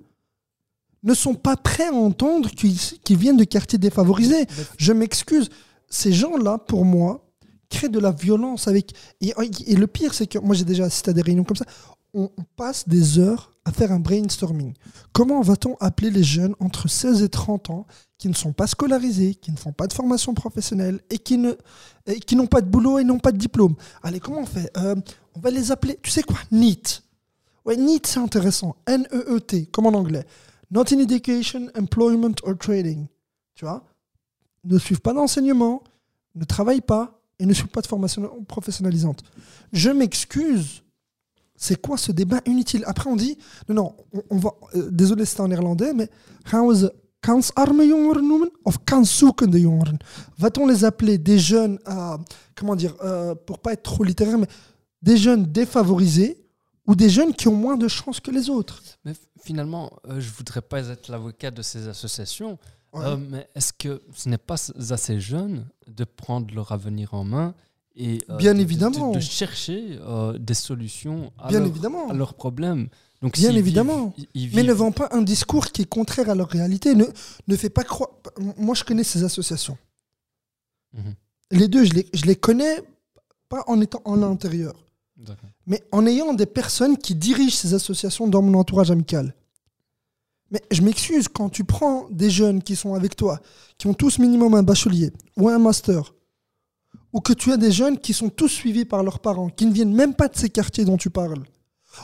ne 1.03 1.13
sont 1.13 1.35
pas 1.35 1.57
prêts 1.57 1.87
à 1.87 1.93
entendre 1.93 2.49
qu'ils 2.49 2.77
qu'ils 2.77 3.17
viennent 3.17 3.37
de 3.37 3.43
quartiers 3.43 3.79
défavorisés. 3.79 4.45
Je 4.77 4.93
m'excuse. 4.93 5.49
Ces 5.89 6.13
gens-là, 6.13 6.57
pour 6.57 6.85
moi, 6.85 7.27
créent 7.69 7.89
de 7.89 7.99
la 7.99 8.11
violence 8.11 8.67
avec. 8.67 8.93
Et, 9.21 9.33
le 9.75 9.87
pire, 9.87 10.13
c'est 10.13 10.27
que 10.27 10.39
moi, 10.39 10.55
j'ai 10.55 10.65
déjà 10.65 10.85
assisté 10.85 11.11
à 11.11 11.13
des 11.13 11.21
réunions 11.21 11.43
comme 11.43 11.57
ça. 11.57 11.65
On, 12.13 12.29
passe 12.55 12.87
des 12.87 13.19
heures 13.19 13.51
à 13.63 13.71
faire 13.71 13.91
un 13.91 13.99
brainstorming. 13.99 14.73
Comment 15.13 15.41
va-t-on 15.41 15.75
appeler 15.79 16.09
les 16.09 16.23
jeunes 16.23 16.55
entre 16.59 16.87
16 16.87 17.21
et 17.21 17.29
30 17.29 17.69
ans 17.69 17.85
qui 18.17 18.27
ne 18.27 18.33
sont 18.33 18.53
pas 18.53 18.65
scolarisés, 18.65 19.35
qui 19.35 19.51
ne 19.51 19.57
font 19.57 19.73
pas 19.73 19.85
de 19.85 19.93
formation 19.93 20.33
professionnelle 20.33 21.01
et 21.11 21.19
qui 21.19 21.37
ne 21.37 21.53
qui 22.25 22.35
n'ont 22.35 22.47
pas 22.47 22.61
de 22.61 22.69
boulot 22.69 22.97
et 22.97 23.03
n'ont 23.03 23.19
pas 23.19 23.31
de 23.31 23.37
diplôme? 23.37 23.75
Allez, 24.01 24.19
comment 24.19 24.39
on 24.39 24.45
fait? 24.45 24.71
Euh, 24.77 24.95
On 25.35 25.39
va 25.41 25.51
les 25.51 25.71
appeler. 25.71 25.99
Tu 26.01 26.09
sais 26.09 26.23
quoi? 26.23 26.37
NEET. 26.51 27.03
Ouais, 27.65 27.75
NEET, 27.75 28.07
c'est 28.07 28.19
intéressant. 28.19 28.77
N-E-E-T, 28.87 29.67
comme 29.67 29.85
en 29.85 29.93
anglais. 29.93 30.25
Not 30.71 30.85
in 30.91 30.99
education, 30.99 31.67
employment 31.77 32.35
or 32.43 32.57
trading. 32.57 33.05
Tu 33.53 33.65
vois? 33.65 33.83
Ne 34.67 34.77
suivent 34.77 35.01
pas 35.01 35.13
d'enseignement, 35.13 35.83
ne 36.35 36.43
travaillent 36.43 36.81
pas 36.81 37.21
et 37.39 37.45
ne 37.45 37.53
suivent 37.53 37.67
pas 37.67 37.81
de 37.81 37.87
formation 37.87 38.43
professionnalisante. 38.47 39.23
Je 39.73 39.89
m'excuse. 39.89 40.83
C'est 41.55 41.81
quoi 41.81 41.97
ce 41.97 42.11
débat 42.11 42.41
inutile? 42.45 42.83
Après, 42.85 43.09
on 43.09 43.15
dit, 43.15 43.37
non, 43.67 43.75
non, 43.75 43.95
on, 44.29 44.37
va, 44.37 44.51
euh, 44.75 44.89
désolé, 44.91 45.25
c'était 45.25 45.41
en 45.41 45.47
néerlandais, 45.47 45.91
mais 45.91 46.07
Va-t-on 50.37 50.67
les 50.67 50.85
appeler 50.85 51.17
des 51.17 51.39
jeunes, 51.39 51.79
à, 51.85 52.19
comment 52.55 52.75
dire, 52.75 52.93
euh, 53.03 53.33
pour 53.33 53.59
pas 53.59 53.73
être 53.73 53.83
trop 53.83 54.03
littéraire, 54.03 54.37
mais 54.37 54.47
des 55.01 55.17
jeunes 55.17 55.45
défavorisés 55.45 56.37
ou 56.85 56.95
des 56.95 57.09
jeunes 57.09 57.33
qui 57.33 57.47
ont 57.47 57.55
moins 57.55 57.75
de 57.75 57.87
chances 57.87 58.19
que 58.19 58.31
les 58.31 58.49
autres? 58.49 58.81
Mais 59.03 59.13
finalement, 59.41 59.91
euh, 60.07 60.19
je 60.19 60.29
voudrais 60.29 60.61
pas 60.61 60.87
être 60.87 61.09
l'avocat 61.09 61.51
de 61.51 61.61
ces 61.61 61.87
associations, 61.87 62.59
Ouais. 62.93 63.05
euh, 63.05 63.17
mais 63.17 63.47
est-ce 63.55 63.73
que 63.73 64.01
ce 64.15 64.29
n'est 64.29 64.37
pas 64.37 64.57
ces 64.57 65.19
jeunes 65.19 65.67
de 65.87 66.03
prendre 66.03 66.53
leur 66.55 66.71
avenir 66.71 67.13
en 67.13 67.23
main 67.23 67.53
et 67.95 68.19
euh, 68.29 68.37
Bien 68.37 68.53
de- 68.53 68.57
de- 68.59 68.63
évidemment. 68.63 69.11
de, 69.11 69.15
de 69.15 69.19
chercher 69.19 69.97
euh, 70.01 70.37
des 70.37 70.53
solutions 70.53 71.31
à, 71.37 71.49
Bien 71.49 71.59
leur- 71.59 71.67
évidemment. 71.69 72.09
à 72.09 72.13
leurs 72.13 72.33
problèmes? 72.35 72.87
Donc, 73.21 73.33
Bien 73.33 73.55
évidemment. 73.55 74.13
vivent- 74.17 74.27
ils- 74.35 74.41
ils 74.49 74.55
Mais 74.55 74.61
ne 74.63 74.67
vivent- 74.67 74.77
vend 74.77 74.91
pas 74.91 75.09
un 75.11 75.21
discours 75.23 75.67
qui 75.67 75.81
est 75.81 75.85
contraire 75.89 76.29
à 76.29 76.35
leur 76.35 76.49
réalité. 76.49 76.93
Ne, 76.95 77.05
ne 77.47 77.55
fait 77.55 77.69
pas 77.71 77.83
croire. 77.83 78.11
Moi, 78.57 78.75
je 78.75 78.83
connais 78.83 79.03
ces 79.03 79.23
associations. 79.23 79.77
Mhm. 80.93 81.15
Les 81.51 81.67
deux, 81.67 81.83
je 81.85 81.93
les, 81.93 82.07
je 82.13 82.25
les 82.25 82.35
connais 82.35 82.81
pas 83.49 83.63
en 83.67 83.81
étant 83.81 84.01
en 84.05 84.17
l'intérieur, 84.17 84.75
mais 85.65 85.81
en 85.91 86.05
ayant 86.05 86.33
des 86.33 86.45
personnes 86.45 86.97
qui 86.97 87.15
dirigent 87.15 87.55
ces 87.55 87.73
associations 87.73 88.27
dans 88.27 88.41
mon 88.41 88.57
entourage 88.59 88.91
amical. 88.91 89.33
Mais 90.51 90.61
je 90.71 90.81
m'excuse, 90.81 91.27
quand 91.27 91.49
tu 91.49 91.63
prends 91.63 92.07
des 92.09 92.29
jeunes 92.29 92.63
qui 92.63 92.75
sont 92.75 92.93
avec 92.93 93.15
toi, 93.15 93.39
qui 93.77 93.87
ont 93.87 93.93
tous 93.93 94.19
minimum 94.19 94.53
un 94.53 94.63
bachelier 94.63 95.11
ou 95.35 95.49
un 95.49 95.59
master, 95.59 96.13
ou 97.11 97.19
que 97.19 97.33
tu 97.33 97.51
as 97.51 97.57
des 97.57 97.71
jeunes 97.71 97.97
qui 97.97 98.13
sont 98.13 98.29
tous 98.29 98.47
suivis 98.47 98.85
par 98.85 99.03
leurs 99.03 99.19
parents, 99.19 99.49
qui 99.49 99.65
ne 99.65 99.73
viennent 99.73 99.93
même 99.93 100.13
pas 100.13 100.27
de 100.27 100.37
ces 100.37 100.49
quartiers 100.49 100.85
dont 100.85 100.97
tu 100.97 101.09
parles, 101.09 101.43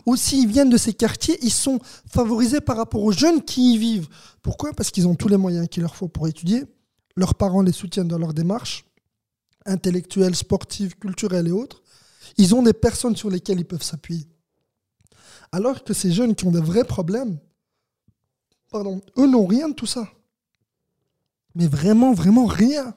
ou 0.05 0.15
s'ils 0.15 0.47
viennent 0.47 0.69
de 0.69 0.77
ces 0.77 0.93
quartiers, 0.93 1.37
ils 1.41 1.53
sont 1.53 1.79
favorisés 2.07 2.61
par 2.61 2.77
rapport 2.77 3.03
aux 3.03 3.11
jeunes 3.11 3.41
qui 3.41 3.75
y 3.75 3.77
vivent. 3.77 4.07
Pourquoi? 4.41 4.73
Parce 4.73 4.91
qu'ils 4.91 5.07
ont 5.07 5.15
tous 5.15 5.27
les 5.27 5.37
moyens 5.37 5.67
qu'il 5.67 5.83
leur 5.83 5.95
faut 5.95 6.07
pour 6.07 6.27
étudier, 6.27 6.65
leurs 7.15 7.35
parents 7.35 7.61
les 7.61 7.71
soutiennent 7.71 8.07
dans 8.07 8.17
leur 8.17 8.33
démarche, 8.33 8.85
intellectuelle, 9.65 10.35
sportive, 10.35 10.95
culturelle 10.97 11.47
et 11.47 11.51
autres. 11.51 11.83
Ils 12.37 12.55
ont 12.55 12.63
des 12.63 12.73
personnes 12.73 13.15
sur 13.15 13.29
lesquelles 13.29 13.59
ils 13.59 13.65
peuvent 13.65 13.83
s'appuyer. 13.83 14.27
Alors 15.51 15.83
que 15.83 15.93
ces 15.93 16.11
jeunes 16.11 16.35
qui 16.35 16.45
ont 16.45 16.51
des 16.51 16.61
vrais 16.61 16.85
problèmes, 16.85 17.37
pardon, 18.73 19.01
eux 19.19 19.27
n'ont 19.27 19.45
rien 19.45 19.69
de 19.69 19.75
tout 19.75 19.85
ça. 19.85 20.09
Mais 21.55 21.67
vraiment, 21.67 22.11
vraiment 22.11 22.47
rien. 22.47 22.95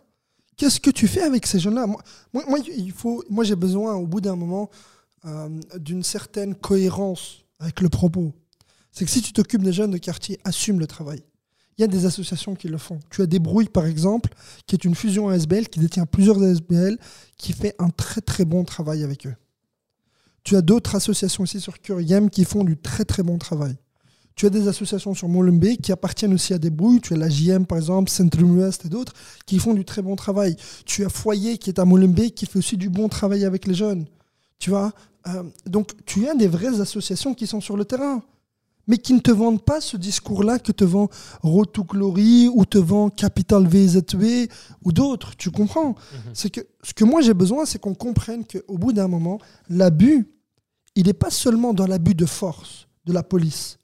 Qu'est-ce 0.57 0.81
que 0.81 0.91
tu 0.91 1.07
fais 1.07 1.20
avec 1.20 1.47
ces 1.47 1.61
jeunes-là? 1.61 1.87
Moi, 1.87 2.03
moi, 2.33 2.59
moi, 3.29 3.45
j'ai 3.45 3.57
besoin, 3.57 3.95
au 3.95 4.07
bout 4.07 4.22
d'un 4.22 4.37
moment, 4.37 4.70
euh, 5.27 5.51
d'une 5.77 6.03
certaine 6.03 6.55
cohérence 6.55 7.45
avec 7.59 7.83
le 7.83 7.91
propos. 7.91 8.33
C'est 8.91 9.05
que 9.05 9.11
si 9.11 9.20
tu 9.20 9.35
t'occupes 9.35 9.62
des 9.62 9.74
jeunes 9.74 9.91
de 9.91 9.99
quartier, 9.99 10.41
assume 10.45 10.81
le 10.81 10.87
travail. 10.87 11.22
Il 11.77 11.83
y 11.83 11.85
a 11.85 11.89
des 11.89 12.07
associations 12.07 12.55
qui 12.55 12.68
le 12.68 12.79
font. 12.79 12.99
Tu 13.11 13.20
as 13.20 13.27
Débrouille, 13.27 13.68
par 13.68 13.85
exemple, 13.85 14.31
qui 14.66 14.74
est 14.74 14.85
une 14.87 14.95
fusion 14.95 15.29
ASBL, 15.29 15.68
qui 15.68 15.79
détient 15.79 16.07
plusieurs 16.07 16.43
ASBL, 16.43 16.97
qui 17.37 17.53
fait 17.53 17.74
un 17.79 17.91
très 17.91 18.22
très 18.22 18.47
bon 18.47 18.64
travail 18.64 19.05
avec 19.05 19.27
eux. 19.27 19.37
Tu 20.43 20.57
as 20.57 20.62
d'autres 20.62 20.95
associations 20.95 21.43
aussi 21.43 21.61
sur 21.61 21.79
Curiem 21.83 22.31
qui 22.31 22.45
font 22.47 22.64
du 22.64 22.79
très 22.79 23.05
très 23.05 23.22
bon 23.22 23.37
travail. 23.37 23.77
Tu 24.37 24.45
as 24.45 24.51
des 24.51 24.68
associations 24.68 25.14
sur 25.14 25.28
Molenbeek 25.28 25.80
qui 25.80 25.93
appartiennent 25.93 26.34
aussi 26.34 26.53
à 26.53 26.59
des 26.59 26.68
brouilles. 26.68 27.01
Tu 27.01 27.14
as 27.14 27.16
la 27.16 27.30
JM, 27.30 27.64
par 27.64 27.78
exemple, 27.78 28.11
Centrum 28.11 28.59
Ouest 28.59 28.84
et 28.84 28.89
d'autres 28.91 29.14
qui 29.47 29.59
font 29.59 29.72
du 29.72 29.82
très 29.82 30.03
bon 30.03 30.14
travail. 30.14 30.57
Tu 30.84 31.07
as 31.07 31.09
Foyer 31.09 31.57
qui 31.57 31.70
est 31.70 31.78
à 31.78 31.87
Molenbeek 31.87 32.34
qui 32.34 32.45
fait 32.45 32.59
aussi 32.59 32.76
du 32.76 32.91
bon 32.91 33.09
travail 33.09 33.47
avec 33.47 33.66
les 33.66 33.72
jeunes. 33.72 34.05
Tu 34.59 34.68
vois 34.68 34.93
euh, 35.26 35.43
Donc, 35.64 35.93
tu 36.05 36.28
as 36.28 36.34
des 36.34 36.49
vraies 36.49 36.82
associations 36.82 37.32
qui 37.32 37.47
sont 37.47 37.62
sur 37.62 37.78
le 37.78 37.87
terrain, 37.87 38.22
mais 38.87 38.99
qui 38.99 39.14
ne 39.14 39.20
te 39.20 39.30
vendent 39.30 39.62
pas 39.62 39.80
ce 39.80 39.97
discours-là 39.97 40.59
que 40.59 40.70
te 40.70 40.84
vend 40.84 41.09
Road 41.43 41.72
to 41.72 41.84
Glory 41.84 42.51
ou 42.53 42.66
te 42.66 42.76
vend 42.76 43.09
Capital 43.09 43.66
VZW 43.66 44.51
ou 44.84 44.93
d'autres. 44.93 45.34
Tu 45.37 45.51
comprends? 45.51 45.89
Mhm. 45.89 46.32
C'est 46.34 46.51
que 46.51 46.61
ce 46.82 46.93
que 46.93 47.05
moi 47.05 47.22
j'ai 47.22 47.34
besoin, 47.34 47.64
c'est 47.64 47.78
qu'on 47.78 47.95
comprenne 47.95 48.45
qu'au 48.45 48.76
bout 48.76 48.93
d'un 48.93 49.09
moment, 49.09 49.39
l'abus, 49.70 50.28
il 50.95 51.07
n'est 51.07 51.14
pas 51.14 51.30
seulement 51.30 51.72
dans 51.72 51.87
l'abus 51.87 52.14
de 52.14 52.26
force 52.26 52.87
de 53.07 53.14
la 53.14 53.22
police 53.22 53.78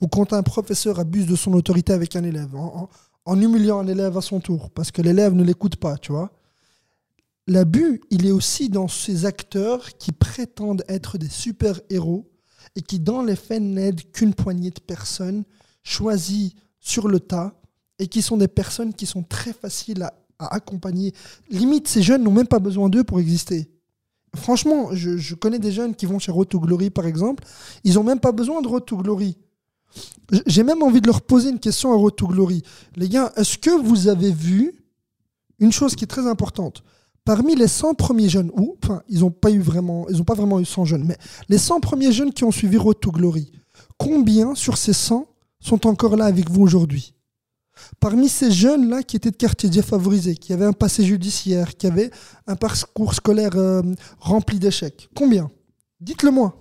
ou 0.00 0.08
quand 0.08 0.32
un 0.32 0.42
professeur 0.42 0.98
abuse 0.98 1.26
de 1.26 1.36
son 1.36 1.52
autorité 1.54 1.92
avec 1.92 2.16
un 2.16 2.24
élève, 2.24 2.54
en, 2.54 3.40
humiliant 3.40 3.78
un 3.78 3.86
élève 3.86 4.16
à 4.16 4.22
son 4.22 4.40
tour, 4.40 4.70
parce 4.70 4.90
que 4.90 5.02
l'élève 5.02 5.34
ne 5.34 5.44
l'écoute 5.44 5.76
pas, 5.76 5.98
tu 5.98 6.12
vois. 6.12 6.32
L'abus, 7.46 8.00
il 8.10 8.26
est 8.26 8.30
aussi 8.30 8.68
dans 8.68 8.88
ces 8.88 9.24
acteurs 9.24 9.96
qui 9.96 10.12
prétendent 10.12 10.84
être 10.88 11.16
des 11.16 11.28
super-héros 11.28 12.30
et 12.76 12.82
qui, 12.82 12.98
dans 12.98 13.22
les 13.22 13.36
faits, 13.36 13.62
n'aident 13.62 14.02
qu'une 14.12 14.34
poignée 14.34 14.70
de 14.70 14.80
personnes 14.80 15.44
choisies 15.82 16.54
sur 16.78 17.08
le 17.08 17.20
tas 17.20 17.54
et 17.98 18.06
qui 18.06 18.22
sont 18.22 18.36
des 18.36 18.48
personnes 18.48 18.94
qui 18.94 19.06
sont 19.06 19.22
très 19.22 19.52
faciles 19.52 20.02
à, 20.02 20.14
accompagner. 20.38 21.12
Limite, 21.50 21.88
ces 21.88 22.00
jeunes 22.00 22.22
n'ont 22.22 22.30
même 22.30 22.46
pas 22.46 22.60
besoin 22.60 22.88
d'eux 22.88 23.02
pour 23.02 23.18
exister. 23.18 23.68
Franchement, 24.36 24.90
je, 24.92 25.34
connais 25.34 25.58
des 25.58 25.72
jeunes 25.72 25.96
qui 25.96 26.06
vont 26.06 26.20
chez 26.20 26.30
Road 26.30 26.48
par 26.94 27.06
exemple, 27.06 27.44
ils 27.82 27.94
n'ont 27.94 28.04
même 28.04 28.20
pas 28.20 28.30
besoin 28.30 28.62
de 28.62 28.68
Road. 28.68 28.84
J'ai 30.46 30.62
même 30.62 30.82
envie 30.82 31.00
de 31.00 31.06
leur 31.06 31.22
poser 31.22 31.50
une 31.50 31.58
question 31.58 31.92
à 31.92 31.96
Road 31.96 32.14
to 32.16 32.26
Glory. 32.26 32.62
Les 32.96 33.08
gars, 33.08 33.32
est-ce 33.36 33.56
que 33.56 33.70
vous 33.70 34.08
avez 34.08 34.30
vu 34.30 34.74
une 35.58 35.72
chose 35.72 35.94
qui 35.94 36.04
est 36.04 36.08
très 36.08 36.26
importante? 36.26 36.82
Parmi 37.24 37.54
les 37.54 37.68
100 37.68 37.94
premiers 37.94 38.28
jeunes, 38.28 38.50
ou, 38.54 38.76
enfin, 38.82 39.02
ils 39.08 39.20
n'ont 39.20 39.30
pas 39.30 39.50
eu 39.50 39.60
vraiment, 39.60 40.06
pas 40.26 40.34
vraiment 40.34 40.60
eu 40.60 40.64
100 40.64 40.84
jeunes, 40.84 41.04
mais 41.04 41.16
les 41.48 41.58
100 41.58 41.80
premiers 41.80 42.12
jeunes 42.12 42.32
qui 42.32 42.44
ont 42.44 42.50
suivi 42.50 42.76
Road 42.76 43.00
to 43.00 43.10
Glory, 43.10 43.52
combien 43.96 44.54
sur 44.54 44.76
ces 44.76 44.92
100 44.92 45.26
sont 45.60 45.86
encore 45.86 46.16
là 46.16 46.26
avec 46.26 46.50
vous 46.50 46.62
aujourd'hui? 46.62 47.14
Parmi 48.00 48.28
ces 48.28 48.50
jeunes-là 48.50 49.02
qui 49.02 49.16
étaient 49.16 49.30
de 49.30 49.36
quartiers 49.36 49.70
défavorisés, 49.70 50.36
qui 50.36 50.52
avaient 50.52 50.64
un 50.64 50.72
passé 50.72 51.04
judiciaire, 51.04 51.76
qui 51.76 51.86
avaient 51.86 52.10
un 52.46 52.56
parcours 52.56 53.14
scolaire 53.14 53.52
euh, 53.56 53.82
rempli 54.18 54.58
d'échecs, 54.58 55.08
combien? 55.14 55.50
Dites-le 56.00 56.30
moi. 56.30 56.56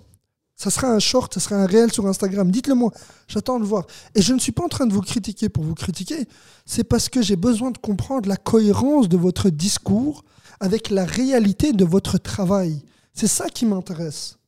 Ça 0.58 0.72
sera 0.72 0.88
un 0.92 0.98
short, 0.98 1.36
ça 1.36 1.40
sera 1.40 1.56
un 1.56 1.68
réel 1.68 1.94
sur 1.94 2.08
Instagram. 2.08 2.50
Dites-le 2.50 2.74
moi. 2.74 2.92
J'attends 3.28 3.60
de 3.60 3.64
voir. 3.64 3.86
Et 4.16 4.24
je 4.24 4.34
ne 4.34 4.40
suis 4.40 4.52
pas 4.52 4.64
en 4.64 4.68
train 4.68 4.88
de 4.88 4.94
vous 4.94 5.02
critiquer 5.02 5.50
pour 5.50 5.64
vous 5.64 5.76
critiquer. 5.76 6.28
C'est 6.66 6.84
parce 6.84 7.10
que 7.10 7.22
j'ai 7.22 7.36
besoin 7.36 7.70
de 7.70 7.78
comprendre 7.78 8.28
la 8.28 8.38
cohérence 8.38 9.08
de 9.08 9.18
votre 9.18 9.52
discours 9.52 10.26
avec 10.60 10.90
la 10.90 11.06
réalité 11.06 11.74
de 11.74 11.86
votre 11.86 12.18
travail. 12.18 12.82
C'est 13.14 13.28
ça 13.28 13.50
qui 13.50 13.68
m'intéresse. 13.68 14.40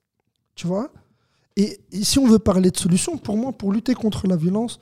Tu 0.55 0.66
vois? 0.66 0.91
Et, 1.55 1.80
et 1.91 2.03
si 2.03 2.18
on 2.18 2.26
veut 2.26 2.39
parler 2.39 2.72
de 2.72 2.78
solutions, 2.78 3.18
pour 3.18 3.38
moi, 3.38 3.51
pour 3.51 3.72
lutter 3.72 3.93
contre 3.93 4.26
la 4.26 4.36
violence, 4.36 4.80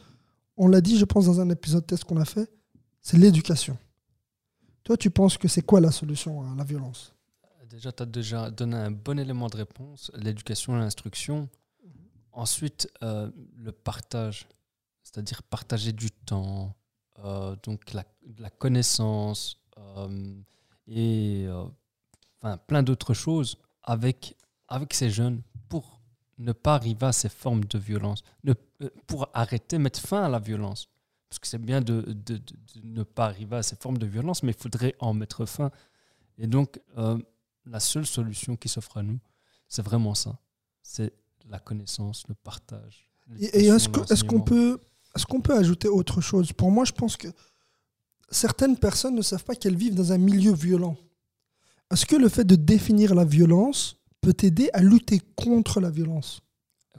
on 0.55 0.69
l'a 0.69 0.79
dit, 0.79 0.97
je 0.97 1.05
pense, 1.05 1.25
dans 1.25 1.41
un 1.41 1.49
épisode 1.49 1.85
test 1.85 2.05
qu'on 2.05 2.17
a 2.17 2.25
fait, 2.25 2.49
c'est 3.01 3.17
l'éducation. 3.17 3.77
Toi, 4.85 4.95
tu 4.95 5.09
penses 5.09 5.37
que 5.37 5.49
c'est 5.49 5.61
quoi 5.61 5.81
la 5.81 5.91
solution 5.91 6.41
à 6.41 6.55
la 6.55 6.63
violence? 6.63 7.13
Déjà, 7.77 7.91
tu 7.91 8.01
as 8.01 8.07
déjà 8.07 8.49
donné 8.49 8.75
un 8.75 8.89
bon 8.89 9.19
élément 9.19 9.45
de 9.49 9.57
réponse, 9.57 10.09
l'éducation 10.15 10.75
et 10.75 10.79
l'instruction. 10.79 11.47
Ensuite, 12.31 12.91
euh, 13.03 13.29
le 13.55 13.71
partage, 13.71 14.47
c'est-à-dire 15.03 15.43
partager 15.43 15.91
du 15.93 16.09
temps, 16.09 16.75
euh, 17.19 17.55
donc 17.61 17.93
la, 17.93 18.03
la 18.39 18.49
connaissance 18.49 19.61
euh, 19.77 20.33
et 20.87 21.45
euh, 21.47 21.65
enfin, 22.41 22.57
plein 22.57 22.81
d'autres 22.81 23.13
choses 23.13 23.59
avec, 23.83 24.35
avec 24.69 24.95
ces 24.95 25.11
jeunes 25.11 25.43
pour 25.69 26.01
ne 26.39 26.53
pas 26.53 26.73
arriver 26.73 27.05
à 27.05 27.11
ces 27.11 27.29
formes 27.29 27.63
de 27.65 27.77
violence, 27.77 28.23
ne- 28.43 28.53
pour 29.05 29.29
arrêter, 29.35 29.77
mettre 29.77 29.99
fin 29.99 30.23
à 30.23 30.29
la 30.29 30.39
violence. 30.39 30.89
Parce 31.29 31.37
que 31.37 31.45
c'est 31.45 31.61
bien 31.61 31.81
de, 31.81 32.01
de- 32.01 32.37
de- 32.37 32.37
de 32.37 32.81
ne 32.85 33.03
pas 33.03 33.25
arriver 33.25 33.57
à 33.57 33.61
ces 33.61 33.75
formes 33.75 33.99
de 33.99 34.07
violence, 34.07 34.41
mais 34.41 34.53
il 34.53 34.57
faudrait 34.59 34.95
en 34.99 35.13
mettre 35.13 35.45
fin. 35.45 35.69
Et 36.39 36.47
donc, 36.47 36.81
euh, 36.97 37.19
la 37.69 37.79
seule 37.79 38.05
solution 38.05 38.55
qui 38.55 38.69
s'offre 38.69 38.97
à 38.97 39.03
nous, 39.03 39.19
c'est 39.67 39.81
vraiment 39.81 40.15
ça. 40.15 40.37
C'est 40.81 41.13
la 41.49 41.59
connaissance, 41.59 42.23
le 42.27 42.35
partage. 42.35 43.09
Et, 43.39 43.45
et 43.45 43.47
est-ce 43.67 43.87
l'éducation, 43.87 43.91
que- 43.91 44.13
est-ce 44.13 44.23
qu'on 44.23 44.41
peut, 44.41 44.79
est 45.17 45.25
qu'on 45.25 45.41
peut 45.41 45.57
ajouter 45.57 45.87
autre 45.87 46.21
chose? 46.21 46.53
Pour 46.53 46.71
moi, 46.71 46.85
je 46.85 46.93
pense 46.93 47.17
que 47.17 47.27
certaines 48.29 48.77
personnes 48.77 49.15
ne 49.15 49.21
savent 49.21 49.43
pas 49.43 49.55
qu'elles 49.55 49.75
vivent 49.75 49.95
dans 49.95 50.11
un 50.11 50.17
milieu 50.17 50.53
violent. 50.53 50.95
Est-ce 51.91 52.05
que 52.05 52.15
le 52.15 52.29
fait 52.29 52.43
de 52.43 52.55
définir 52.55 53.15
la 53.15 53.23
violence 53.25 53.97
peut 54.21 54.33
t'aider 54.33 54.69
à 54.73 54.81
lutter 54.81 55.21
contre 55.35 55.79
la 55.79 55.89
violence? 55.89 56.41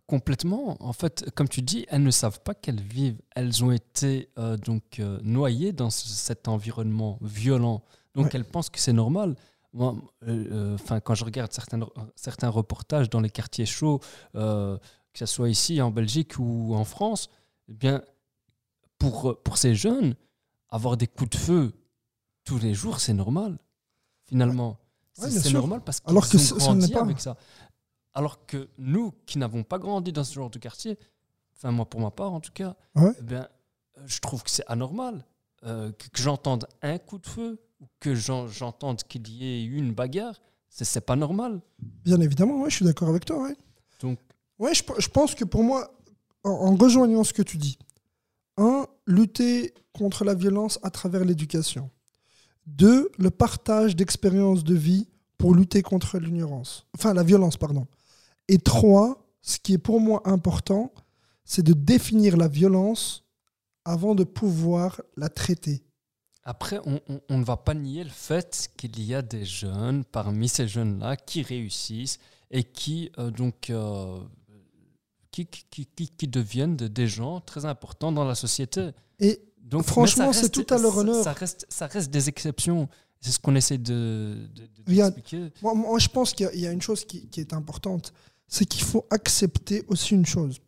Complètement. 0.07 0.77
En 0.83 0.95
fait, 0.95 1.31
comme 1.35 1.49
tu 1.49 1.61
dis, 1.61 1.85
elles 1.89 2.03
ne 2.03 2.11
savent 2.11 2.41
pas 2.41 2.55
qu'elles 2.55 2.81
vivent. 2.81 3.21
Elles 3.37 3.63
ont 3.63 3.71
été 3.71 4.31
euh, 4.39 4.57
donc 4.57 5.01
euh, 5.01 5.19
noyées 5.23 5.73
dans 5.73 5.91
ce- 5.91 6.09
cet 6.09 6.49
environnement 6.49 7.19
violent. 7.21 7.83
Donc 8.15 8.27
Ouais. 8.27 8.31
elles 8.35 8.47
pensent 8.47 8.71
que 8.71 8.81
c'est 8.81 8.95
normal. 8.95 9.37
Moi, 9.79 9.95
euh, 10.25 10.45
euh, 10.51 10.75
enfin, 10.75 10.99
quand 11.01 11.15
je 11.15 11.25
regarde 11.25 11.53
certains, 11.53 11.79
certains 12.17 12.49
reportages 12.49 13.09
dans 13.09 13.21
les 13.21 13.31
quartiers 13.31 13.65
chauds, 13.65 14.01
euh, 14.35 14.77
que 15.13 15.19
ce 15.21 15.27
soit 15.27 15.49
ici 15.49 15.81
en 15.81 15.93
Belgique 15.93 16.39
ou 16.41 16.75
en 16.75 16.85
France, 16.85 17.31
eh 17.69 17.75
bien, 17.75 18.03
pour, 18.99 19.41
pour 19.45 19.57
ces 19.57 19.77
jeunes, 19.77 20.15
avoir 20.69 20.97
des 20.97 21.07
coups 21.07 21.31
de 21.31 21.37
feu 21.37 21.73
tous 22.45 22.59
les 22.59 22.75
jours, 22.75 22.99
c'est 22.99 23.15
normal. 23.15 23.59
Finalement, 24.27 24.79
Ouais, 25.21 25.31
C'est- 25.31 25.53
normal 25.53 25.81
parce 25.85 25.99
qu'ils 26.01 26.17
ont 26.55 26.57
grandi 26.59 26.93
pas. 26.93 27.01
avec 27.03 27.21
ça. 27.21 27.37
Alors 28.15 28.47
que 28.47 28.69
nous, 28.79 29.13
qui 29.27 29.39
n'avons 29.39 29.65
pas 29.65 29.79
grandi 29.79 30.13
dans 30.13 30.23
ce 30.23 30.33
genre 30.33 30.49
de 30.51 30.59
quartier, 30.61 30.97
enfin 31.57 31.73
moi 31.73 31.87
pour 31.87 32.01
ma 32.01 32.13
part 32.13 32.33
en 32.33 32.39
tout 32.41 32.53
cas, 32.53 32.77
Ouais. 32.95 33.11
eh 33.19 33.23
bien, 33.23 33.49
je 34.07 34.21
trouve 34.21 34.45
que 34.45 34.51
c'est 34.51 34.65
anormal 34.69 35.25
euh, 35.65 35.91
que, 35.91 36.09
que 36.09 36.23
j'entende 36.23 36.69
un 36.83 36.99
coup 36.99 37.19
de 37.19 37.27
feu 37.27 37.61
que 38.01 38.15
j'en- 38.15 38.49
j'entende 38.49 39.03
qu'il 39.05 39.29
y 39.29 39.45
ait 39.45 39.65
eu 39.65 39.77
une 39.77 39.93
bagarre. 39.93 40.41
C'est- 40.69 40.85
C'est 40.85 41.01
pas 41.07 41.17
normal. 41.17 41.61
Bien 41.79 42.21
évidemment, 42.21 42.61
ouais, 42.63 42.71
je 42.71 42.77
suis 42.77 42.85
d'accord 42.85 43.09
avec 43.09 43.25
toi. 43.25 43.43
Ouais. 43.43 43.57
Donc, 44.01 44.19
Ouais, 44.59 44.75
je, 44.75 44.83
je 44.99 45.09
pense 45.09 45.37
que 45.37 45.45
pour 45.45 45.63
moi, 45.63 45.97
en, 46.43 46.51
en 46.51 46.75
rejoignant 46.77 47.23
ce 47.23 47.33
que 47.33 47.43
tu 47.43 47.59
dis, 47.59 47.79
un, 48.57 48.87
lutter 49.07 49.73
contre 49.93 50.25
la 50.25 50.35
violence 50.35 50.81
à 50.83 50.91
travers 50.91 51.25
l'éducation. 51.25 51.91
Deux, 52.67 53.09
le 53.19 53.31
partage 53.31 53.95
d'expériences 53.95 54.65
de 54.65 54.75
vie 54.75 55.07
pour 55.39 55.55
lutter 55.55 55.81
contre 55.83 56.19
l'ignorance. 56.19 56.87
Enfin, 56.97 57.15
la 57.15 57.23
violence, 57.23 57.57
pardon. 57.57 57.87
Et 58.49 58.59
trois, 58.59 59.25
ce 59.43 59.59
qui 59.61 59.75
est 59.75 59.79
pour 59.79 60.01
moi 60.01 60.23
important, 60.25 60.93
c'est 61.45 61.63
de 61.63 61.73
définir 61.73 62.37
la 62.37 62.49
violence 62.49 63.25
avant 63.85 64.15
de 64.17 64.25
pouvoir 64.25 65.01
la 65.17 65.29
traiter. 65.29 65.85
Après, 66.51 66.81
on, 66.87 66.99
on- 67.11 67.21
on 67.29 67.39
ne 67.39 67.45
va 67.45 67.59
pas 67.59 67.75
nier 67.75 68.05
le 68.05 68.11
fait 68.11 68.71
qu'il 68.79 69.03
y 69.03 69.15
a 69.15 69.21
des 69.21 69.45
jeunes 69.45 70.03
parmi 70.05 70.49
ces 70.49 70.67
jeunes-là 70.67 71.17
qui 71.17 71.43
réussissent 71.43 72.19
et 72.51 72.65
qui 72.65 73.11
euh, 73.19 73.31
donc 73.31 73.69
euh, 73.69 74.19
qui, 75.31 75.45
qui, 75.47 75.85
qui- 75.87 76.09
qui- 76.09 76.27
deviennent 76.29 76.75
de- 76.77 76.89
des 76.89 77.07
gens 77.07 77.41
très 77.43 77.67
importants 77.67 78.13
dans 78.13 78.25
la 78.25 78.35
société. 78.35 78.91
Et 79.21 79.41
Donc, 79.63 79.83
Franchement, 79.85 80.33
c'est 80.33 80.49
tout 80.49 80.75
à 80.75 80.79
leur 80.79 80.97
honneur. 80.97 81.23
Ça 81.23 81.35
reste, 81.35 81.67
ça 81.69 81.87
reste 81.87 82.11
des 82.11 82.31
exceptions. 82.31 82.89
C'est 83.21 83.33
ce 83.33 83.39
qu'on 83.39 83.55
essaie 83.55 83.77
de, 83.77 84.49
de. 84.55 84.71
Moi, 85.61 85.75
moi, 85.75 85.99
je 85.99 86.09
pense 86.09 86.33
qu'il 86.33 86.47
y 86.47 86.49
a- 86.49 86.55
il 86.55 86.61
y, 86.61 86.67
a 86.67 86.73
une 86.73 86.81
chose 86.81 87.05
qui, 87.05 87.29
qui 87.29 87.41
est 87.41 87.53
importante, 87.53 88.15
c'est 88.47 88.65
qu'il 88.65 88.83
faut 88.85 89.05
accepter 89.11 89.85
aussi 89.89 90.15
une 90.15 90.25
chose. 90.25 90.61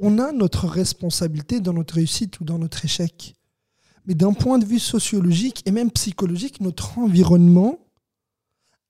On 0.00 0.18
a 0.18 0.32
notre 0.32 0.66
responsabilité 0.66 1.60
dans 1.60 1.72
notre 1.72 1.94
réussite 1.94 2.40
ou 2.40 2.44
dans 2.44 2.58
notre 2.58 2.84
échec. 2.84 3.36
Mais 4.06 4.14
d'un 4.14 4.32
point 4.32 4.58
de 4.58 4.64
vue 4.64 4.78
sociologique 4.78 5.62
et 5.66 5.70
même 5.70 5.90
psychologique, 5.90 6.60
notre 6.60 6.98
environnement 6.98 7.78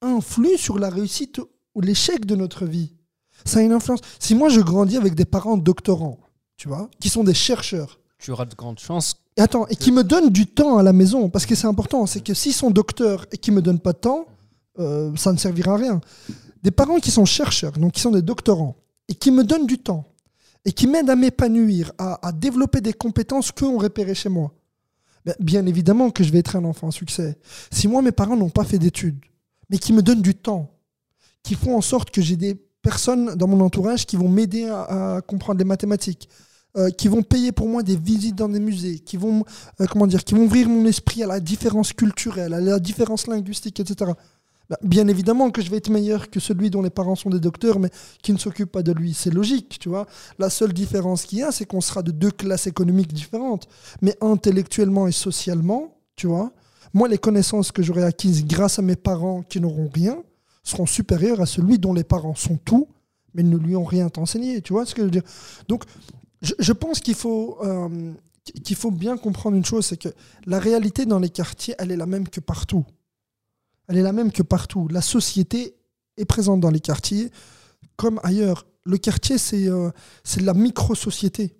influe 0.02 0.56
sur 0.58 0.78
la 0.78 0.90
réussite 0.90 1.40
ou 1.74 1.80
l'échec 1.80 2.26
de 2.26 2.36
notre 2.36 2.66
vie. 2.66 2.92
Ça 3.44 3.58
a 3.60 3.62
une 3.62 3.72
influence. 3.72 4.00
Si 4.18 4.34
moi 4.34 4.48
je 4.48 4.60
grandis 4.60 4.96
avec 4.96 5.14
des 5.14 5.24
parents 5.24 5.56
doctorants, 5.56 6.18
tu 6.56 6.68
vois, 6.68 6.88
qui 7.00 7.08
sont 7.08 7.24
des 7.24 7.34
chercheurs, 7.34 7.98
Tu 8.18 8.30
auras 8.30 8.44
de 8.46 8.54
grandes 8.54 8.78
chances. 8.78 9.16
et 9.36 9.40
attends, 9.40 9.66
et 9.68 9.76
qui 9.76 9.92
me 9.92 10.02
donnent 10.04 10.30
du 10.30 10.46
temps 10.46 10.78
à 10.78 10.82
la 10.82 10.92
maison, 10.92 11.28
parce 11.28 11.46
que 11.46 11.54
c'est 11.54 11.66
important, 11.66 12.06
c'est 12.06 12.22
que 12.22 12.32
s'ils 12.34 12.54
sont 12.54 12.70
docteurs 12.70 13.26
et 13.32 13.36
qui 13.36 13.50
me 13.50 13.60
donnent 13.60 13.80
pas 13.80 13.92
de 13.92 13.98
temps, 13.98 14.26
euh, 14.78 15.14
ça 15.16 15.32
ne 15.32 15.38
servira 15.38 15.74
à 15.74 15.76
rien. 15.76 16.00
Des 16.62 16.70
parents 16.70 16.98
qui 17.00 17.10
sont 17.10 17.24
chercheurs, 17.26 17.72
donc 17.72 17.92
qui 17.92 18.00
sont 18.00 18.12
des 18.12 18.22
doctorants, 18.22 18.76
et 19.08 19.14
qui 19.14 19.30
me 19.30 19.44
donnent 19.44 19.66
du 19.66 19.78
temps, 19.78 20.04
et 20.64 20.72
qui 20.72 20.86
m'aident 20.86 21.10
à 21.10 21.16
m'épanouir, 21.16 21.92
à, 21.98 22.26
à 22.26 22.32
développer 22.32 22.80
des 22.80 22.92
compétences 22.94 23.52
qu'eux 23.52 23.66
ont 23.66 23.78
repérées 23.78 24.14
chez 24.14 24.30
moi. 24.30 24.52
Ben, 25.24 25.34
bien 25.40 25.64
évidemment 25.66 26.10
que 26.10 26.22
je 26.22 26.30
vais 26.30 26.40
être 26.40 26.56
un 26.56 26.64
enfant 26.64 26.88
à 26.88 26.90
succès. 26.90 27.38
Si 27.70 27.88
moi, 27.88 28.02
mes 28.02 28.12
parents 28.12 28.36
n'ont 28.36 28.50
pas 28.50 28.64
fait 28.64 28.78
d'études, 28.78 29.18
mais 29.70 29.78
qui 29.78 29.92
me 29.92 30.02
donnent 30.02 30.22
du 30.22 30.34
temps, 30.34 30.70
qui 31.42 31.54
font 31.54 31.76
en 31.76 31.80
sorte 31.80 32.10
que 32.10 32.20
j'ai 32.20 32.36
des 32.36 32.54
personnes 32.82 33.34
dans 33.34 33.48
mon 33.48 33.60
entourage 33.60 34.06
qui 34.06 34.16
vont 34.16 34.28
m'aider 34.28 34.66
à, 34.68 35.20
comprendre 35.26 35.58
les 35.58 35.64
mathématiques, 35.64 36.28
euh, 36.76 36.90
qui 36.90 37.08
vont 37.08 37.22
payer 37.22 37.52
pour 37.52 37.68
moi 37.68 37.82
des 37.82 37.96
visites 37.96 38.36
dans 38.36 38.48
des 38.48 38.60
musées, 38.60 38.98
qui 38.98 39.16
vont, 39.16 39.44
euh, 39.80 40.06
dire, 40.06 40.24
qui 40.24 40.34
vont 40.34 40.44
ouvrir 40.44 40.68
mon 40.68 40.84
esprit 40.86 41.22
à 41.22 41.26
la 41.26 41.40
différence 41.40 41.92
culturelle, 41.92 42.52
à 42.52 42.60
la 42.60 42.78
différence 42.78 43.26
linguistique, 43.26 43.80
etc. 43.80 44.12
Bah, 44.70 44.78
bien 44.82 45.08
évidemment 45.08 45.50
que 45.50 45.60
je 45.60 45.70
vais 45.70 45.76
être 45.76 45.90
meilleur 45.90 46.30
que 46.30 46.40
celui 46.40 46.70
dont 46.70 46.80
les 46.80 46.90
parents 46.90 47.16
sont 47.16 47.30
des 47.30 47.40
docteurs, 47.40 47.78
mais 47.78 47.90
qui 48.22 48.32
ne 48.32 48.38
s'occupe 48.38 48.72
pas 48.72 48.82
de 48.82 48.92
lui. 48.92 49.12
C'est 49.12 49.32
logique, 49.32 49.78
tu 49.78 49.88
vois. 49.88 50.06
La 50.38 50.48
seule 50.48 50.72
différence 50.72 51.24
qu'il 51.26 51.38
y 51.40 51.42
a, 51.42 51.52
c'est 51.52 51.66
qu'on 51.66 51.82
sera 51.82 52.02
de 52.02 52.10
deux 52.10 52.30
classes 52.30 52.66
économiques 52.66 53.12
différentes. 53.12 53.68
Mais 54.00 54.16
intellectuellement 54.20 55.06
et 55.06 55.12
socialement, 55.12 55.98
tu 56.16 56.26
vois, 56.26 56.52
moi, 56.94 57.08
les 57.08 57.18
connaissances 57.18 57.72
que 57.72 57.82
j'aurai 57.82 58.04
acquises 58.04 58.46
grâce 58.46 58.78
à 58.78 58.82
mes 58.82 58.96
parents 58.96 59.42
qui 59.42 59.60
n'auront 59.60 59.90
rien 59.92 60.22
seront 60.62 60.86
supérieures 60.86 61.40
à 61.40 61.46
celui 61.46 61.78
dont 61.78 61.92
les 61.92 62.04
parents 62.04 62.36
sont 62.36 62.56
tout, 62.56 62.88
mais 63.34 63.42
ne 63.42 63.56
lui 63.56 63.76
ont 63.76 63.84
rien 63.84 64.08
enseigné. 64.16 64.62
Tu 64.62 64.72
vois 64.72 64.86
ce 64.86 64.94
que 64.94 65.02
je 65.02 65.06
veux 65.06 65.10
dire 65.10 65.24
Donc, 65.68 65.82
je, 66.40 66.72
pense 66.72 67.00
qu'il 67.00 67.16
faut, 67.16 67.58
euh, 67.62 68.12
qu'il 68.62 68.76
faut 68.76 68.90
bien 68.90 69.16
comprendre 69.16 69.56
une 69.56 69.64
chose, 69.64 69.86
c'est 69.86 69.96
que 69.96 70.08
la 70.46 70.58
réalité 70.58 71.04
dans 71.04 71.18
les 71.18 71.30
quartiers, 71.30 71.74
elle 71.78 71.90
est 71.90 71.96
la 71.96 72.06
même 72.06 72.28
que 72.28 72.40
partout 72.40 72.84
elle 73.88 73.98
est 73.98 74.02
la 74.02 74.12
même 74.12 74.32
que 74.32 74.42
partout. 74.42 74.88
La 74.88 75.02
société 75.02 75.74
est 76.16 76.24
présente 76.24 76.60
dans 76.60 76.70
les 76.70 76.80
quartiers 76.80 77.30
comme 77.96 78.20
ailleurs. 78.22 78.66
Le 78.84 78.98
quartier, 78.98 79.38
c'est 79.38 79.68
euh, 79.68 79.90
la 80.40 80.54
micro-société. 80.54 81.56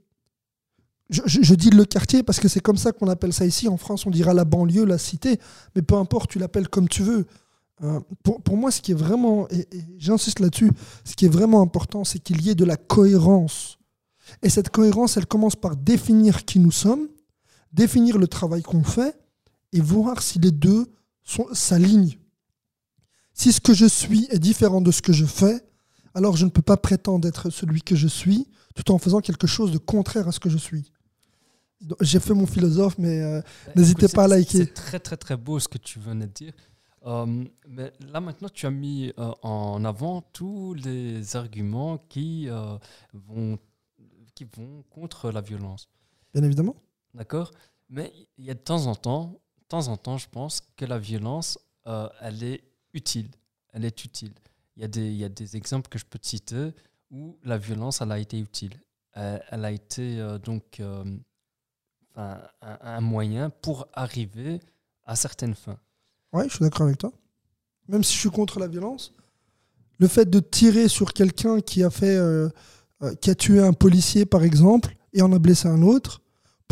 Je, 1.11 1.55
dis 1.55 1.71
le 1.71 1.85
quartier 1.85 2.23
parce 2.23 2.41
que 2.41 2.49
c'est 2.49 2.61
comme 2.61 2.79
ça 2.79 2.93
qu'on 2.93 3.09
appelle 3.09 3.33
ça 3.33 3.45
ici. 3.45 3.69
En 3.69 3.77
France, 3.77 4.07
on 4.07 4.11
dira 4.11 4.33
la 4.33 4.45
banlieue, 4.45 4.85
la 4.85 4.99
cité, 4.99 5.39
mais 5.77 5.83
peu 5.83 5.97
importe, 5.97 6.31
tu 6.31 6.39
l'appelles 6.39 6.69
comme 6.69 6.89
tu 6.89 7.03
veux. 7.03 7.27
Euh, 7.83 8.01
pour, 8.23 8.57
moi, 8.57 8.71
ce 8.71 8.81
qui 8.81 8.93
est 8.93 8.97
vraiment, 8.97 9.47
et 9.51 9.67
j'insiste 9.99 10.41
là-dessus, 10.41 10.71
ce 11.05 11.15
qui 11.15 11.27
est 11.27 11.31
vraiment 11.31 11.61
important, 11.61 12.05
c'est 12.05 12.19
qu'il 12.19 12.41
y 12.41 12.51
ait 12.51 12.55
de 12.55 12.65
la 12.65 12.77
cohérence. 12.77 13.79
Et 14.43 14.49
cette 14.49 14.71
cohérence, 14.71 15.17
elle 15.17 15.27
commence 15.27 15.57
par 15.57 15.77
définir 15.77 16.45
qui 16.47 16.59
nous 16.59 16.71
sommes, 16.71 17.09
définir 17.73 18.17
le 18.17 18.27
travail 18.27 18.63
qu'on 18.63 18.85
fait, 18.85 19.19
et 19.73 19.81
voir 19.81 20.23
si 20.23 20.39
les 20.39 20.53
deux 20.53 20.87
s'aligne. 21.25 22.19
Si 23.33 23.53
ce 23.53 23.61
que 23.61 23.75
je 23.75 23.87
suis 23.87 24.29
est 24.31 24.39
différent 24.39 24.81
de 24.81 24.91
ce 24.91 25.03
que 25.03 25.13
je 25.13 25.25
fais, 25.25 25.61
alors 26.15 26.37
je 26.37 26.45
ne 26.45 26.51
peux 26.51 26.63
pas 26.63 26.77
prétendre 26.77 27.27
être 27.27 27.51
celui 27.51 27.83
que 27.83 27.97
je 27.97 28.07
suis 28.07 28.49
tout 28.75 28.91
en 28.93 28.99
faisant 28.99 29.21
quelque 29.21 29.47
chose 29.47 29.73
de 29.73 29.79
contraire 29.79 30.29
à 30.29 30.33
ce 30.33 30.41
que 30.41 30.49
je 30.51 30.59
suis. 30.59 30.93
J'ai 32.01 32.21
fait 32.21 32.35
mon 32.35 32.47
philosophe, 32.47 32.97
mais 32.99 33.21
euh, 33.21 33.41
bah, 33.67 33.73
n'hésitez 33.77 34.09
pas 34.09 34.25
à 34.25 34.29
liker. 34.29 34.59
C'est 34.59 34.75
très 34.75 35.01
très 35.01 35.17
très 35.17 35.37
beau 35.37 35.59
ce 35.59 35.69
que 35.69 35.79
tu 35.79 35.99
venais 35.99 36.27
de 36.27 36.33
dire. 36.33 36.53
Euh, 37.07 37.45
mais 37.69 37.93
là 38.01 38.21
maintenant, 38.21 38.49
tu 38.49 38.67
as 38.67 38.71
mis 38.71 39.13
euh, 39.19 39.33
en 39.43 39.85
avant 39.85 40.23
tous 40.23 40.75
les 40.75 41.37
arguments 41.37 41.99
qui, 41.99 42.49
vont, 43.13 43.59
qui 44.35 44.45
vont 44.57 44.85
contre 44.91 45.31
la 45.31 45.41
violence. 45.41 45.89
Bien 46.33 46.43
évidemment. 46.43 46.77
D'accord? 47.13 47.51
Mais 47.91 48.13
il 48.39 48.45
y 48.45 48.51
a 48.51 48.55
de 48.55 48.61
temps 48.61 48.87
en 48.87 48.95
temps 48.95 49.41
temps 49.75 49.89
en 49.89 49.97
temps, 49.97 50.19
je 50.19 50.29
pense 50.29 50.63
que 50.77 50.85
la 50.85 50.99
violence, 50.99 51.59
euh, 51.89 52.09
elle 52.21 52.43
est 52.45 52.63
utile. 52.93 53.29
Elle 53.73 53.85
est 53.85 54.05
utile. 54.05 54.33
Il 54.77 54.83
y, 54.83 54.85
a 54.85 54.89
des, 54.89 55.07
il 55.07 55.17
y 55.17 55.25
a 55.25 55.29
des 55.29 55.57
exemples 55.57 55.89
que 55.89 55.99
je 55.99 56.05
peux 56.05 56.19
te 56.19 56.27
citer 56.27 56.73
où 57.11 57.37
la 57.43 57.59
violence, 57.59 58.01
elle 58.01 58.13
a 58.13 58.19
été 58.19 58.39
utile. 58.39 58.79
Elle, 59.15 59.65
a 59.65 59.71
été 59.71 60.21
euh, 60.21 60.39
donc 60.39 60.81
euh, 60.81 61.05
un, 62.15 62.41
un, 62.61 63.01
moyen 63.01 63.51
pour 63.51 63.87
arriver 63.93 64.61
à 65.05 65.17
certaines 65.17 65.55
fins. 65.55 65.79
Oui, 66.33 66.45
je 66.49 66.55
suis 66.55 66.65
d'accord 66.65 66.87
avec 66.87 66.99
toi. 66.99 67.13
Même 67.89 68.03
si 68.03 68.15
je 68.15 68.21
suis 68.21 68.31
contre 68.31 68.61
la 68.61 68.69
violence, 68.69 69.13
le 69.99 70.09
fait 70.09 70.29
de 70.29 70.41
tirer 70.41 70.89
sur 70.89 71.13
quelqu'un 71.13 71.61
qui 71.61 71.83
a 71.85 71.91
fait, 71.91 72.19
qui 73.21 73.31
a 73.31 73.35
tué 73.35 73.61
un 73.61 73.73
policier, 73.73 74.25
par 74.25 74.43
exemple, 74.43 74.97
et 75.13 75.23
en 75.23 75.33
a 75.33 75.39
blessé 75.39 75.69
un 75.69 75.83
autre, 75.83 76.24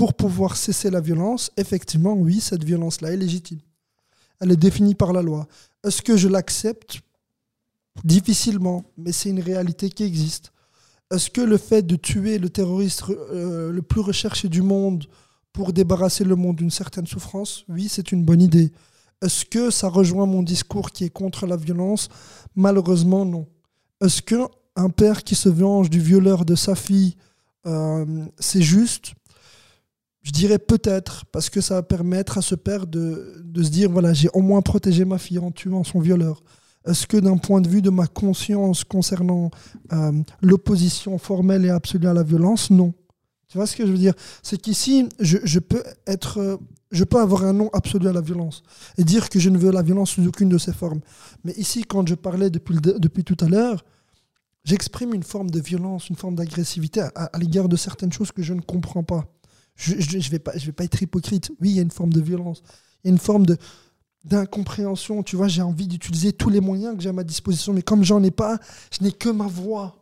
pour 0.03 0.14
pouvoir 0.14 0.57
cesser 0.57 0.90
la 0.90 1.00
violence, 1.00 1.53
effectivement, 1.57 2.14
oui, 2.14 2.40
cette 2.40 2.64
violence-là 2.64 3.12
est 3.12 3.16
légitime. 3.16 3.61
Elle 4.40 4.50
est 4.50 4.57
définie 4.57 4.96
par 4.96 5.12
la 5.12 5.22
loi. 5.22 5.46
Est-ce 5.84 6.03
que 6.03 6.16
je 6.16 6.26
l'accepte? 6.26 7.03
Difficilement, 8.03 8.82
mais 8.98 9.12
c'est 9.12 9.28
une 9.28 9.38
réalité 9.38 9.90
qui 9.90 10.03
existe. 10.03 10.50
Est-ce 11.12 11.30
que 11.30 11.40
le 11.40 11.57
fait 11.57 11.82
de 11.82 11.94
tuer 11.94 12.38
le 12.38 12.50
terroriste 12.50 13.05
euh, 13.11 13.70
le 13.70 13.80
plus 13.80 14.00
recherché 14.00 14.48
du 14.48 14.61
monde 14.61 15.05
pour 15.53 15.72
débarrasser 15.72 16.24
le 16.24 16.34
monde 16.34 16.57
d'une 16.57 16.72
certaine 16.72 17.07
souffrance? 17.07 17.64
Oui, 17.68 17.86
c'est 17.88 18.11
une 18.11 18.24
bonne 18.24 18.42
idée. 18.42 18.72
Est-ce 19.22 19.44
que 19.44 19.70
ça 19.70 19.86
rejoint 19.86 20.26
mon 20.26 20.42
discours 20.42 20.90
qui 20.90 21.05
est 21.05 21.11
contre 21.11 21.46
la 21.46 21.57
violence? 21.57 22.09
Malheureusement, 22.57 23.24
non. 23.24 23.46
Est-ce 24.00 24.20
qu'un 24.20 24.90
père 24.90 25.22
qui 25.22 25.36
se 25.36 25.48
venge 25.48 25.90
du 25.90 26.00
violeur 26.00 26.44
de 26.44 26.57
sa 26.57 26.74
fille, 26.74 27.14
euh, 27.66 28.26
c'est 28.40 28.62
juste? 28.62 29.14
Je 30.23 30.31
dirais 30.31 30.59
peut-être, 30.59 31.25
parce 31.27 31.51
que 31.51 31.61
ça 31.61 31.75
va 31.75 31.83
permettre 31.83 32.39
à 32.39 32.43
ce 32.43 32.55
père 32.55 32.87
de, 32.87 33.43
se 33.57 33.68
dire, 33.68 33.91
voilà, 33.91 34.12
j'ai 34.12 34.29
au 34.35 34.41
moins 34.41 34.62
protégé 34.62 35.05
ma 35.05 35.18
fille 35.18 35.39
en 35.39 35.51
tuant 35.51 35.83
son 35.83 36.01
violeur. 36.01 36.43
Est-ce 36.87 37.07
que 37.07 37.16
d'un 37.16 37.37
point 37.37 37.61
de 37.61 37.68
vue 37.68 37.83
de 37.83 37.91
ma 37.91 38.07
conscience 38.07 38.85
concernant 38.85 39.51
euh, 39.93 40.12
l'opposition 40.41 41.18
formelle 41.18 41.64
et 41.64 41.70
absolue 41.70 42.09
à 42.09 42.12
la 42.12 42.23
violence, 42.23 42.70
non. 42.70 42.95
Tu 43.49 43.59
vois 43.59 43.66
ce 43.66 43.77
que 43.77 43.87
je 43.87 43.93
veux 43.93 43.99
dire? 43.99 44.14
C'est 44.43 44.61
qu'ici, 44.61 45.09
je, 45.20 45.59
peux 45.59 45.83
être, 46.07 46.39
euh, 46.39 46.57
je 46.91 47.05
peux 47.05 47.20
avoir 47.20 47.45
un 47.45 47.53
non 47.53 47.68
absolu 47.73 48.09
à 48.09 48.12
la 48.12 48.20
violence 48.20 48.62
et 48.99 49.05
dire 49.05 49.29
que 49.29 49.39
je 49.39 49.51
ne 49.51 49.59
veux 49.59 49.70
la 49.70 49.83
violence 49.83 50.11
sous 50.11 50.27
aucune 50.27 50.49
de 50.49 50.59
ses 50.59 50.73
formes. 50.73 51.01
Mais 51.45 51.53
ici, 51.53 51.85
quand 51.85 52.09
je 52.09 52.14
parlais 52.14 52.49
depuis, 52.49 52.77
depuis 52.81 53.25
tout 53.25 53.37
à 53.41 53.49
l'heure, 53.49 53.85
j'exprime 54.64 55.14
une 55.14 55.25
forme 55.25 55.51
de 55.51 55.61
violence, 55.61 56.09
une 56.09 56.16
forme 56.16 56.37
d'agressivité 56.37 57.01
à 57.14 57.31
l'égard 57.39 57.68
de 57.68 57.77
certaines 57.77 58.12
choses 58.12 58.33
que 58.33 58.43
je 58.43 58.55
ne 58.55 58.61
comprends 58.61 59.03
pas. 59.03 59.27
Je 59.75 59.95
ne 59.95 60.31
vais, 60.31 60.39
pas, 60.39 60.57
je 60.57 60.66
vais 60.66 60.73
pas 60.73 60.85
être 60.85 61.03
hypocrite. 61.03 61.51
Oui, 61.61 61.70
il 61.70 61.77
y 61.77 61.79
a 61.79 61.83
une 61.83 61.91
forme 61.91 62.12
de 62.12 62.20
violence. 62.20 62.62
Il 63.03 63.09
y 63.09 63.11
a 63.11 63.12
une 63.12 63.18
forme 63.18 63.47
de 63.47 63.57
d'incompréhension. 64.25 65.23
Tu 65.23 65.35
vois, 65.37 65.49
j'ai 65.49 65.62
envie 65.62 65.89
d'utiliser 65.89 66.33
tous 66.33 66.49
les 66.49 66.61
moyens 66.61 66.97
que 66.97 67.03
j'ai 67.03 67.09
à 67.09 67.12
ma 67.12 67.25
disposition, 67.25 67.73
mais 67.73 67.83
comme 67.83 68.05
j'en 68.05 68.23
ai 68.23 68.31
pas, 68.31 68.59
je 68.97 69.03
n'ai 69.03 69.12
que 69.12 69.29
ma 69.29 69.47
voix. 69.47 69.97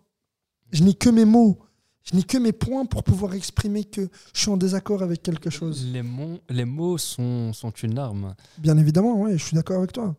Je 0.72 0.82
n'ai 0.82 0.94
que 0.94 1.08
mes 1.08 1.24
mots. 1.24 1.58
Je 2.02 2.16
n'ai 2.16 2.22
que 2.22 2.38
mes 2.38 2.52
points 2.52 2.86
pour 2.86 3.02
pouvoir 3.02 3.34
exprimer 3.34 3.84
que 3.84 4.08
je 4.34 4.40
suis 4.40 4.50
en 4.50 4.56
désaccord 4.56 5.02
avec 5.02 5.22
quelque 5.22 5.50
chose. 5.50 5.86
Les 5.86 6.02
mots, 6.02 6.38
les 6.48 6.64
mots 6.64 6.98
sont, 6.98 7.52
sont 7.52 7.70
une 7.70 7.98
arme. 7.98 8.34
Bien 8.58 8.76
évidemment, 8.78 9.20
oui, 9.20 9.32
je 9.32 9.44
suis 9.44 9.54
d'accord 9.54 9.78
avec 9.78 9.92
toi. 9.92 10.16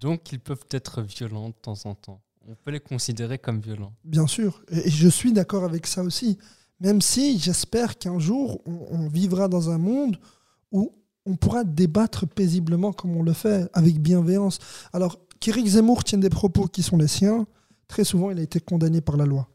Donc 0.00 0.32
ils 0.32 0.40
peuvent 0.40 0.66
être 0.70 1.02
violents 1.02 1.48
de 1.48 1.54
temps 1.54 1.78
en 1.84 1.94
temps. 1.94 2.20
On 2.46 2.54
peut 2.54 2.70
les 2.70 2.80
considérer 2.80 3.38
comme 3.38 3.60
violents. 3.60 3.94
Bien 4.04 4.26
sûr, 4.26 4.62
et 4.68 4.90
je 4.90 5.08
suis 5.08 5.32
d'accord 5.32 5.64
avec 5.64 5.86
ça 5.86 6.02
aussi. 6.02 6.38
Même 6.82 7.00
si 7.00 7.38
j'espère 7.38 7.96
qu'un 7.96 8.18
jour, 8.18 8.60
on, 8.66 9.06
vivra 9.06 9.46
dans 9.46 9.70
un 9.70 9.78
monde 9.78 10.18
où 10.72 10.90
on 11.24 11.36
pourra 11.36 11.62
débattre 11.62 12.26
paisiblement 12.26 12.92
comme 12.92 13.16
on 13.16 13.22
le 13.22 13.32
fait, 13.32 13.70
avec 13.72 14.00
bienveillance. 14.00 14.58
Alors, 14.92 15.20
qu'Éric 15.38 15.64
Zemmour 15.68 16.02
tienne 16.02 16.20
des 16.20 16.28
propos 16.28 16.66
qui 16.66 16.82
sont 16.82 16.96
les 16.96 17.06
siens, 17.06 17.46
très 17.86 18.02
souvent, 18.02 18.32
il 18.32 18.38
a 18.40 18.42
été 18.42 18.58
condamné 18.58 19.00
par 19.00 19.16
la 19.16 19.26
loi. 19.26 19.48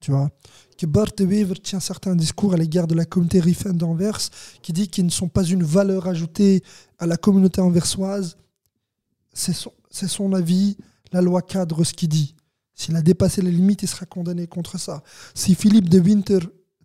Tu 0.00 0.10
vois? 0.10 0.28
Que 0.76 0.86
Bart 0.86 1.12
de 1.16 1.24
Wever 1.24 1.54
tient 1.62 1.78
certains 1.78 2.16
discours 2.16 2.54
à 2.54 2.56
l'égard 2.56 2.88
de 2.88 2.96
la 2.96 3.04
communauté 3.04 3.38
Riffen 3.38 3.76
d'Anvers, 3.76 4.18
qui 4.60 4.72
dit 4.72 4.88
qu'ils 4.88 5.04
ne 5.04 5.10
sont 5.10 5.28
pas 5.28 5.44
une 5.44 5.62
valeur 5.62 6.08
ajoutée 6.08 6.64
à 6.98 7.06
la 7.06 7.16
communauté 7.16 7.60
anversoise. 7.60 8.36
C'est 9.32 9.52
son, 9.52 9.72
son 9.92 10.32
avis, 10.32 10.76
la 11.12 11.22
loi 11.22 11.42
cadre 11.42 11.84
ce 11.84 11.94
qu'il 11.94 12.08
dit. 12.08 12.34
S'il 12.74 12.96
a 12.96 13.02
dépassé 13.02 13.42
les 13.42 13.50
limites, 13.50 13.82
il 13.82 13.88
sera 13.88 14.06
condamné 14.06 14.46
contre 14.46 14.78
ça. 14.78 15.02
Si 15.34 15.54
Philippe 15.54 15.88
de 15.88 16.00
Winter 16.00 16.38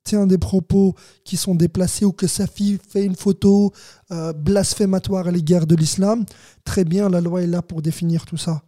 tient 0.03 0.27
des 0.27 0.37
propos 0.37 0.95
qui 1.23 1.35
sont 1.35 1.55
déplacés 1.55 2.05
ou 2.05 2.11
que 2.11 2.27
sa 2.27 2.47
fille 2.47 2.77
fait 2.87 3.05
une 3.05 3.15
photo 3.15 3.73
euh, 4.11 4.33
blasphématoire 4.33 5.27
à 5.27 5.31
l'égard 5.31 5.65
de 5.65 5.75
l'islam, 5.75 6.25
très 6.63 6.85
bien, 6.85 7.09
la 7.09 7.21
loi 7.21 7.41
est 7.41 7.47
là 7.47 7.61
pour 7.61 7.81
définir 7.81 8.25
tout 8.25 8.37
ça. 8.37 8.63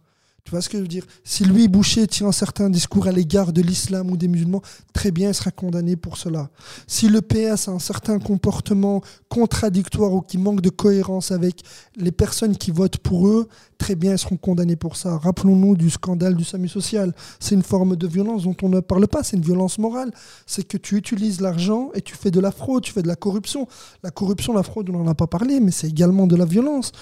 Tu 0.48 0.52
vois 0.52 0.62
ce 0.62 0.70
que 0.70 0.78
je 0.78 0.82
veux 0.82 0.88
dire? 0.88 1.04
Si 1.24 1.44
Louis 1.44 1.68
Boucher 1.68 2.06
tient 2.06 2.28
un 2.28 2.32
certain 2.32 2.70
discours 2.70 3.06
à 3.06 3.12
l'égard 3.12 3.52
de 3.52 3.60
l'islam 3.60 4.10
ou 4.10 4.16
des 4.16 4.28
musulmans, 4.28 4.62
très 4.94 5.10
bien, 5.10 5.28
il 5.28 5.34
sera 5.34 5.50
condamné 5.50 5.94
pour 5.94 6.16
cela. 6.16 6.48
Si 6.86 7.10
le 7.10 7.20
PS 7.20 7.68
a 7.68 7.72
un 7.72 7.78
certain 7.78 8.18
comportement 8.18 9.02
contradictoire 9.28 10.10
ou 10.14 10.22
qui 10.22 10.38
manque 10.38 10.62
de 10.62 10.70
cohérence 10.70 11.32
avec 11.32 11.60
les 11.96 12.12
personnes 12.12 12.56
qui 12.56 12.70
votent 12.70 12.96
pour 12.96 13.28
eux, 13.28 13.46
très 13.76 13.94
bien, 13.94 14.12
ils 14.12 14.18
seront 14.18 14.38
condamnés 14.38 14.76
pour 14.76 14.96
ça. 14.96 15.18
Rappelons-nous 15.18 15.76
du 15.76 15.90
scandale 15.90 16.34
du 16.34 16.44
SAMU 16.44 16.68
social. 16.68 17.14
C'est 17.40 17.54
une 17.54 17.62
forme 17.62 17.96
de 17.96 18.06
violence 18.06 18.44
dont 18.44 18.56
on 18.62 18.70
ne 18.70 18.80
parle 18.80 19.06
pas, 19.06 19.22
c'est 19.22 19.36
une 19.36 19.42
violence 19.42 19.78
morale. 19.78 20.12
C'est 20.46 20.66
que 20.66 20.78
tu 20.78 20.96
utilises 20.96 21.42
l'argent 21.42 21.90
et 21.92 22.00
tu 22.00 22.14
fais 22.16 22.30
de 22.30 22.40
la 22.40 22.52
fraude, 22.52 22.82
tu 22.82 22.92
fais 22.94 23.02
de 23.02 23.08
la 23.08 23.16
corruption. 23.16 23.68
La 24.02 24.10
corruption, 24.10 24.54
la 24.54 24.62
fraude, 24.62 24.88
on 24.88 24.94
n'en 24.94 25.08
a 25.08 25.14
pas 25.14 25.26
parlé, 25.26 25.60
mais 25.60 25.72
c'est 25.72 25.88
également 25.88 26.26
de 26.26 26.36
la 26.36 26.46
violence. 26.46 26.92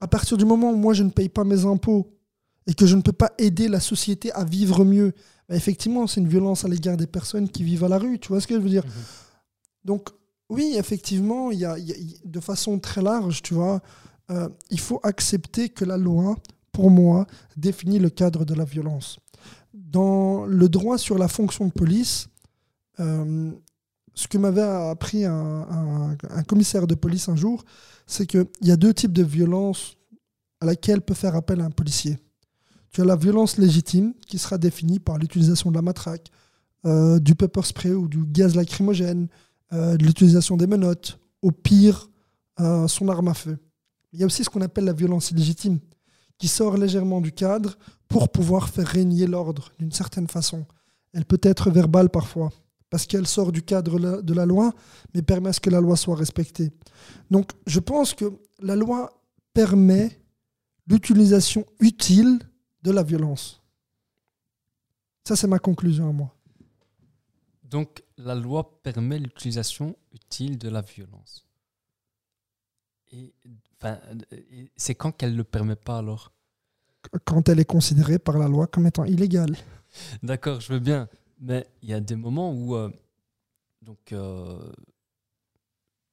À 0.00 0.06
partir 0.06 0.36
du 0.36 0.44
moment 0.44 0.70
où 0.70 0.76
moi 0.76 0.94
je 0.94 1.02
ne 1.02 1.10
paye 1.10 1.28
pas 1.28 1.42
mes 1.42 1.64
impôts, 1.64 2.12
et 2.66 2.74
que 2.74 2.86
je 2.86 2.96
ne 2.96 3.02
peux 3.02 3.12
pas 3.12 3.32
aider 3.38 3.68
la 3.68 3.80
société 3.80 4.32
à 4.32 4.44
vivre 4.44 4.84
mieux, 4.84 5.12
bah, 5.48 5.54
effectivement, 5.54 6.06
c'est 6.06 6.20
une 6.20 6.28
violence 6.28 6.64
à 6.64 6.68
l'égard 6.68 6.96
des 6.96 7.06
personnes 7.06 7.48
qui 7.48 7.62
vivent 7.62 7.84
à 7.84 7.88
la 7.88 7.98
rue. 7.98 8.18
Tu 8.18 8.28
vois 8.28 8.40
ce 8.40 8.46
que 8.46 8.54
je 8.54 8.60
veux 8.60 8.68
dire? 8.68 8.84
Mhm. 8.84 8.92
Donc, 9.84 10.08
oui, 10.48 10.74
effectivement, 10.76 11.50
il 11.50 11.60
y, 11.60 11.64
a, 11.64 11.76
de 12.24 12.40
façon 12.40 12.78
très 12.78 13.02
large, 13.02 13.42
tu 13.42 13.54
vois, 13.54 13.80
euh, 14.30 14.48
il 14.70 14.80
faut 14.80 15.00
accepter 15.02 15.68
que 15.68 15.84
la 15.84 15.96
loi, 15.96 16.36
pour 16.72 16.90
moi, 16.90 17.26
définit 17.56 17.98
le 17.98 18.10
cadre 18.10 18.44
de 18.44 18.54
la 18.54 18.64
violence. 18.64 19.18
dans 19.72 20.46
le 20.46 20.68
droit 20.68 20.98
sur 20.98 21.18
la 21.18 21.28
fonction 21.28 21.66
de 21.66 21.70
police, 21.70 22.28
euh, 22.98 23.52
ce 24.14 24.26
que 24.26 24.38
m'avait 24.38 24.62
appris 24.62 25.24
un, 25.24 26.16
commissaire 26.48 26.86
de 26.86 26.94
police 26.94 27.28
un 27.28 27.36
jour, 27.36 27.64
c'est 28.06 28.26
qu'il 28.26 28.46
y 28.62 28.70
a 28.70 28.76
deux 28.76 28.94
types 28.94 29.12
de 29.12 29.22
violence 29.22 29.96
à 30.60 30.66
laquelle 30.66 31.02
peut 31.02 31.14
faire 31.14 31.36
appel 31.36 31.60
un 31.60 31.70
policier. 31.70 32.18
Tu 32.96 33.02
as 33.02 33.04
la 33.04 33.16
violence 33.16 33.58
légitime, 33.58 34.14
qui 34.26 34.38
sera 34.38 34.56
définie 34.56 35.00
par 35.00 35.18
l'utilisation 35.18 35.70
de 35.70 35.76
la 35.76 35.82
matraque, 35.82 36.30
euh, 36.86 37.18
du 37.18 37.34
pepper 37.34 37.60
spray 37.60 37.92
ou 37.92 38.08
du 38.08 38.24
gaz 38.24 38.54
lacrymogène, 38.54 39.28
euh, 39.74 39.98
de 39.98 40.02
l'utilisation 40.06 40.56
des 40.56 40.66
menottes, 40.66 41.20
au 41.42 41.50
pire, 41.50 42.08
son 42.56 43.08
arme 43.10 43.28
à 43.28 43.34
feu. 43.34 43.58
Il 44.14 44.20
y 44.20 44.22
a 44.22 44.26
aussi 44.26 44.44
ce 44.44 44.48
qu'on 44.48 44.62
appelle 44.62 44.86
la 44.86 44.94
violence 44.94 45.30
illégitime, 45.30 45.78
qui 46.38 46.48
sort 46.48 46.78
légèrement 46.78 47.20
du 47.20 47.32
cadre 47.32 47.76
pour 48.08 48.30
pouvoir 48.30 48.70
faire 48.70 48.86
régner 48.86 49.26
l'ordre 49.26 49.72
d'une 49.78 49.92
certaine 49.92 50.26
façon. 50.26 50.64
Elle 51.12 51.26
peut 51.26 51.40
être 51.42 51.70
verbale 51.70 52.08
parfois, 52.08 52.50
parce 52.88 53.04
qu'elle 53.04 53.26
sort 53.26 53.52
du 53.52 53.60
cadre 53.60 54.22
de 54.22 54.32
la 54.32 54.46
loi, 54.46 54.72
mais 55.12 55.20
permet 55.20 55.50
à 55.50 55.52
ce 55.52 55.60
que 55.60 55.68
la 55.68 55.82
loi 55.82 55.98
soit 55.98 56.16
respectée. 56.16 56.72
Donc 57.30 57.50
je 57.66 57.78
pense 57.78 58.14
que 58.14 58.32
la 58.58 58.74
loi 58.74 59.22
permet 59.52 60.18
l'utilisation 60.86 61.66
utile 61.80 62.38
de 62.86 62.92
la 62.92 63.02
violence. 63.02 63.60
Ça, 65.24 65.34
c'est 65.34 65.48
ma 65.48 65.58
conclusion 65.58 66.08
à 66.08 66.12
moi. 66.12 66.32
Donc 67.64 68.04
la 68.16 68.36
loi 68.36 68.80
permet 68.84 69.18
l'utilisation 69.18 69.96
utile 70.12 70.56
de 70.56 70.68
la 70.68 70.82
violence. 70.82 71.44
Et 73.12 73.34
c'est 74.76 74.94
quand 74.94 75.10
qu'elle 75.10 75.32
ne 75.32 75.38
le 75.38 75.44
permet 75.44 75.74
pas 75.74 75.98
alors? 75.98 76.32
Quand 77.24 77.48
elle 77.48 77.58
est 77.58 77.64
considérée 77.64 78.20
par 78.20 78.38
la 78.38 78.48
loi 78.48 78.68
comme 78.68 78.86
étant 78.86 79.04
illégale. 79.04 79.56
D'accord, 80.22 80.60
je 80.60 80.72
veux 80.72 80.78
bien. 80.78 81.08
Mais 81.40 81.66
il 81.82 81.88
y 81.88 81.92
a 81.94 82.00
des 82.00 82.16
moments 82.16 82.52
où 82.52 82.76
euh, 82.76 82.90
donc, 83.82 84.12
euh, 84.12 84.72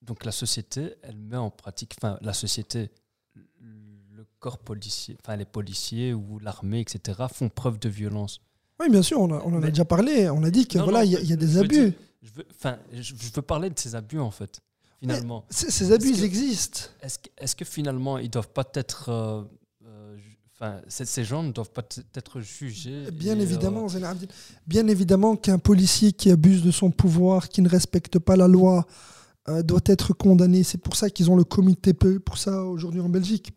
donc 0.02 0.26
la 0.26 0.32
société, 0.32 0.96
elle 1.04 1.18
met 1.18 1.38
en 1.38 1.52
pratique, 1.52 1.94
enfin 2.00 2.18
la 2.22 2.34
société, 2.34 2.90
corps 4.44 4.58
policier, 4.58 5.16
enfin 5.24 5.38
les 5.38 5.46
policiers 5.46 6.14
ou 6.14 6.38
l'armée, 6.40 6.82
etc., 6.82 7.24
font 7.34 7.48
preuve 7.48 7.80
de 7.80 7.88
violence. 7.88 8.42
Oui, 8.80 8.90
bien 8.90 9.02
sûr, 9.02 9.22
on, 9.22 9.32
en 9.32 9.64
a 9.64 9.70
déjà 9.70 9.86
parlé. 9.86 10.30
On 10.30 10.44
a 10.44 10.50
dit 10.50 10.68
que 10.68 10.80
voilà, 10.80 11.06
il 11.06 11.12
y, 11.12 11.32
a 11.32 11.36
des 11.38 11.58
abus. 11.58 11.94
je, 12.22 12.32
veux, 12.36 12.46
je 13.02 13.14
veux 13.34 13.42
parler 13.42 13.70
de 13.70 13.80
ces 13.80 13.96
abus 13.96 14.20
en 14.20 14.32
fait 14.32 14.62
finalement. 15.00 15.46
Ces 15.50 15.92
abus, 15.92 16.24
existent. 16.24 16.82
Est-ce 17.02 17.20
que, 17.20 17.30
est 17.38 17.56
que, 17.56 17.66
finalement, 17.66 18.18
ils 18.18 18.30
doivent 18.30 18.50
pas 18.50 18.66
être. 18.74 19.10
Euh, 19.10 19.44
euh, 19.86 20.18
enfin, 20.54 20.82
ces 20.88 21.24
gens 21.24 21.44
ne 21.44 21.52
doivent 21.52 21.72
pas 21.72 21.84
être 22.16 22.42
jugés. 22.42 23.12
Bien 23.12 23.40
évidemment, 23.40 23.88
euh, 23.94 24.14
bien 24.68 24.88
évidemment 24.88 25.36
qu'un 25.36 25.60
policier 25.60 26.12
qui 26.12 26.32
abuse 26.32 26.64
de 26.64 26.72
son 26.72 26.92
pouvoir, 26.92 27.50
qui 27.50 27.62
ne 27.62 27.70
respecte 27.70 28.20
pas 28.20 28.36
la 28.36 28.48
loi, 28.48 28.86
doit 29.66 29.82
être 29.88 30.14
condamné. 30.14 30.64
C'est 30.64 30.78
pour 30.78 30.96
ça 30.96 31.10
qu'ils 31.10 31.30
ont 31.30 31.36
le 31.36 31.44
comité 31.44 31.94
PE 31.94 32.20
pour 32.20 32.38
ça 32.38 32.64
aujourd'hui 32.64 33.02
en 33.02 33.10
Belgique. 33.10 33.54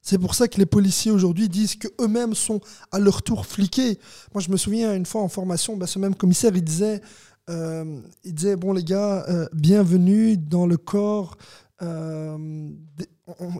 C'est 0.00 0.18
pour 0.18 0.34
ça 0.34 0.48
que 0.48 0.58
les 0.58 0.66
policiers 0.66 1.10
aujourd'hui 1.10 1.48
disent 1.48 1.76
qu'eux-mêmes 1.76 2.34
sont 2.34 2.60
à 2.92 2.98
leur 2.98 3.22
tour 3.22 3.46
fliqués. 3.46 3.98
Moi, 4.32 4.42
je 4.42 4.50
me 4.50 4.56
souviens 4.56 4.94
une 4.94 5.06
fois 5.06 5.22
en 5.22 5.28
formation, 5.28 5.76
bah, 5.76 5.86
ce 5.86 5.98
même 5.98 6.14
commissaire, 6.14 6.54
il 6.54 6.64
disait 6.64 7.02
euh, 7.48 8.00
il 8.24 8.34
disait 8.34 8.56
Bon, 8.56 8.72
les 8.72 8.84
gars, 8.84 9.24
euh, 9.28 9.46
bienvenue 9.52 10.36
dans 10.36 10.66
le 10.66 10.76
corps, 10.76 11.36
euh, 11.82 12.68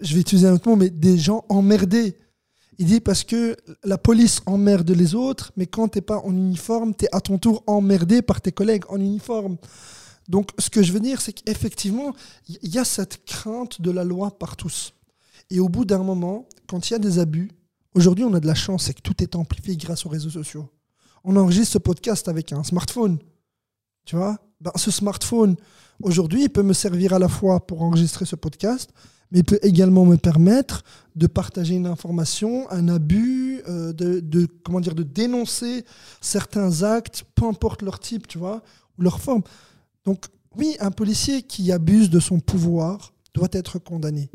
je 0.03 0.15
vais 0.15 0.21
utiliser 0.21 0.47
un 0.47 0.55
autre 0.55 0.69
mot, 0.69 0.77
mais 0.77 0.91
des 0.91 1.19
gens 1.19 1.45
emmerdés. 1.49 2.19
Il 2.79 2.87
dit 2.87 3.01
Parce 3.01 3.25
que 3.25 3.57
la 3.85 3.99
police 3.99 4.41
emmerde 4.47 4.91
les 4.91 5.15
autres, 5.15 5.53
mais 5.57 5.67
quand 5.67 5.89
tu 5.89 5.99
n'es 5.99 6.03
pas 6.03 6.19
en 6.19 6.33
uniforme, 6.33 6.95
tu 6.95 7.07
es 7.07 7.09
à 7.13 7.21
ton 7.21 7.39
tour 7.39 7.65
emmerdé 7.67 8.23
par 8.23 8.41
tes 8.41 8.53
collègues 8.53 8.85
en 8.89 8.97
uniforme. 8.97 9.57
Donc, 10.29 10.51
ce 10.59 10.69
que 10.69 10.83
je 10.83 10.93
veux 10.93 11.01
dire, 11.01 11.23
c'est 11.23 11.33
qu'effectivement, 11.33 12.15
il 12.49 12.75
y 12.75 12.79
a 12.79 12.85
cette 12.85 13.25
crainte 13.25 13.81
de 13.81 13.91
la 13.91 14.05
loi 14.05 14.39
par 14.39 14.57
tous. 14.57 14.93
Et 15.51 15.61
au 15.61 15.69
bout 15.69 15.85
d'un 15.85 16.03
moment, 16.03 16.47
quand 16.67 16.89
il 16.89 16.93
y 16.93 16.97
a 16.97 16.99
des 16.99 17.19
abus, 17.19 17.51
aujourd'hui, 17.95 18.25
on 18.25 18.35
a 18.35 18.41
de 18.41 18.47
la 18.47 18.55
chance, 18.55 18.85
c'est 18.85 18.95
que 18.95 19.01
tout 19.01 19.23
est 19.23 19.35
amplifié 19.35 19.77
grâce 19.77 20.05
aux 20.05 20.09
réseaux 20.09 20.31
sociaux. 20.31 20.69
On 21.25 21.37
enregistre 21.37 21.73
ce 21.73 21.79
podcast 21.79 22.29
avec 22.29 22.53
un 22.53 22.63
smartphone. 22.63 23.19
Tu 24.05 24.17
vois? 24.17 24.39
Ben, 24.61 24.73
Ce 24.77 24.91
smartphone, 24.91 25.57
aujourd'hui, 26.03 26.45
il 26.45 26.51
peut 26.51 26.63
me 26.63 26.73
servir 26.73 27.13
à 27.13 27.19
la 27.19 27.29
fois 27.29 27.67
pour 27.67 27.83
enregistrer 27.83 28.25
ce 28.25 28.37
podcast, 28.37 28.91
mais 29.31 29.41
il 29.41 29.45
peut 29.45 29.59
également 29.63 30.05
me 30.05 30.17
permettre 30.17 30.85
de 31.17 31.27
partager 31.27 31.75
une 31.75 31.87
information, 31.87 32.71
un 32.71 32.89
abus, 32.89 33.63
euh, 33.69 33.93
de, 33.93 34.47
comment 34.65 34.81
dire, 34.81 34.95
de 34.95 35.03
dénoncer 35.03 35.85
certains 36.21 36.83
actes, 36.83 37.25
peu 37.35 37.47
importe 37.47 37.83
leur 37.83 37.99
type, 38.01 38.27
tu 38.27 38.39
vois, 38.39 38.63
ou 38.99 39.03
leur 39.03 39.21
forme. 39.21 39.43
Donc, 40.05 40.27
oui, 40.57 40.77
un 40.81 40.91
policier 40.91 41.43
qui 41.43 41.71
abuse 41.73 42.11
de 42.11 42.21
son 42.21 42.41
pouvoir 42.41 43.13
doit 43.35 43.49
être 43.53 43.79
condamné. 43.79 44.31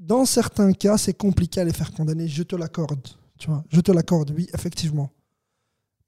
Dans 0.00 0.24
certains 0.24 0.72
cas, 0.72 0.96
c'est 0.96 1.12
compliqué 1.12 1.60
à 1.60 1.64
les 1.64 1.74
faire 1.74 1.92
condamner, 1.92 2.26
je 2.26 2.42
te 2.42 2.56
l'accorde. 2.56 3.06
Tu 3.38 3.48
vois, 3.48 3.62
je 3.68 3.80
te 3.80 3.92
l'accorde, 3.92 4.32
oui, 4.34 4.48
effectivement. 4.54 5.10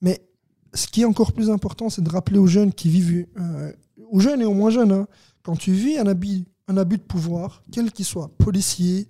Mais 0.01 0.27
ce 0.73 0.87
qui 0.87 1.03
est 1.03 1.05
encore 1.05 1.33
plus 1.33 1.51
important, 1.51 1.91
c'est 1.91 2.03
de 2.03 2.09
rappeler 2.09 2.39
aux 2.39 2.47
jeunes 2.47 2.73
qui 2.73 2.89
vivent, 2.89 3.27
euh, 3.39 3.73
aux 4.11 4.19
jeunes 4.19 4.41
et 4.41 4.47
aux 4.47 4.55
moins 4.55 4.71
jeunes, 4.71 4.93
hein, 4.93 5.07
quand 5.43 5.57
tu 5.57 5.73
vis 5.73 5.99
un 5.99 6.07
abus, 6.07 6.45
un 6.69 6.79
abus 6.79 6.97
de 6.97 7.03
pouvoir, 7.03 7.63
quel 7.71 7.93
qu'il 7.93 8.07
soit, 8.07 8.31
policier, 8.39 9.09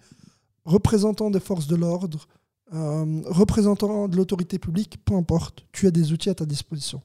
représentant 0.65 1.31
des 1.31 1.41
forces 1.41 1.69
de 1.69 1.77
l'ordre, 1.77 2.27
euh, 2.75 3.23
représentant 3.27 4.09
de 4.09 4.17
l'autorité 4.17 4.59
publique, 4.59 4.99
peu 5.05 5.15
importe, 5.15 5.65
tu 5.71 5.87
as 5.87 5.93
des 5.93 6.13
outils 6.13 6.31
à 6.31 6.35
ta 6.35 6.45
disposition. 6.45 7.03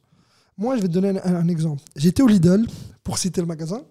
Moi, 0.57 0.78
je 0.78 0.82
vais 0.82 0.88
te 0.88 0.93
donner 0.93 1.21
un, 1.23 1.47
exemple. 1.47 1.84
J'étais 1.95 2.23
au 2.23 2.28
Lidl, 2.28 2.65
pour 3.03 3.19
citer 3.19 3.41
le 3.41 3.47
magasin. 3.47 3.84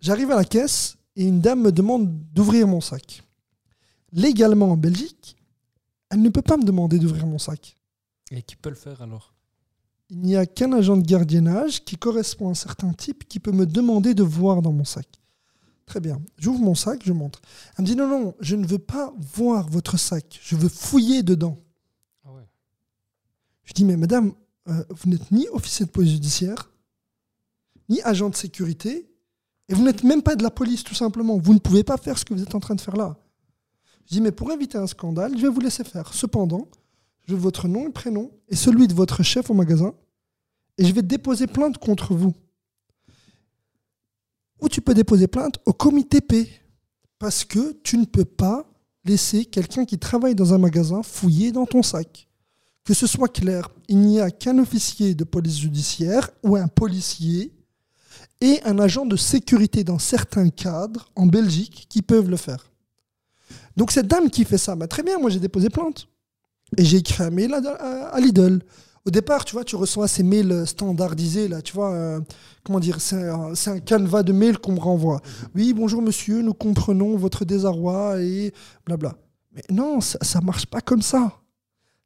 J'arrive 0.00 0.32
à 0.32 0.36
la 0.36 0.44
caisse 0.44 0.96
et 1.16 1.24
une 1.24 1.40
dame 1.40 1.62
me 1.62 1.72
demande 1.72 2.10
d'ouvrir 2.32 2.66
mon 2.66 2.80
sac. 2.80 3.22
Légalement 4.12 4.72
en 4.72 4.76
Belgique, 4.76 5.36
elle 6.10 6.22
ne 6.22 6.28
peut 6.28 6.42
pas 6.42 6.56
me 6.56 6.64
demander 6.64 6.98
d'ouvrir 6.98 7.26
mon 7.26 7.38
sac. 7.38 7.78
Et 8.30 8.42
qui 8.42 8.56
peut 8.56 8.70
le 8.70 8.76
faire 8.76 9.00
alors? 9.02 9.32
Il 10.10 10.18
n'y 10.18 10.36
a 10.36 10.44
qu'un 10.44 10.72
agent 10.72 10.98
de 10.98 11.06
gardiennage 11.06 11.84
qui 11.84 11.96
correspond 11.96 12.48
à 12.48 12.50
un 12.50 12.54
certain 12.54 12.92
type 12.92 13.26
qui 13.26 13.40
peut 13.40 13.52
me 13.52 13.64
demander 13.64 14.12
de 14.12 14.22
voir 14.22 14.60
dans 14.60 14.72
mon 14.72 14.84
sac. 14.84 15.08
Très 15.86 16.00
bien. 16.00 16.20
J'ouvre 16.38 16.60
mon 16.60 16.74
sac, 16.74 17.00
je 17.04 17.12
montre. 17.12 17.40
Elle 17.76 17.82
me 17.82 17.86
dit 17.86 17.96
non, 17.96 18.08
non, 18.08 18.34
je 18.40 18.56
ne 18.56 18.66
veux 18.66 18.78
pas 18.78 19.14
voir 19.18 19.68
votre 19.68 19.98
sac. 19.98 20.38
Je 20.42 20.56
veux 20.56 20.68
fouiller 20.68 21.22
dedans. 21.22 21.58
Ah 22.24 22.30
je 23.64 23.72
dis 23.72 23.84
mais 23.84 23.96
madame, 23.96 24.32
euh, 24.68 24.84
vous 24.90 25.10
n'êtes 25.10 25.30
ni 25.30 25.48
officier 25.48 25.86
de 25.86 25.90
police 25.90 26.12
judiciaire, 26.12 26.70
ni 27.88 28.00
agent 28.02 28.30
de 28.30 28.36
sécurité, 28.36 29.11
et 29.68 29.74
vous 29.74 29.82
n'êtes 29.82 30.04
même 30.04 30.22
pas 30.22 30.36
de 30.36 30.42
la 30.42 30.50
police 30.50 30.84
tout 30.84 30.94
simplement. 30.94 31.38
Vous 31.38 31.54
ne 31.54 31.58
pouvez 31.58 31.84
pas 31.84 31.96
faire 31.96 32.18
ce 32.18 32.24
que 32.24 32.34
vous 32.34 32.42
êtes 32.42 32.54
en 32.54 32.60
train 32.60 32.74
de 32.74 32.80
faire 32.80 32.96
là. 32.96 33.16
Je 34.06 34.14
dis 34.14 34.20
mais 34.20 34.32
pour 34.32 34.50
éviter 34.52 34.78
un 34.78 34.86
scandale, 34.86 35.36
je 35.36 35.42
vais 35.42 35.48
vous 35.48 35.60
laisser 35.60 35.84
faire. 35.84 36.12
Cependant, 36.12 36.68
je 37.26 37.34
veux 37.34 37.40
votre 37.40 37.68
nom 37.68 37.88
et 37.88 37.92
prénom 37.92 38.30
et 38.48 38.56
celui 38.56 38.88
de 38.88 38.94
votre 38.94 39.22
chef 39.22 39.50
au 39.50 39.54
magasin 39.54 39.94
et 40.78 40.84
je 40.84 40.92
vais 40.92 41.02
déposer 41.02 41.46
plainte 41.46 41.78
contre 41.78 42.14
vous. 42.14 42.34
Ou 44.60 44.68
tu 44.68 44.80
peux 44.80 44.94
déposer 44.94 45.26
plainte 45.26 45.58
au 45.66 45.72
comité 45.72 46.20
P 46.20 46.48
parce 47.18 47.44
que 47.44 47.72
tu 47.82 47.98
ne 47.98 48.04
peux 48.04 48.24
pas 48.24 48.68
laisser 49.04 49.44
quelqu'un 49.44 49.84
qui 49.84 49.98
travaille 49.98 50.34
dans 50.34 50.54
un 50.54 50.58
magasin 50.58 51.02
fouiller 51.02 51.52
dans 51.52 51.66
ton 51.66 51.82
sac. 51.82 52.28
Que 52.84 52.94
ce 52.94 53.06
soit 53.06 53.28
clair, 53.28 53.68
il 53.88 53.98
n'y 53.98 54.20
a 54.20 54.30
qu'un 54.30 54.58
officier 54.58 55.14
de 55.14 55.24
police 55.24 55.58
judiciaire 55.58 56.30
ou 56.42 56.56
un 56.56 56.68
policier 56.68 57.52
et 58.42 58.60
un 58.64 58.78
agent 58.80 59.06
de 59.06 59.16
sécurité 59.16 59.84
dans 59.84 60.00
certains 60.00 60.50
cadres 60.50 61.08
en 61.14 61.26
Belgique 61.26 61.86
qui 61.88 62.02
peuvent 62.02 62.28
le 62.28 62.36
faire. 62.36 62.72
Donc 63.76 63.92
cette 63.92 64.08
dame 64.08 64.30
qui 64.30 64.44
fait 64.44 64.58
ça, 64.58 64.74
bah 64.74 64.88
très 64.88 65.04
bien, 65.04 65.18
moi 65.18 65.30
j'ai 65.30 65.38
déposé 65.38 65.70
plainte. 65.70 66.08
Et 66.76 66.84
j'ai 66.84 66.98
écrit 66.98 67.22
un 67.22 67.30
mail 67.30 67.54
à, 67.54 68.18
Lidl. 68.18 68.60
Au 69.04 69.10
départ, 69.10 69.44
tu 69.44 69.52
vois, 69.52 69.64
tu 69.64 69.76
reçois 69.76 70.08
ces 70.08 70.24
mails 70.24 70.66
standardisés, 70.66 71.46
là, 71.46 71.62
tu 71.62 71.72
vois, 71.72 71.92
euh, 71.92 72.20
comment 72.64 72.80
dire, 72.80 73.00
c'est 73.00 73.28
un, 73.28 73.78
canevas 73.80 74.24
de 74.24 74.32
mails 74.32 74.58
qu'on 74.58 74.72
me 74.72 74.80
renvoie. 74.80 75.20
Oui, 75.54 75.72
bonjour 75.72 76.02
monsieur, 76.02 76.42
nous 76.42 76.54
comprenons 76.54 77.16
votre 77.16 77.44
désarroi 77.44 78.20
et 78.20 78.52
blabla. 78.84 79.14
Mais 79.54 79.62
non, 79.70 80.00
ça 80.00 80.40
ne 80.40 80.44
marche 80.44 80.66
pas 80.66 80.80
comme 80.80 81.02
ça. 81.02 81.32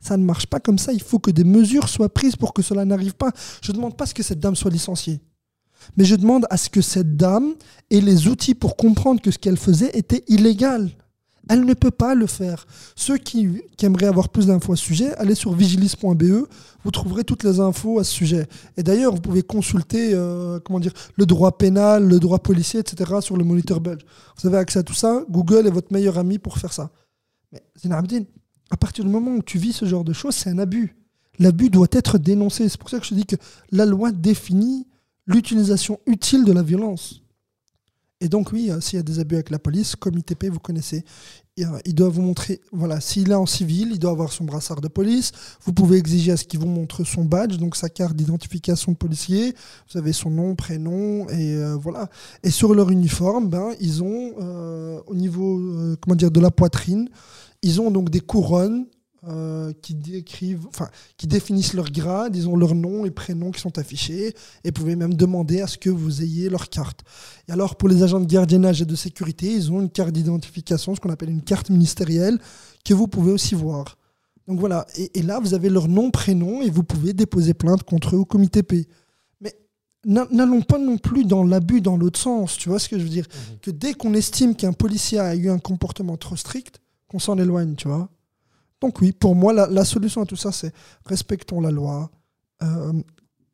Ça 0.00 0.18
ne 0.18 0.24
marche 0.24 0.46
pas 0.46 0.60
comme 0.60 0.78
ça. 0.78 0.92
Il 0.92 1.02
faut 1.02 1.18
que 1.18 1.30
des 1.30 1.44
mesures 1.44 1.88
soient 1.88 2.12
prises 2.12 2.36
pour 2.36 2.52
que 2.52 2.60
cela 2.60 2.84
n'arrive 2.84 3.14
pas. 3.14 3.30
Je 3.62 3.72
ne 3.72 3.76
demande 3.76 3.96
pas 3.96 4.06
que 4.06 4.22
cette 4.22 4.40
dame 4.40 4.56
soit 4.56 4.70
licenciée. 4.70 5.20
Mais 5.96 6.04
je 6.04 6.16
demande 6.16 6.46
à 6.50 6.56
ce 6.56 6.68
que 6.68 6.80
cette 6.80 7.16
dame 7.16 7.54
ait 7.90 8.00
les 8.00 8.28
outils 8.28 8.54
pour 8.54 8.76
comprendre 8.76 9.20
que 9.20 9.30
ce 9.30 9.38
qu'elle 9.38 9.56
faisait 9.56 9.90
était 9.94 10.24
illégal. 10.28 10.90
Elle 11.48 11.64
ne 11.64 11.74
peut 11.74 11.92
pas 11.92 12.14
le 12.14 12.26
faire. 12.26 12.66
Ceux 12.96 13.18
qui, 13.18 13.62
aimeraient 13.80 14.06
avoir 14.06 14.30
plus 14.30 14.46
d'infos 14.46 14.72
à 14.72 14.76
ce 14.76 14.82
sujet, 14.82 15.14
allez 15.14 15.36
sur 15.36 15.52
vigilis.be, 15.52 16.48
vous 16.84 16.90
trouverez 16.90 17.22
toutes 17.22 17.44
les 17.44 17.60
infos 17.60 18.00
à 18.00 18.04
ce 18.04 18.12
sujet. 18.12 18.46
Et 18.76 18.82
d'ailleurs, 18.82 19.14
vous 19.14 19.20
pouvez 19.20 19.42
consulter 19.42 20.10
euh, 20.12 20.58
comment 20.58 20.80
dire, 20.80 20.92
le 21.14 21.24
droit 21.24 21.56
pénal, 21.56 22.04
le 22.08 22.18
droit 22.18 22.40
policier, 22.40 22.80
etc. 22.80 23.20
sur 23.20 23.36
le 23.36 23.44
moniteur 23.44 23.80
belge. 23.80 24.02
Vous 24.40 24.48
avez 24.48 24.58
accès 24.58 24.80
à 24.80 24.82
tout 24.82 24.94
ça. 24.94 25.22
Google 25.30 25.68
est 25.68 25.70
votre 25.70 25.92
meilleur 25.92 26.18
ami 26.18 26.38
pour 26.38 26.58
faire 26.58 26.72
ça. 26.72 26.90
Mais 27.52 27.62
Zina 27.80 28.02
à 28.70 28.76
partir 28.76 29.04
du 29.04 29.10
moment 29.10 29.30
où 29.30 29.42
tu 29.42 29.58
vis 29.58 29.72
ce 29.72 29.84
genre 29.84 30.02
de 30.02 30.12
choses, 30.12 30.34
c'est 30.34 30.50
un 30.50 30.58
abus. 30.58 30.96
L'abus 31.38 31.70
doit 31.70 31.86
être 31.92 32.18
dénoncé. 32.18 32.68
C'est 32.68 32.78
pour 32.80 32.90
ça 32.90 32.98
que 32.98 33.06
je 33.06 33.14
dis 33.14 33.26
que 33.26 33.36
la 33.70 33.86
loi 33.86 34.10
définit 34.10 34.86
l'utilisation 35.26 35.98
utile 36.06 36.44
de 36.44 36.52
la 36.52 36.62
violence. 36.62 37.22
Et 38.20 38.28
donc 38.28 38.52
oui, 38.52 38.70
euh, 38.70 38.80
s'il 38.80 38.96
y 38.96 39.00
a 39.00 39.02
des 39.02 39.18
abus 39.18 39.34
avec 39.34 39.50
la 39.50 39.58
police, 39.58 39.94
comme 39.94 40.16
ITP, 40.16 40.46
vous 40.46 40.58
connaissez, 40.58 41.04
il 41.86 41.94
doit 41.94 42.10
vous 42.10 42.20
montrer, 42.20 42.60
voilà, 42.70 43.00
s'il 43.00 43.30
est 43.30 43.34
en 43.34 43.46
civil, 43.46 43.88
il 43.92 43.98
doit 43.98 44.10
avoir 44.10 44.30
son 44.30 44.44
brassard 44.44 44.82
de 44.82 44.88
police. 44.88 45.32
Vous 45.64 45.72
pouvez 45.72 45.96
exiger 45.96 46.32
à 46.32 46.36
ce 46.36 46.44
qu'il 46.44 46.60
vous 46.60 46.66
montre 46.66 47.02
son 47.04 47.24
badge, 47.24 47.56
donc 47.56 47.76
sa 47.76 47.88
carte 47.88 48.14
d'identification 48.14 48.92
de 48.92 48.96
policier. 48.96 49.54
Vous 49.90 49.98
avez 49.98 50.12
son 50.12 50.30
nom, 50.30 50.54
prénom, 50.54 51.26
et 51.30 51.54
euh, 51.54 51.74
voilà. 51.76 52.08
Et 52.42 52.50
sur 52.50 52.74
leur 52.74 52.90
uniforme, 52.90 53.48
ben, 53.48 53.70
ils 53.80 54.02
ont, 54.02 54.34
euh, 54.38 55.00
au 55.06 55.14
niveau, 55.14 55.96
comment 56.00 56.16
dire, 56.16 56.30
de 56.30 56.40
la 56.40 56.50
poitrine, 56.50 57.08
ils 57.62 57.80
ont 57.80 57.90
donc 57.90 58.10
des 58.10 58.20
couronnes 58.20 58.86
euh, 59.28 59.72
qui 59.82 59.94
décrivent, 59.94 60.66
enfin, 60.68 60.88
qui 61.16 61.26
définissent 61.26 61.74
leur 61.74 61.90
grade, 61.90 62.36
ils 62.36 62.48
ont 62.48 62.54
leurs 62.54 62.74
noms 62.76 63.04
et 63.04 63.10
prénoms 63.10 63.50
qui 63.50 63.60
sont 63.60 63.76
affichés, 63.78 64.34
et 64.62 64.70
pouvez 64.70 64.94
même 64.94 65.14
demander 65.14 65.60
à 65.60 65.66
ce 65.66 65.78
que 65.78 65.90
vous 65.90 66.22
ayez 66.22 66.48
leur 66.48 66.68
carte. 66.68 67.00
Et 67.48 67.52
alors, 67.52 67.74
pour 67.76 67.88
les 67.88 68.02
agents 68.02 68.20
de 68.20 68.26
gardiennage 68.26 68.82
et 68.82 68.84
de 68.84 68.94
sécurité, 68.94 69.52
ils 69.52 69.72
ont 69.72 69.80
une 69.80 69.90
carte 69.90 70.12
d'identification, 70.12 70.94
ce 70.94 71.00
qu'on 71.00 71.10
appelle 71.10 71.30
une 71.30 71.42
carte 71.42 71.70
ministérielle, 71.70 72.38
que 72.84 72.94
vous 72.94 73.08
pouvez 73.08 73.32
aussi 73.32 73.56
voir. 73.56 73.98
Donc 74.46 74.60
voilà, 74.60 74.86
et, 74.96 75.22
là, 75.22 75.40
vous 75.40 75.54
avez 75.54 75.70
leur 75.70 75.88
nom, 75.88 76.12
prénom, 76.12 76.62
et 76.62 76.70
vous 76.70 76.84
pouvez 76.84 77.12
déposer 77.12 77.52
plainte 77.52 77.82
contre 77.82 78.14
eux 78.14 78.20
au 78.20 78.24
comité 78.24 78.62
P. 78.62 78.86
Mais 79.40 79.56
n'allons 80.04 80.62
pas 80.62 80.78
non 80.78 80.98
plus 80.98 81.24
dans 81.24 81.42
l'abus 81.42 81.80
dans 81.80 81.96
l'autre 81.96 82.20
sens, 82.20 82.56
tu 82.56 82.68
vois 82.68 82.78
ce 82.78 82.88
que 82.88 82.96
je 82.96 83.02
veux 83.02 83.08
dire? 83.08 83.26
Mmh. 83.26 83.54
Que 83.60 83.70
dès 83.72 83.94
qu'on 83.94 84.14
estime 84.14 84.54
qu'un 84.54 84.72
policier 84.72 85.18
a 85.18 85.34
eu 85.34 85.50
un 85.50 85.58
comportement 85.58 86.16
trop 86.16 86.36
strict, 86.36 86.80
qu'on 87.08 87.18
s'en 87.18 87.38
éloigne, 87.38 87.74
tu 87.74 87.88
vois? 87.88 88.08
Donc 88.86 89.00
oui, 89.00 89.10
pour 89.10 89.34
moi, 89.34 89.52
la, 89.52 89.84
solution 89.84 90.22
à 90.22 90.26
tout 90.26 90.36
ça, 90.36 90.52
c'est 90.52 90.72
respectons 91.06 91.60
la 91.60 91.72
loi, 91.72 92.08
euh, 92.62 92.92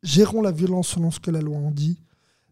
gérons 0.03 0.43
la 0.43 0.51
violence 0.51 0.89
selon 0.89 1.09
ce 1.09 1.19
que 1.19 1.31
la 1.31 1.41
loi 1.41 1.57
en 1.57 1.71
dit, 1.71 1.97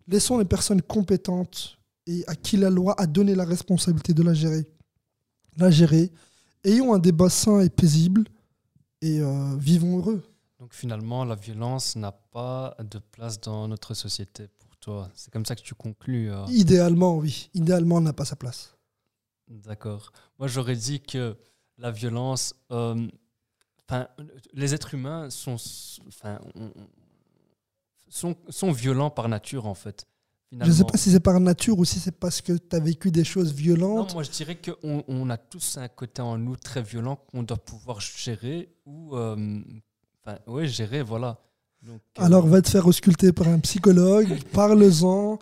laissons 0.08 0.40
les 0.40 0.46
personnes 0.46 0.82
compétentes 0.82 1.78
et 2.08 2.24
à 2.26 2.36
qui 2.36 2.58
la 2.58 2.72
loi 2.72 3.00
a 3.00 3.06
donné 3.06 3.36
la 3.36 3.46
responsabilité 3.46 4.16
de 4.16 4.24
la 4.24 4.34
gérer, 4.34 4.66
la 5.58 5.70
gérer, 5.70 6.12
ayons 6.64 6.92
un 6.96 6.98
débat 6.98 7.30
sain 7.30 7.60
et 7.60 7.70
paisible 7.70 8.24
et 9.04 9.20
euh, 9.20 9.56
vivons 9.60 10.00
heureux. 10.00 10.24
Donc 10.58 10.74
finalement, 10.74 11.24
la 11.24 11.36
violence 11.36 11.96
n'a 11.96 12.14
pas 12.14 12.76
de 12.80 12.98
place 12.98 13.40
dans 13.40 13.68
notre 13.68 13.94
société 13.94 14.48
pour 14.58 14.76
toi. 14.78 15.08
C'est 15.14 15.32
comme 15.32 15.46
ça 15.46 15.56
que 15.56 15.62
tu 15.62 15.76
conclus. 15.76 16.32
Euh. 16.32 16.46
Idéalement, 16.48 17.16
oui. 17.18 17.52
Idéalement, 17.54 18.00
elle 18.00 18.06
n'a 18.06 18.14
pas 18.14 18.26
sa 18.26 18.36
place. 18.36 18.76
D'accord. 19.48 20.12
Moi, 20.40 20.48
j'aurais 20.48 20.76
dit 20.76 21.00
que 21.00 21.38
la 21.78 21.92
violence. 21.92 22.54
Euh, 22.72 23.08
les 24.54 24.74
êtres 24.74 24.94
humains 24.94 25.30
sont, 25.30 25.58
sont, 25.58 26.40
sont, 28.50 28.72
violents 28.72 29.10
par 29.10 29.28
nature, 29.28 29.66
en 29.66 29.74
fait. 29.74 30.08
Je 30.52 30.66
ne 30.66 30.72
sais 30.72 30.84
pas 30.84 30.98
si 30.98 31.12
c'est 31.12 31.22
par 31.22 31.40
nature 31.40 31.80
ou 31.80 31.86
si 31.86 32.00
c'est 32.00 32.12
parce 32.12 32.42
que 32.42 32.54
tu 32.54 32.76
as 32.76 32.80
vécu 32.80 33.10
des 33.10 33.24
choses 33.24 33.54
violentes. 33.54 34.10
Non, 34.10 34.16
moi 34.16 34.24
je 34.24 34.32
dirais 34.32 34.58
qu'on 34.58 35.02
on 35.08 35.30
a 35.30 35.38
tous 35.38 35.78
un 35.78 35.88
côté 35.88 36.22
en 36.22 36.38
nous 36.38 36.58
très 36.58 36.82
violent 36.82 37.16
qu'on 37.16 37.44
doit 37.44 37.58
pouvoir 37.58 38.02
gérer 38.02 38.70
ou. 38.86 39.16
Euh, 39.16 39.62
enfin, 40.22 40.40
oui, 40.48 40.68
gérer, 40.68 41.04
voilà. 41.04 41.40
Donc, 41.82 42.02
euh, 42.20 42.24
Alors, 42.24 42.46
va 42.48 42.62
te 42.62 42.70
faire 42.70 42.86
ausculter 42.86 43.32
par 43.32 43.48
un 43.48 43.60
psychologue, 43.60 44.40
parle-en, 44.54 45.40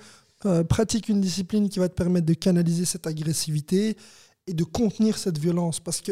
pratique 0.70 1.10
une 1.10 1.22
discipline 1.22 1.70
qui 1.70 1.80
va 1.80 1.90
te 1.90 1.96
permettre 1.96 2.28
de 2.28 2.36
canaliser 2.36 2.86
cette 2.86 3.08
agressivité 3.08 3.98
et 4.50 4.54
de 4.54 4.64
contenir 4.64 5.18
cette 5.18 5.38
violence. 5.38 5.80
Parce 5.80 6.02
que 6.02 6.12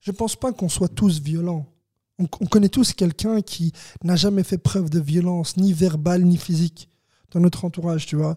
je 0.00 0.10
ne 0.10 0.16
pense 0.16 0.36
pas 0.36 0.52
qu'on 0.52 0.68
soit 0.68 0.88
tous 0.88 1.20
violents. 1.20 1.66
On, 2.18 2.26
connaît 2.26 2.70
tous 2.70 2.94
quelqu'un 2.94 3.42
qui 3.42 3.72
n'a 4.02 4.16
jamais 4.16 4.42
fait 4.42 4.56
preuve 4.56 4.88
de 4.88 5.00
violence, 5.00 5.58
ni 5.58 5.74
verbale, 5.74 6.24
ni 6.24 6.38
physique, 6.38 6.88
dans 7.30 7.40
notre 7.40 7.66
entourage, 7.66 8.06
tu 8.06 8.16
vois. 8.16 8.36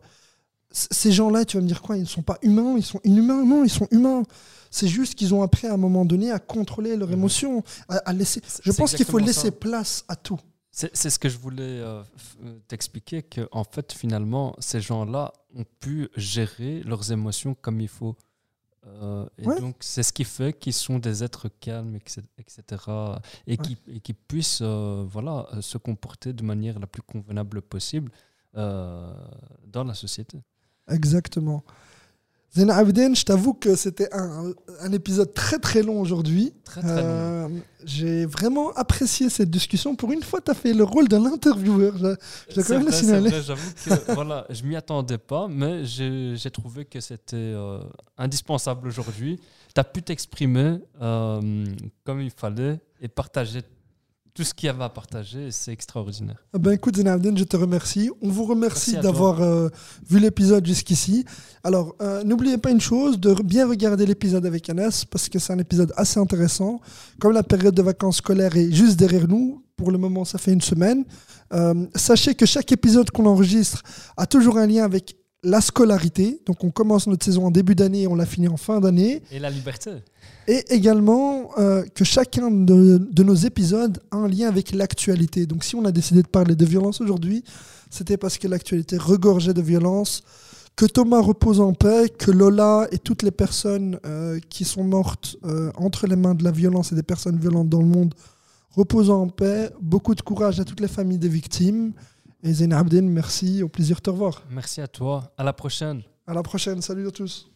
ces 0.72 1.14
gens-là, 1.14 1.46
tu 1.46 1.56
vas 1.56 1.64
me 1.64 1.68
dire 1.68 1.82
quoi 1.82 1.96
Ils 1.96 2.02
ne 2.02 2.06
sont 2.06 2.22
pas 2.22 2.38
humains, 2.42 2.76
ils 2.76 2.84
sont 2.84 3.00
inhumains 3.06 3.46
Non, 3.46 3.64
ils 3.64 3.70
sont 3.70 3.88
humains. 3.92 4.24
C'est 4.70 4.88
juste 4.88 5.16
qu'ils 5.16 5.34
ont 5.34 5.44
appris 5.44 5.68
à 5.68 5.74
un 5.74 5.78
moment 5.78 6.04
donné 6.04 6.30
à 6.30 6.40
contrôler 6.40 6.98
leurs 6.98 7.12
émotions, 7.12 7.64
à, 7.88 8.12
laisser. 8.12 8.42
Je 8.64 8.72
pense 8.74 8.94
qu'il 8.94 9.06
faut 9.06 9.18
laisser 9.18 9.52
place 9.52 10.04
à 10.10 10.18
tout. 10.18 10.40
C'est 10.72 11.10
ce 11.10 11.20
que 11.20 11.30
je 11.30 11.38
voulais 11.38 11.64
euh, 11.64 12.04
euh, 12.44 12.60
t'expliquer, 12.68 13.24
que 13.24 13.48
en 13.52 13.64
fait, 13.64 13.92
finalement, 13.92 14.56
ces 14.60 14.82
gens-là 14.82 15.34
ont 15.56 15.66
pu 15.80 16.10
gérer 16.16 16.82
leurs 16.84 17.12
émotions 17.12 17.56
comme 17.56 17.82
il 17.82 17.88
faut. 17.88 18.16
Euh, 19.02 19.26
et 19.38 19.46
donc, 19.46 19.78
c'est 19.80 20.04
ce 20.04 20.12
qui 20.12 20.24
fait 20.24 20.54
qu'ils 20.54 20.74
sont 20.74 21.00
des 21.00 21.24
êtres 21.24 21.50
calmes, 21.60 21.96
etc. 21.96 22.64
Et, 23.48 23.58
qui, 23.58 23.78
et 23.88 24.00
qui 24.00 24.14
puissent 24.14 24.62
euh, 24.62 25.06
voilà, 25.08 25.48
se 25.62 25.78
comporter 25.78 26.34
de 26.34 26.44
manière 26.44 26.80
la 26.80 26.88
plus 26.88 27.02
convenable 27.02 27.62
possible 27.62 28.12
euh, 28.58 29.14
dans 29.68 29.84
la 29.84 29.94
société. 29.94 30.42
Exactement. 30.90 31.64
Zena 32.56 32.78
Abden, 32.78 33.16
je 33.16 33.24
t'avoue 33.24 33.54
que 33.54 33.76
c'était 33.76 34.12
un, 34.12 34.54
un, 34.82 34.92
épisode 34.92 35.34
très 35.34 35.60
très 35.60 35.84
long 35.84 36.02
aujourd'hui. 36.02 36.52
Très 36.64 36.82
très 36.82 36.96
long. 36.96 37.08
Euh, 37.08 37.48
j'ai 37.86 38.26
vraiment 38.26 38.72
apprécié 38.72 39.30
cette 39.30 39.52
discussion. 39.52 39.96
Pour 39.96 40.12
une 40.12 40.24
fois, 40.24 40.42
tu 40.42 40.50
as 40.50 40.56
fait 40.56 40.74
le 40.74 40.84
rôle 40.84 41.08
d'un 41.08 41.26
intervieweur. 41.26 41.96
Je, 41.98 42.16
je 42.56 42.62
quand 42.62 42.74
même 42.74 42.86
le 42.88 42.92
signaler. 42.92 43.30
J'avoue 43.42 43.72
que 43.86 44.14
voilà, 44.14 44.48
je 44.50 44.64
m'y 44.64 44.76
attendais 44.76 45.20
pas, 45.20 45.48
mais 45.48 45.86
j'ai 45.86 46.52
trouvé 46.52 46.86
que 46.86 47.00
c'était 47.00 47.36
euh, 47.36 47.82
indispensable 48.18 48.88
aujourd'hui. 48.88 49.40
Tu 49.76 49.80
as 49.80 49.84
pu 49.84 50.02
t'exprimer 50.02 50.80
euh, 51.02 51.66
comme 52.04 52.20
il 52.20 52.32
fallait 52.32 52.80
et 53.00 53.08
partager 53.08 53.62
tout 54.40 54.46
ce 54.46 54.54
qu'il 54.54 54.68
y 54.68 54.70
avait 54.70 54.86
à 54.86 54.90
partager. 54.90 55.52
C'est 55.52 55.74
extraordinaire. 55.74 56.38
Ah 56.54 56.60
ben 56.60 56.72
écoute, 56.72 56.96
Zenabden, 56.96 57.38
je 57.38 57.44
te 57.44 57.58
remercie. 57.58 58.10
On 58.22 58.30
vous 58.30 58.46
remercie 58.46 58.96
d'avoir 58.96 59.42
euh, 59.42 59.68
vu 60.10 60.18
l'épisode 60.18 60.66
jusqu'ici. 60.66 61.26
Alors, 61.62 61.94
euh, 62.02 62.24
n'oubliez 62.24 62.58
pas 62.58 62.72
une 62.72 62.80
chose, 62.80 63.20
de 63.20 63.34
bien 63.44 63.68
regarder 63.68 64.06
l'épisode 64.06 64.46
avec 64.46 64.70
Anas, 64.70 65.04
parce 65.12 65.28
que 65.28 65.40
c'est 65.40 65.52
un 65.52 65.60
épisode 65.60 65.92
assez 65.98 66.22
intéressant. 66.22 66.80
Comme 67.20 67.34
la 67.34 67.44
période 67.44 67.76
de 67.76 67.82
vacances 67.82 68.20
scolaires 68.20 68.56
est 68.56 68.72
juste 68.72 68.98
derrière 68.98 69.28
nous, 69.28 69.62
pour 69.76 69.92
le 69.92 69.98
moment, 69.98 70.24
ça 70.24 70.38
fait 70.38 70.54
une 70.54 70.62
semaine. 70.62 71.04
Euh, 71.52 71.86
sachez 71.96 72.34
que 72.34 72.46
chaque 72.46 72.72
épisode 72.72 73.12
qu'on 73.12 73.26
enregistre 73.26 73.84
a 74.16 74.26
toujours 74.26 74.58
un 74.58 74.68
lien 74.68 74.86
avec 74.86 75.18
la 75.44 75.62
scolarité. 75.62 76.42
Donc, 76.46 76.64
on 76.64 76.72
commence 76.72 77.08
notre 77.08 77.26
saison 77.26 77.46
en 77.46 77.52
début 77.52 77.76
d'année 77.76 78.04
et 78.04 78.08
on 78.08 78.16
la 78.16 78.26
finit 78.26 78.48
en 78.48 78.58
fin 78.58 78.80
d'année. 78.80 79.22
Et 79.32 79.40
la 79.40 79.50
liberté. 79.50 79.92
Et 80.48 80.66
également 80.74 81.52
euh, 81.60 81.84
que 81.94 82.04
chacun 82.04 82.50
de, 82.50 83.24
nos 83.24 83.36
épisodes 83.36 84.00
a 84.10 84.18
un 84.18 84.28
lien 84.28 84.48
avec 84.48 84.72
l'actualité. 84.72 85.46
Donc 85.46 85.64
si 85.64 85.76
on 85.76 85.86
a 85.86 85.92
décidé 85.92 86.24
de 86.24 86.28
parler 86.28 86.56
de 86.56 86.66
violence 86.66 87.02
aujourd'hui, 87.02 87.44
c'était 87.92 88.18
parce 88.18 88.40
que 88.40 88.48
l'actualité 88.48 88.98
regorgeait 88.98 89.54
de 89.54 89.62
violence. 89.62 90.24
Que 90.76 90.86
Thomas 90.86 91.22
repose 91.22 91.60
en 91.60 91.74
paix, 91.74 92.10
que 92.10 92.32
Lola 92.32 92.88
et 92.92 92.98
toutes 92.98 93.22
les 93.22 93.30
personnes 93.30 94.00
euh, 94.08 94.40
qui 94.50 94.66
sont 94.66 94.84
mortes 94.84 95.36
euh, 95.46 95.72
entre 95.76 96.08
les 96.08 96.16
mains 96.16 96.34
de 96.34 96.44
la 96.44 96.52
violence 96.52 96.94
et 96.94 96.96
des 96.96 97.04
personnes 97.04 97.38
violentes 97.38 97.70
dans 97.70 97.82
le 97.82 97.86
monde 97.88 98.16
reposent 98.72 99.12
en 99.12 99.28
paix. 99.28 99.70
Beaucoup 99.80 100.16
de 100.16 100.22
courage 100.22 100.60
à 100.60 100.66
toutes 100.66 100.80
les 100.80 100.88
familles 100.88 101.20
des 101.20 101.30
victimes. 101.30 101.94
Et 102.42 102.54
Zain 102.54 102.72
Abdin, 102.72 103.02
merci, 103.02 103.64
au 103.64 103.68
plaisir 103.68 103.98
de 103.98 104.02
te 104.02 104.10
revoir. 104.10 104.44
Merci 104.50 104.80
à 104.80 104.88
toi. 104.88 105.34
À 105.38 105.44
la 105.44 105.52
prochaine. 105.52 106.04
À 106.26 106.34
la 106.34 106.42
prochaine. 106.42 106.82
Salut 106.82 107.08
à 107.08 107.12
tous. 107.12 107.49